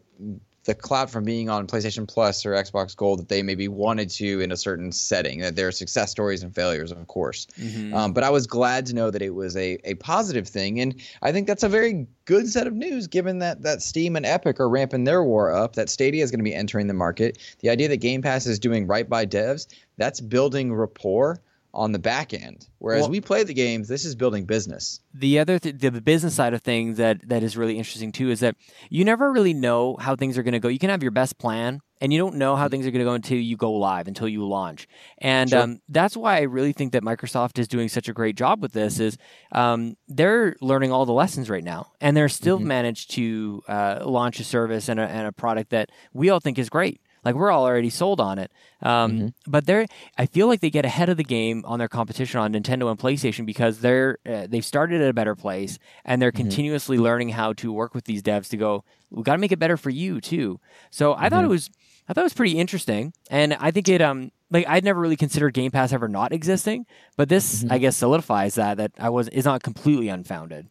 the 0.66 0.74
clout 0.74 1.08
from 1.08 1.24
being 1.24 1.48
on 1.48 1.66
PlayStation 1.66 2.06
Plus 2.06 2.44
or 2.44 2.52
Xbox 2.52 2.94
Gold 2.94 3.20
that 3.20 3.28
they 3.28 3.42
maybe 3.42 3.68
wanted 3.68 4.10
to 4.10 4.40
in 4.40 4.52
a 4.52 4.56
certain 4.56 4.92
setting. 4.92 5.40
That 5.40 5.56
there 5.56 5.68
are 5.68 5.72
success 5.72 6.10
stories 6.10 6.42
and 6.42 6.54
failures, 6.54 6.92
of 6.92 7.06
course. 7.06 7.46
Um, 7.94 8.12
but 8.12 8.24
I 8.24 8.30
was 8.30 8.46
glad 8.46 8.84
to 8.86 8.94
know 8.94 9.10
that 9.10 9.22
it 9.22 9.34
was 9.34 9.56
a, 9.56 9.78
a 9.84 9.94
positive 9.94 10.46
thing, 10.46 10.80
and 10.80 10.94
I 11.22 11.32
think 11.32 11.46
that's 11.46 11.62
a 11.62 11.68
very 11.68 12.06
good 12.24 12.48
set 12.48 12.66
of 12.66 12.74
news, 12.74 13.06
given 13.06 13.38
that 13.38 13.62
that 13.62 13.80
Steam 13.80 14.16
and 14.16 14.26
Epic 14.26 14.60
are 14.60 14.68
ramping 14.68 15.04
their 15.04 15.22
war 15.22 15.54
up. 15.54 15.74
That 15.74 15.88
Stadia 15.88 16.22
is 16.22 16.30
going 16.30 16.40
to 16.40 16.44
be 16.44 16.54
entering 16.54 16.88
the 16.88 16.94
market. 16.94 17.38
The 17.60 17.70
idea 17.70 17.88
that 17.88 17.98
Game 17.98 18.20
Pass 18.20 18.46
is 18.46 18.58
doing 18.58 18.86
right 18.86 19.08
by 19.08 19.24
devs, 19.24 19.68
that's 19.96 20.20
building 20.20 20.74
rapport 20.74 21.40
on 21.76 21.92
the 21.92 21.98
back 21.98 22.32
end. 22.34 22.66
Whereas 22.78 23.02
Well- 23.02 23.10
we 23.10 23.20
play 23.20 23.44
the 23.44 23.54
games, 23.54 23.86
this 23.86 24.04
is 24.04 24.14
building 24.16 24.44
business. 24.46 25.00
the 25.14 25.38
other 25.38 25.58
th- 25.58 25.76
the 25.78 25.90
business 26.00 26.34
side 26.34 26.52
of 26.54 26.62
things 26.62 26.96
that 26.98 27.26
that 27.28 27.42
is 27.42 27.56
really 27.56 27.78
interesting 27.78 28.12
too 28.12 28.30
is 28.30 28.40
that 28.40 28.54
you 28.90 29.04
never 29.04 29.30
really 29.32 29.54
know 29.54 29.96
how 30.00 30.16
things 30.16 30.36
are 30.36 30.42
going 30.42 30.52
to 30.52 30.58
go. 30.60 30.68
You 30.68 30.78
can 30.78 30.90
have 30.90 31.02
your 31.02 31.10
best 31.12 31.38
plan, 31.38 31.80
and 32.00 32.12
you 32.12 32.18
don't 32.18 32.36
know 32.36 32.54
how 32.56 32.68
things 32.68 32.86
are 32.86 32.90
going 32.90 33.00
to 33.00 33.04
go 33.04 33.14
until 33.14 33.38
you 33.38 33.56
go 33.56 33.72
live, 33.72 34.08
until 34.08 34.28
you 34.28 34.46
launch. 34.46 34.86
And 35.18 35.48
Sure. 35.50 35.60
um, 35.60 35.80
that's 35.88 36.16
why 36.16 36.36
I 36.38 36.42
really 36.42 36.72
think 36.72 36.92
that 36.92 37.02
Microsoft 37.02 37.58
is 37.58 37.66
doing 37.68 37.88
such 37.88 38.08
a 38.08 38.12
great 38.12 38.36
job 38.36 38.60
with 38.62 38.72
this. 38.72 38.98
Is 39.00 39.16
um, 39.52 39.96
they're 40.08 40.56
learning 40.60 40.92
all 40.92 41.06
the 41.06 41.12
lessons 41.12 41.48
right 41.50 41.64
now, 41.64 41.92
and 42.00 42.16
they're 42.16 42.28
still 42.28 42.58
managed 42.58 43.10
to 43.12 43.62
uh, 43.68 44.00
launch 44.04 44.40
a 44.40 44.44
service 44.44 44.88
and 44.88 44.98
a, 45.00 45.04
and 45.04 45.26
a 45.26 45.32
product 45.32 45.70
that 45.70 45.90
we 46.12 46.28
all 46.30 46.40
think 46.40 46.58
is 46.58 46.68
great. 46.68 47.00
Like 47.26 47.34
we're 47.34 47.50
all 47.50 47.64
already 47.66 47.90
sold 47.90 48.20
on 48.20 48.38
it. 48.38 48.50
Um, 48.80 49.12
Mm-hmm. 49.12 49.28
But 49.50 49.66
they're, 49.66 49.86
I 50.16 50.26
feel 50.26 50.46
like 50.48 50.60
they 50.60 50.70
get 50.70 50.84
ahead 50.84 51.08
of 51.08 51.16
the 51.16 51.24
game 51.24 51.64
on 51.66 51.78
their 51.78 51.88
competition 51.88 52.40
on 52.40 52.52
Nintendo 52.52 52.88
and 52.90 52.98
PlayStation 52.98 53.44
because 53.44 53.80
they're 53.80 54.18
uh, 54.24 54.46
they've 54.48 54.64
started 54.64 55.00
at 55.02 55.08
a 55.10 55.12
better 55.12 55.34
place 55.34 55.78
and 56.04 56.22
they're 56.22 56.30
Mm-hmm. 56.32 56.36
continuously 56.48 56.98
learning 56.98 57.30
how 57.30 57.52
to 57.54 57.72
work 57.72 57.94
with 57.94 58.04
these 58.04 58.22
devs 58.22 58.48
to 58.50 58.56
go. 58.56 58.84
We 59.10 59.22
got 59.22 59.32
to 59.34 59.38
make 59.38 59.52
it 59.52 59.58
better 59.58 59.76
for 59.76 59.90
you 59.90 60.20
too. 60.20 60.60
So 60.90 61.12
I 61.12 61.16
Mm-hmm. 61.16 61.28
thought 61.30 61.44
it 61.44 61.48
was, 61.48 61.70
I 62.08 62.12
thought 62.12 62.22
it 62.22 62.30
was 62.32 62.34
pretty 62.34 62.58
interesting, 62.58 63.12
and 63.30 63.54
I 63.54 63.70
think 63.72 63.88
it 63.88 64.00
um 64.00 64.30
like 64.50 64.64
I'd 64.68 64.84
never 64.84 65.00
really 65.00 65.16
considered 65.16 65.52
Game 65.54 65.72
Pass 65.72 65.92
ever 65.92 66.06
not 66.08 66.32
existing, 66.32 66.86
but 67.16 67.28
this 67.28 67.64
Mm-hmm. 67.64 67.72
I 67.72 67.78
guess 67.78 67.96
solidifies 67.96 68.54
that 68.54 68.76
that 68.76 68.92
I 68.98 69.10
was 69.10 69.26
is 69.28 69.44
not 69.44 69.62
completely 69.64 70.08
unfounded. 70.08 70.68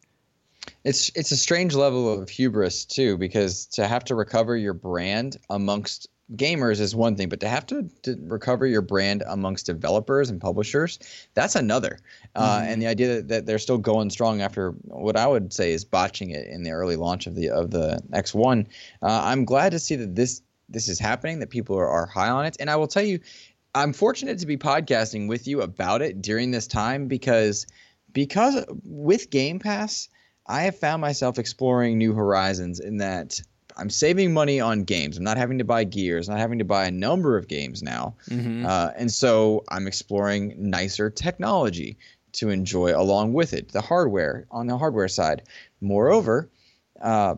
It's 0.84 1.10
it's 1.14 1.32
a 1.32 1.36
strange 1.36 1.74
level 1.74 2.12
of 2.12 2.28
hubris 2.28 2.84
too, 2.84 3.16
because 3.18 3.66
to 3.76 3.86
have 3.86 4.04
to 4.04 4.14
recover 4.14 4.56
your 4.56 4.72
brand 4.74 5.36
amongst 5.50 6.08
gamers 6.34 6.80
is 6.80 6.94
one 6.94 7.16
thing, 7.16 7.28
but 7.28 7.40
to 7.40 7.48
have 7.48 7.66
to, 7.66 7.88
to 8.02 8.16
recover 8.22 8.66
your 8.66 8.82
brand 8.82 9.22
amongst 9.26 9.66
developers 9.66 10.30
and 10.30 10.40
publishers, 10.40 10.98
that's 11.34 11.54
another. 11.54 11.98
Uh, 12.34 12.62
and 12.64 12.82
the 12.82 12.86
idea 12.86 13.16
that, 13.16 13.28
that 13.28 13.46
they're 13.46 13.58
still 13.58 13.78
going 13.78 14.10
strong 14.10 14.40
after 14.40 14.72
what 14.82 15.16
I 15.16 15.26
would 15.26 15.52
say 15.52 15.72
is 15.72 15.84
botching 15.84 16.30
it 16.30 16.48
in 16.48 16.62
the 16.62 16.72
early 16.72 16.96
launch 16.96 17.26
of 17.26 17.34
the 17.34 17.50
of 17.50 17.70
the 17.70 18.00
X1, 18.10 18.66
uh, 19.02 19.20
I'm 19.24 19.44
glad 19.44 19.70
to 19.72 19.78
see 19.78 19.96
that 19.96 20.14
this 20.14 20.42
this 20.68 20.88
is 20.88 20.98
happening, 20.98 21.38
that 21.40 21.50
people 21.50 21.78
are, 21.78 21.88
are 21.88 22.06
high 22.06 22.30
on 22.30 22.46
it, 22.46 22.56
and 22.58 22.70
I 22.70 22.76
will 22.76 22.88
tell 22.88 23.04
you. 23.04 23.20
I'm 23.74 23.92
fortunate 23.92 24.38
to 24.38 24.46
be 24.46 24.56
podcasting 24.56 25.28
with 25.28 25.46
you 25.46 25.60
about 25.60 26.00
it 26.00 26.22
during 26.22 26.50
this 26.50 26.66
time 26.66 27.08
because 27.08 27.66
because 28.10 28.64
with 28.84 29.28
Game 29.28 29.58
Pass, 29.58 30.08
I 30.46 30.62
have 30.62 30.78
found 30.78 31.02
myself 31.02 31.38
exploring 31.38 31.98
new 31.98 32.14
horizons 32.14 32.80
in 32.80 32.96
that 32.96 33.38
I'm 33.76 33.90
saving 33.90 34.32
money 34.32 34.60
on 34.60 34.84
games. 34.84 35.18
I'm 35.18 35.24
not 35.24 35.36
having 35.36 35.58
to 35.58 35.64
buy 35.64 35.84
gears, 35.84 36.28
not 36.28 36.38
having 36.38 36.58
to 36.58 36.64
buy 36.64 36.86
a 36.86 36.90
number 36.90 37.36
of 37.36 37.48
games 37.48 37.82
now. 37.82 38.14
Mm-hmm. 38.30 38.64
Uh, 38.66 38.90
and 38.96 39.12
so 39.12 39.64
I'm 39.68 39.86
exploring 39.86 40.54
nicer 40.58 41.10
technology 41.10 41.96
to 42.32 42.50
enjoy 42.50 42.98
along 42.98 43.32
with 43.32 43.52
it, 43.52 43.70
the 43.70 43.80
hardware 43.80 44.46
on 44.50 44.66
the 44.66 44.78
hardware 44.78 45.08
side. 45.08 45.42
Moreover, 45.80 46.48
uh, 47.02 47.36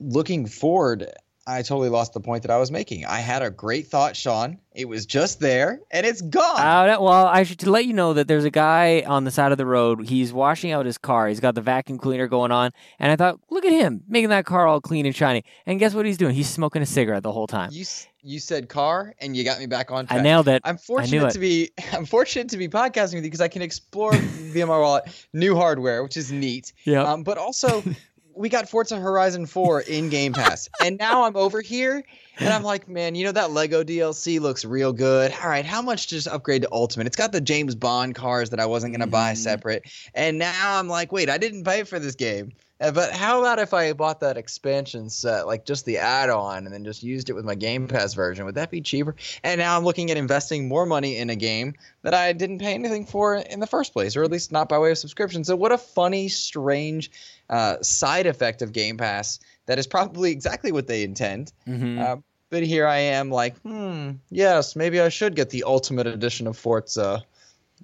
looking 0.00 0.46
forward, 0.46 1.10
I 1.50 1.62
totally 1.62 1.88
lost 1.88 2.12
the 2.12 2.20
point 2.20 2.42
that 2.42 2.50
I 2.50 2.58
was 2.58 2.70
making. 2.70 3.04
I 3.06 3.18
had 3.18 3.42
a 3.42 3.50
great 3.50 3.88
thought, 3.88 4.16
Sean. 4.16 4.58
It 4.72 4.88
was 4.88 5.04
just 5.04 5.40
there 5.40 5.80
and 5.90 6.06
it's 6.06 6.22
gone. 6.22 6.60
Uh, 6.60 6.96
well, 7.00 7.26
I 7.26 7.42
should 7.42 7.66
let 7.66 7.86
you 7.86 7.92
know 7.92 8.14
that 8.14 8.28
there's 8.28 8.44
a 8.44 8.50
guy 8.50 9.02
on 9.04 9.24
the 9.24 9.32
side 9.32 9.50
of 9.50 9.58
the 9.58 9.66
road. 9.66 10.06
He's 10.06 10.32
washing 10.32 10.70
out 10.70 10.86
his 10.86 10.96
car. 10.96 11.26
He's 11.26 11.40
got 11.40 11.56
the 11.56 11.60
vacuum 11.60 11.98
cleaner 11.98 12.28
going 12.28 12.52
on, 12.52 12.70
and 13.00 13.10
I 13.10 13.16
thought, 13.16 13.40
look 13.50 13.64
at 13.64 13.72
him 13.72 14.02
making 14.08 14.28
that 14.28 14.46
car 14.46 14.68
all 14.68 14.80
clean 14.80 15.06
and 15.06 15.14
shiny. 15.14 15.44
And 15.66 15.80
guess 15.80 15.92
what 15.92 16.06
he's 16.06 16.16
doing? 16.16 16.34
He's 16.34 16.48
smoking 16.48 16.82
a 16.82 16.86
cigarette 16.86 17.24
the 17.24 17.32
whole 17.32 17.48
time. 17.48 17.70
you 17.72 17.84
you 18.22 18.38
said 18.38 18.68
car 18.68 19.14
and 19.20 19.36
you 19.36 19.44
got 19.44 19.58
me 19.58 19.66
back 19.66 19.90
on 19.90 20.06
track. 20.06 20.20
I 20.20 20.22
nailed 20.22 20.48
it. 20.48 20.60
I'm 20.64 20.76
fortunate 20.76 21.32
to 21.32 21.38
be 21.38 21.70
I'm 21.92 22.04
fortunate 22.04 22.48
to 22.50 22.56
be 22.56 22.68
podcasting 22.68 23.14
with 23.14 23.24
you 23.24 23.30
because 23.30 23.40
I 23.40 23.48
can 23.48 23.62
explore 23.62 24.12
via 24.14 24.66
my 24.66 24.78
wallet 24.78 25.26
new 25.32 25.56
hardware, 25.56 26.02
which 26.02 26.16
is 26.16 26.30
neat. 26.30 26.72
Yep. 26.84 27.06
Um, 27.06 27.22
but 27.22 27.38
also, 27.38 27.82
we 28.34 28.48
got 28.48 28.68
Forza 28.68 28.96
Horizon 28.98 29.46
4 29.46 29.80
in 29.82 30.08
Game 30.08 30.32
Pass, 30.32 30.68
and 30.84 30.98
now 30.98 31.24
I'm 31.24 31.36
over 31.36 31.60
here, 31.60 32.02
and 32.38 32.48
I'm 32.48 32.62
like, 32.62 32.88
man, 32.88 33.14
you 33.14 33.24
know 33.24 33.32
that 33.32 33.50
Lego 33.50 33.82
DLC 33.84 34.40
looks 34.40 34.64
real 34.64 34.92
good. 34.92 35.32
All 35.42 35.48
right, 35.48 35.64
how 35.64 35.82
much 35.82 36.08
to 36.08 36.14
just 36.16 36.28
upgrade 36.28 36.62
to 36.62 36.68
Ultimate? 36.72 37.06
It's 37.06 37.16
got 37.16 37.32
the 37.32 37.40
James 37.40 37.74
Bond 37.74 38.14
cars 38.14 38.50
that 38.50 38.60
I 38.60 38.66
wasn't 38.66 38.92
gonna 38.94 39.06
buy 39.06 39.32
Mhm. 39.32 39.36
separate, 39.38 39.84
and 40.14 40.38
now 40.38 40.78
I'm 40.78 40.88
like, 40.88 41.12
wait, 41.12 41.28
I 41.30 41.38
didn't 41.38 41.64
pay 41.64 41.82
for 41.84 41.98
this 41.98 42.14
game. 42.14 42.52
Uh, 42.80 42.90
But 42.92 43.12
how 43.12 43.40
about 43.40 43.58
if 43.58 43.74
I 43.74 43.92
bought 43.92 44.20
that 44.20 44.38
expansion 44.38 45.10
set, 45.10 45.46
like 45.46 45.66
just 45.66 45.84
the 45.84 45.98
add-on, 45.98 46.64
and 46.64 46.72
then 46.72 46.82
just 46.82 47.02
used 47.02 47.28
it 47.28 47.34
with 47.34 47.44
my 47.44 47.54
Game 47.54 47.88
Pass 47.88 48.14
version? 48.14 48.46
Would 48.46 48.54
that 48.54 48.70
be 48.70 48.80
cheaper? 48.80 49.14
And 49.44 49.58
now 49.58 49.76
I'm 49.76 49.84
looking 49.84 50.10
at 50.10 50.16
investing 50.16 50.66
more 50.66 50.86
money 50.86 51.18
in 51.18 51.28
a 51.28 51.36
game 51.36 51.74
that 52.04 52.14
I 52.14 52.32
didn't 52.32 52.60
pay 52.60 52.72
anything 52.72 53.04
for 53.04 53.36
in 53.36 53.60
the 53.60 53.66
first 53.66 53.92
place, 53.92 54.16
or 54.16 54.24
at 54.24 54.30
least 54.30 54.50
not 54.50 54.70
by 54.70 54.78
way 54.78 54.92
of 54.92 54.96
subscription. 54.96 55.44
So 55.44 55.56
what 55.56 55.72
a 55.72 55.76
funny, 55.78 56.28
strange 56.30 57.10
uh, 57.50 57.76
side 57.82 58.26
effect 58.26 58.62
of 58.62 58.72
Game 58.72 58.96
Pass 58.96 59.38
that 59.66 59.78
is 59.78 59.86
probably 59.86 60.30
exactly 60.32 60.72
what 60.72 60.86
they 60.86 61.02
intend. 61.04 61.52
Mhm. 61.68 61.98
Uh, 62.00 62.16
but 62.48 62.62
here 62.64 62.86
I 62.86 62.98
am, 62.98 63.30
like, 63.30 63.56
hmm, 63.60 64.12
yes, 64.30 64.74
maybe 64.74 65.00
I 65.00 65.08
should 65.08 65.36
get 65.36 65.50
the 65.50 65.62
Ultimate 65.64 66.06
Edition 66.08 66.46
of 66.48 66.56
Forza. 66.56 67.22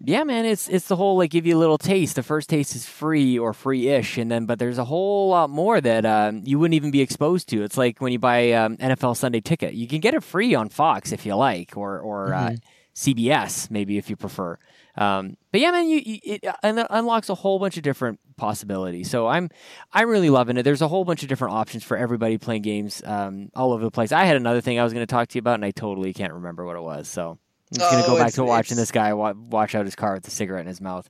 Yeah, 0.05 0.25
man, 0.25 0.45
it's 0.45 0.69
it's 0.69 0.89
the 0.89 0.97
whole 0.97 1.17
like 1.17 1.31
give 1.31 1.47
you 1.47 1.57
a 1.57 1.59
little 1.59 1.79
taste. 1.79 2.17
The 2.17 2.23
first 2.23 2.51
taste 2.51 2.75
is 2.77 2.85
free 2.87 3.39
or 3.39 3.55
free-ish, 3.55 4.19
and 4.19 4.31
then 4.31 4.45
but 4.45 4.59
there's 4.59 4.77
a 4.77 4.85
whole 4.85 5.31
lot 5.31 5.49
more 5.51 5.81
that 5.81 6.05
um, 6.05 6.43
you 6.45 6.59
wouldn't 6.59 6.75
even 6.75 6.91
be 6.91 7.01
exposed 7.01 7.49
to. 7.51 7.63
It's 7.63 7.79
like 7.79 8.01
when 8.01 8.13
you 8.13 8.19
buy 8.19 8.53
um, 8.53 8.77
NFL 8.77 9.17
Sunday 9.17 9.41
Ticket, 9.41 9.73
you 9.75 9.87
can 9.89 10.01
get 10.01 10.13
it 10.13 10.23
free 10.23 10.55
on 10.55 10.69
Fox 10.69 11.13
if 11.13 11.25
you 11.25 11.35
like, 11.35 11.77
or 11.79 11.99
or 11.99 12.35
uh, 12.35 12.57
CBS 12.95 13.71
maybe 13.71 13.99
if 13.99 14.11
you 14.11 14.17
prefer. 14.17 14.59
Um, 14.97 15.37
but 15.53 15.61
yeah, 15.61 15.71
man, 15.71 15.89
you, 15.89 16.01
you 16.05 16.19
it 16.25 16.45
un- 16.63 16.87
unlocks 16.91 17.29
a 17.29 17.35
whole 17.35 17.59
bunch 17.59 17.77
of 17.77 17.83
different 17.83 18.19
possibilities. 18.37 19.11
So 19.11 19.27
I'm 19.27 19.51
I'm 19.93 20.09
really 20.09 20.31
loving 20.31 20.57
it. 20.57 20.63
There's 20.63 20.83
a 20.83 20.89
whole 20.89 21.05
bunch 21.05 21.23
of 21.23 21.29
different 21.29 21.55
options 21.55 21.83
for 21.85 21.97
everybody 21.97 22.39
playing 22.39 22.63
games 22.63 23.03
um, 23.05 23.51
all 23.55 23.73
over 23.73 23.83
the 23.85 23.91
place. 23.91 24.13
I 24.13 24.25
had 24.25 24.37
another 24.37 24.61
thing 24.61 24.79
I 24.79 24.85
was 24.85 24.93
going 24.93 25.07
to 25.07 25.11
talk 25.11 25.29
to 25.29 25.35
you 25.37 25.41
about, 25.41 25.55
and 25.55 25.65
I 25.65 25.71
totally 25.71 26.13
can't 26.13 26.33
remember 26.33 26.65
what 26.65 26.77
it 26.77 26.83
was. 26.83 27.09
So. 27.09 27.39
I'm 27.73 27.79
just 27.81 27.91
gonna 27.91 28.05
Oh, 28.05 28.07
go 28.07 28.17
back 28.17 28.33
to 28.35 28.45
watching 28.45 28.77
it's- 28.77 28.79
this 28.79 28.93
guy 28.93 29.13
wa- 29.13 29.35
wash 29.37 29.75
out 29.75 29.87
his 29.87 29.97
car 29.97 30.15
with 30.15 30.29
a 30.29 30.31
cigarette 30.31 30.61
in 30.61 30.67
his 30.69 30.81
mouth. 30.81 31.09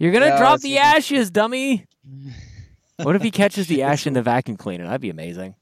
You're 0.00 0.10
gonna 0.10 0.26
Yeah, 0.26 0.38
drop 0.38 0.56
it's- 0.58 0.62
the 0.62 0.78
ashes, 0.78 1.30
dummy. 1.30 1.86
what 2.96 3.14
if 3.14 3.22
he 3.22 3.30
catches 3.30 3.68
the 3.68 3.82
ash 3.82 4.04
in 4.06 4.12
the 4.12 4.20
vacuum 4.22 4.56
cleaner? 4.56 4.84
That'd 4.84 5.00
be 5.00 5.10
amazing. 5.10 5.54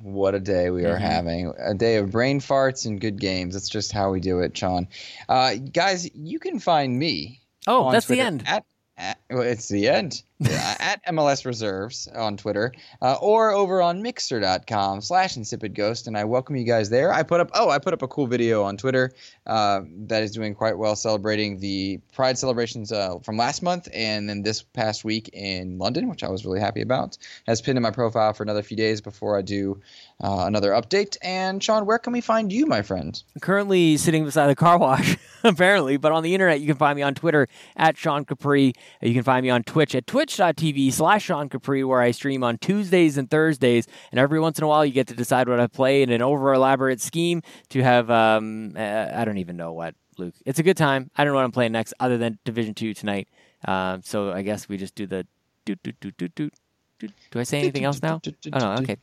What 0.00 0.34
a 0.34 0.40
day 0.40 0.70
we 0.70 0.86
are 0.86 0.96
Mhm. 0.96 1.00
having. 1.00 1.52
A 1.58 1.74
day 1.74 1.96
of 1.96 2.10
brain 2.10 2.40
farts 2.40 2.86
and 2.86 2.98
good 2.98 3.20
games. 3.20 3.52
That's 3.52 3.68
just 3.68 3.92
how 3.92 4.10
we 4.10 4.18
do 4.20 4.40
it, 4.40 4.56
Sean. 4.56 4.88
Uh, 5.28 5.56
guys, 5.56 6.08
you 6.14 6.38
can 6.38 6.58
find 6.58 6.98
me. 6.98 7.42
Oh, 7.66 7.84
on 7.84 7.92
that's 7.92 8.06
the 8.06 8.20
end. 8.20 8.44
At, 8.46 8.64
at, 8.98 9.18
well, 9.30 9.42
it's 9.42 9.68
the 9.68 9.88
end. 9.88 10.22
Yeah, 10.38 10.76
at 10.78 11.04
MLS 11.06 11.46
Reserves 11.46 12.08
on 12.14 12.36
Twitter 12.36 12.72
uh, 13.00 13.16
or 13.22 13.52
over 13.52 13.80
on 13.80 14.02
Mixer.com 14.02 15.00
slash 15.00 15.36
Insipid 15.36 15.74
Ghost. 15.74 16.06
And 16.06 16.16
I 16.16 16.24
welcome 16.24 16.56
you 16.56 16.64
guys 16.64 16.90
there. 16.90 17.12
I 17.12 17.22
put 17.22 17.40
up, 17.40 17.50
oh, 17.54 17.70
I 17.70 17.78
put 17.78 17.94
up 17.94 18.02
a 18.02 18.08
cool 18.08 18.26
video 18.26 18.62
on 18.62 18.76
Twitter 18.76 19.12
uh, 19.46 19.80
that 20.06 20.22
is 20.22 20.32
doing 20.32 20.54
quite 20.54 20.76
well 20.76 20.94
celebrating 20.94 21.58
the 21.58 22.00
Pride 22.12 22.36
celebrations 22.36 22.92
uh, 22.92 23.18
from 23.20 23.38
last 23.38 23.62
month 23.62 23.88
and 23.94 24.28
then 24.28 24.42
this 24.42 24.62
past 24.62 25.04
week 25.04 25.30
in 25.32 25.78
London, 25.78 26.08
which 26.08 26.22
I 26.22 26.28
was 26.28 26.44
really 26.44 26.60
happy 26.60 26.82
about. 26.82 27.16
Has 27.46 27.62
pinned 27.62 27.78
in 27.78 27.82
my 27.82 27.90
profile 27.90 28.34
for 28.34 28.42
another 28.42 28.62
few 28.62 28.76
days 28.76 29.00
before 29.00 29.38
I 29.38 29.42
do 29.42 29.80
uh, 30.22 30.44
another 30.46 30.70
update. 30.70 31.16
And 31.22 31.62
Sean, 31.62 31.86
where 31.86 31.98
can 31.98 32.12
we 32.12 32.20
find 32.20 32.52
you, 32.52 32.66
my 32.66 32.82
friend? 32.82 33.22
Currently 33.40 33.96
sitting 33.98 34.24
beside 34.24 34.46
the 34.46 34.54
car 34.54 34.78
wash, 34.78 35.16
apparently, 35.44 35.96
but 35.96 36.12
on 36.12 36.22
the 36.22 36.34
internet, 36.34 36.60
you 36.60 36.66
can 36.66 36.76
find 36.76 36.96
me 36.96 37.02
on 37.02 37.14
Twitter 37.14 37.48
at 37.76 37.96
Sean 37.96 38.24
Capri. 38.24 38.72
You 39.02 39.14
can 39.14 39.22
find 39.22 39.44
me 39.44 39.50
on 39.50 39.62
Twitch 39.62 39.94
at 39.94 40.06
twitch.tv 40.06 40.92
slash 40.92 41.24
Sean 41.24 41.48
Capri, 41.48 41.84
where 41.84 42.00
I 42.00 42.10
stream 42.12 42.42
on 42.42 42.58
Tuesdays 42.58 43.18
and 43.18 43.30
Thursdays. 43.30 43.86
And 44.10 44.18
every 44.18 44.40
once 44.40 44.58
in 44.58 44.64
a 44.64 44.68
while, 44.68 44.84
you 44.84 44.92
get 44.92 45.06
to 45.08 45.14
decide 45.14 45.48
what 45.48 45.60
I 45.60 45.66
play 45.66 46.02
in 46.02 46.10
an 46.10 46.22
over 46.22 46.52
elaborate 46.54 47.00
scheme 47.00 47.42
to 47.70 47.82
have, 47.82 48.10
um, 48.10 48.74
uh, 48.76 49.10
I 49.12 49.24
don't 49.24 49.38
even 49.38 49.56
know 49.56 49.72
what, 49.72 49.94
Luke. 50.16 50.34
It's 50.46 50.58
a 50.58 50.62
good 50.62 50.76
time. 50.76 51.10
I 51.16 51.24
don't 51.24 51.32
know 51.32 51.38
what 51.38 51.44
I'm 51.44 51.52
playing 51.52 51.72
next 51.72 51.92
other 52.00 52.16
than 52.16 52.38
Division 52.44 52.74
2 52.74 52.94
tonight. 52.94 53.28
Um, 53.66 54.02
so 54.02 54.32
I 54.32 54.42
guess 54.42 54.68
we 54.68 54.76
just 54.76 54.94
do 54.94 55.06
the 55.06 55.26
doot, 55.64 55.82
doot, 55.82 56.00
doot, 56.00 56.16
doot, 56.16 56.34
doot. 56.34 56.54
Do 56.98 57.40
I 57.40 57.42
say 57.42 57.58
anything 57.60 57.84
else 57.84 58.00
now? 58.00 58.20
Oh, 58.52 58.58
no, 58.58 58.74
okay. 58.80 58.96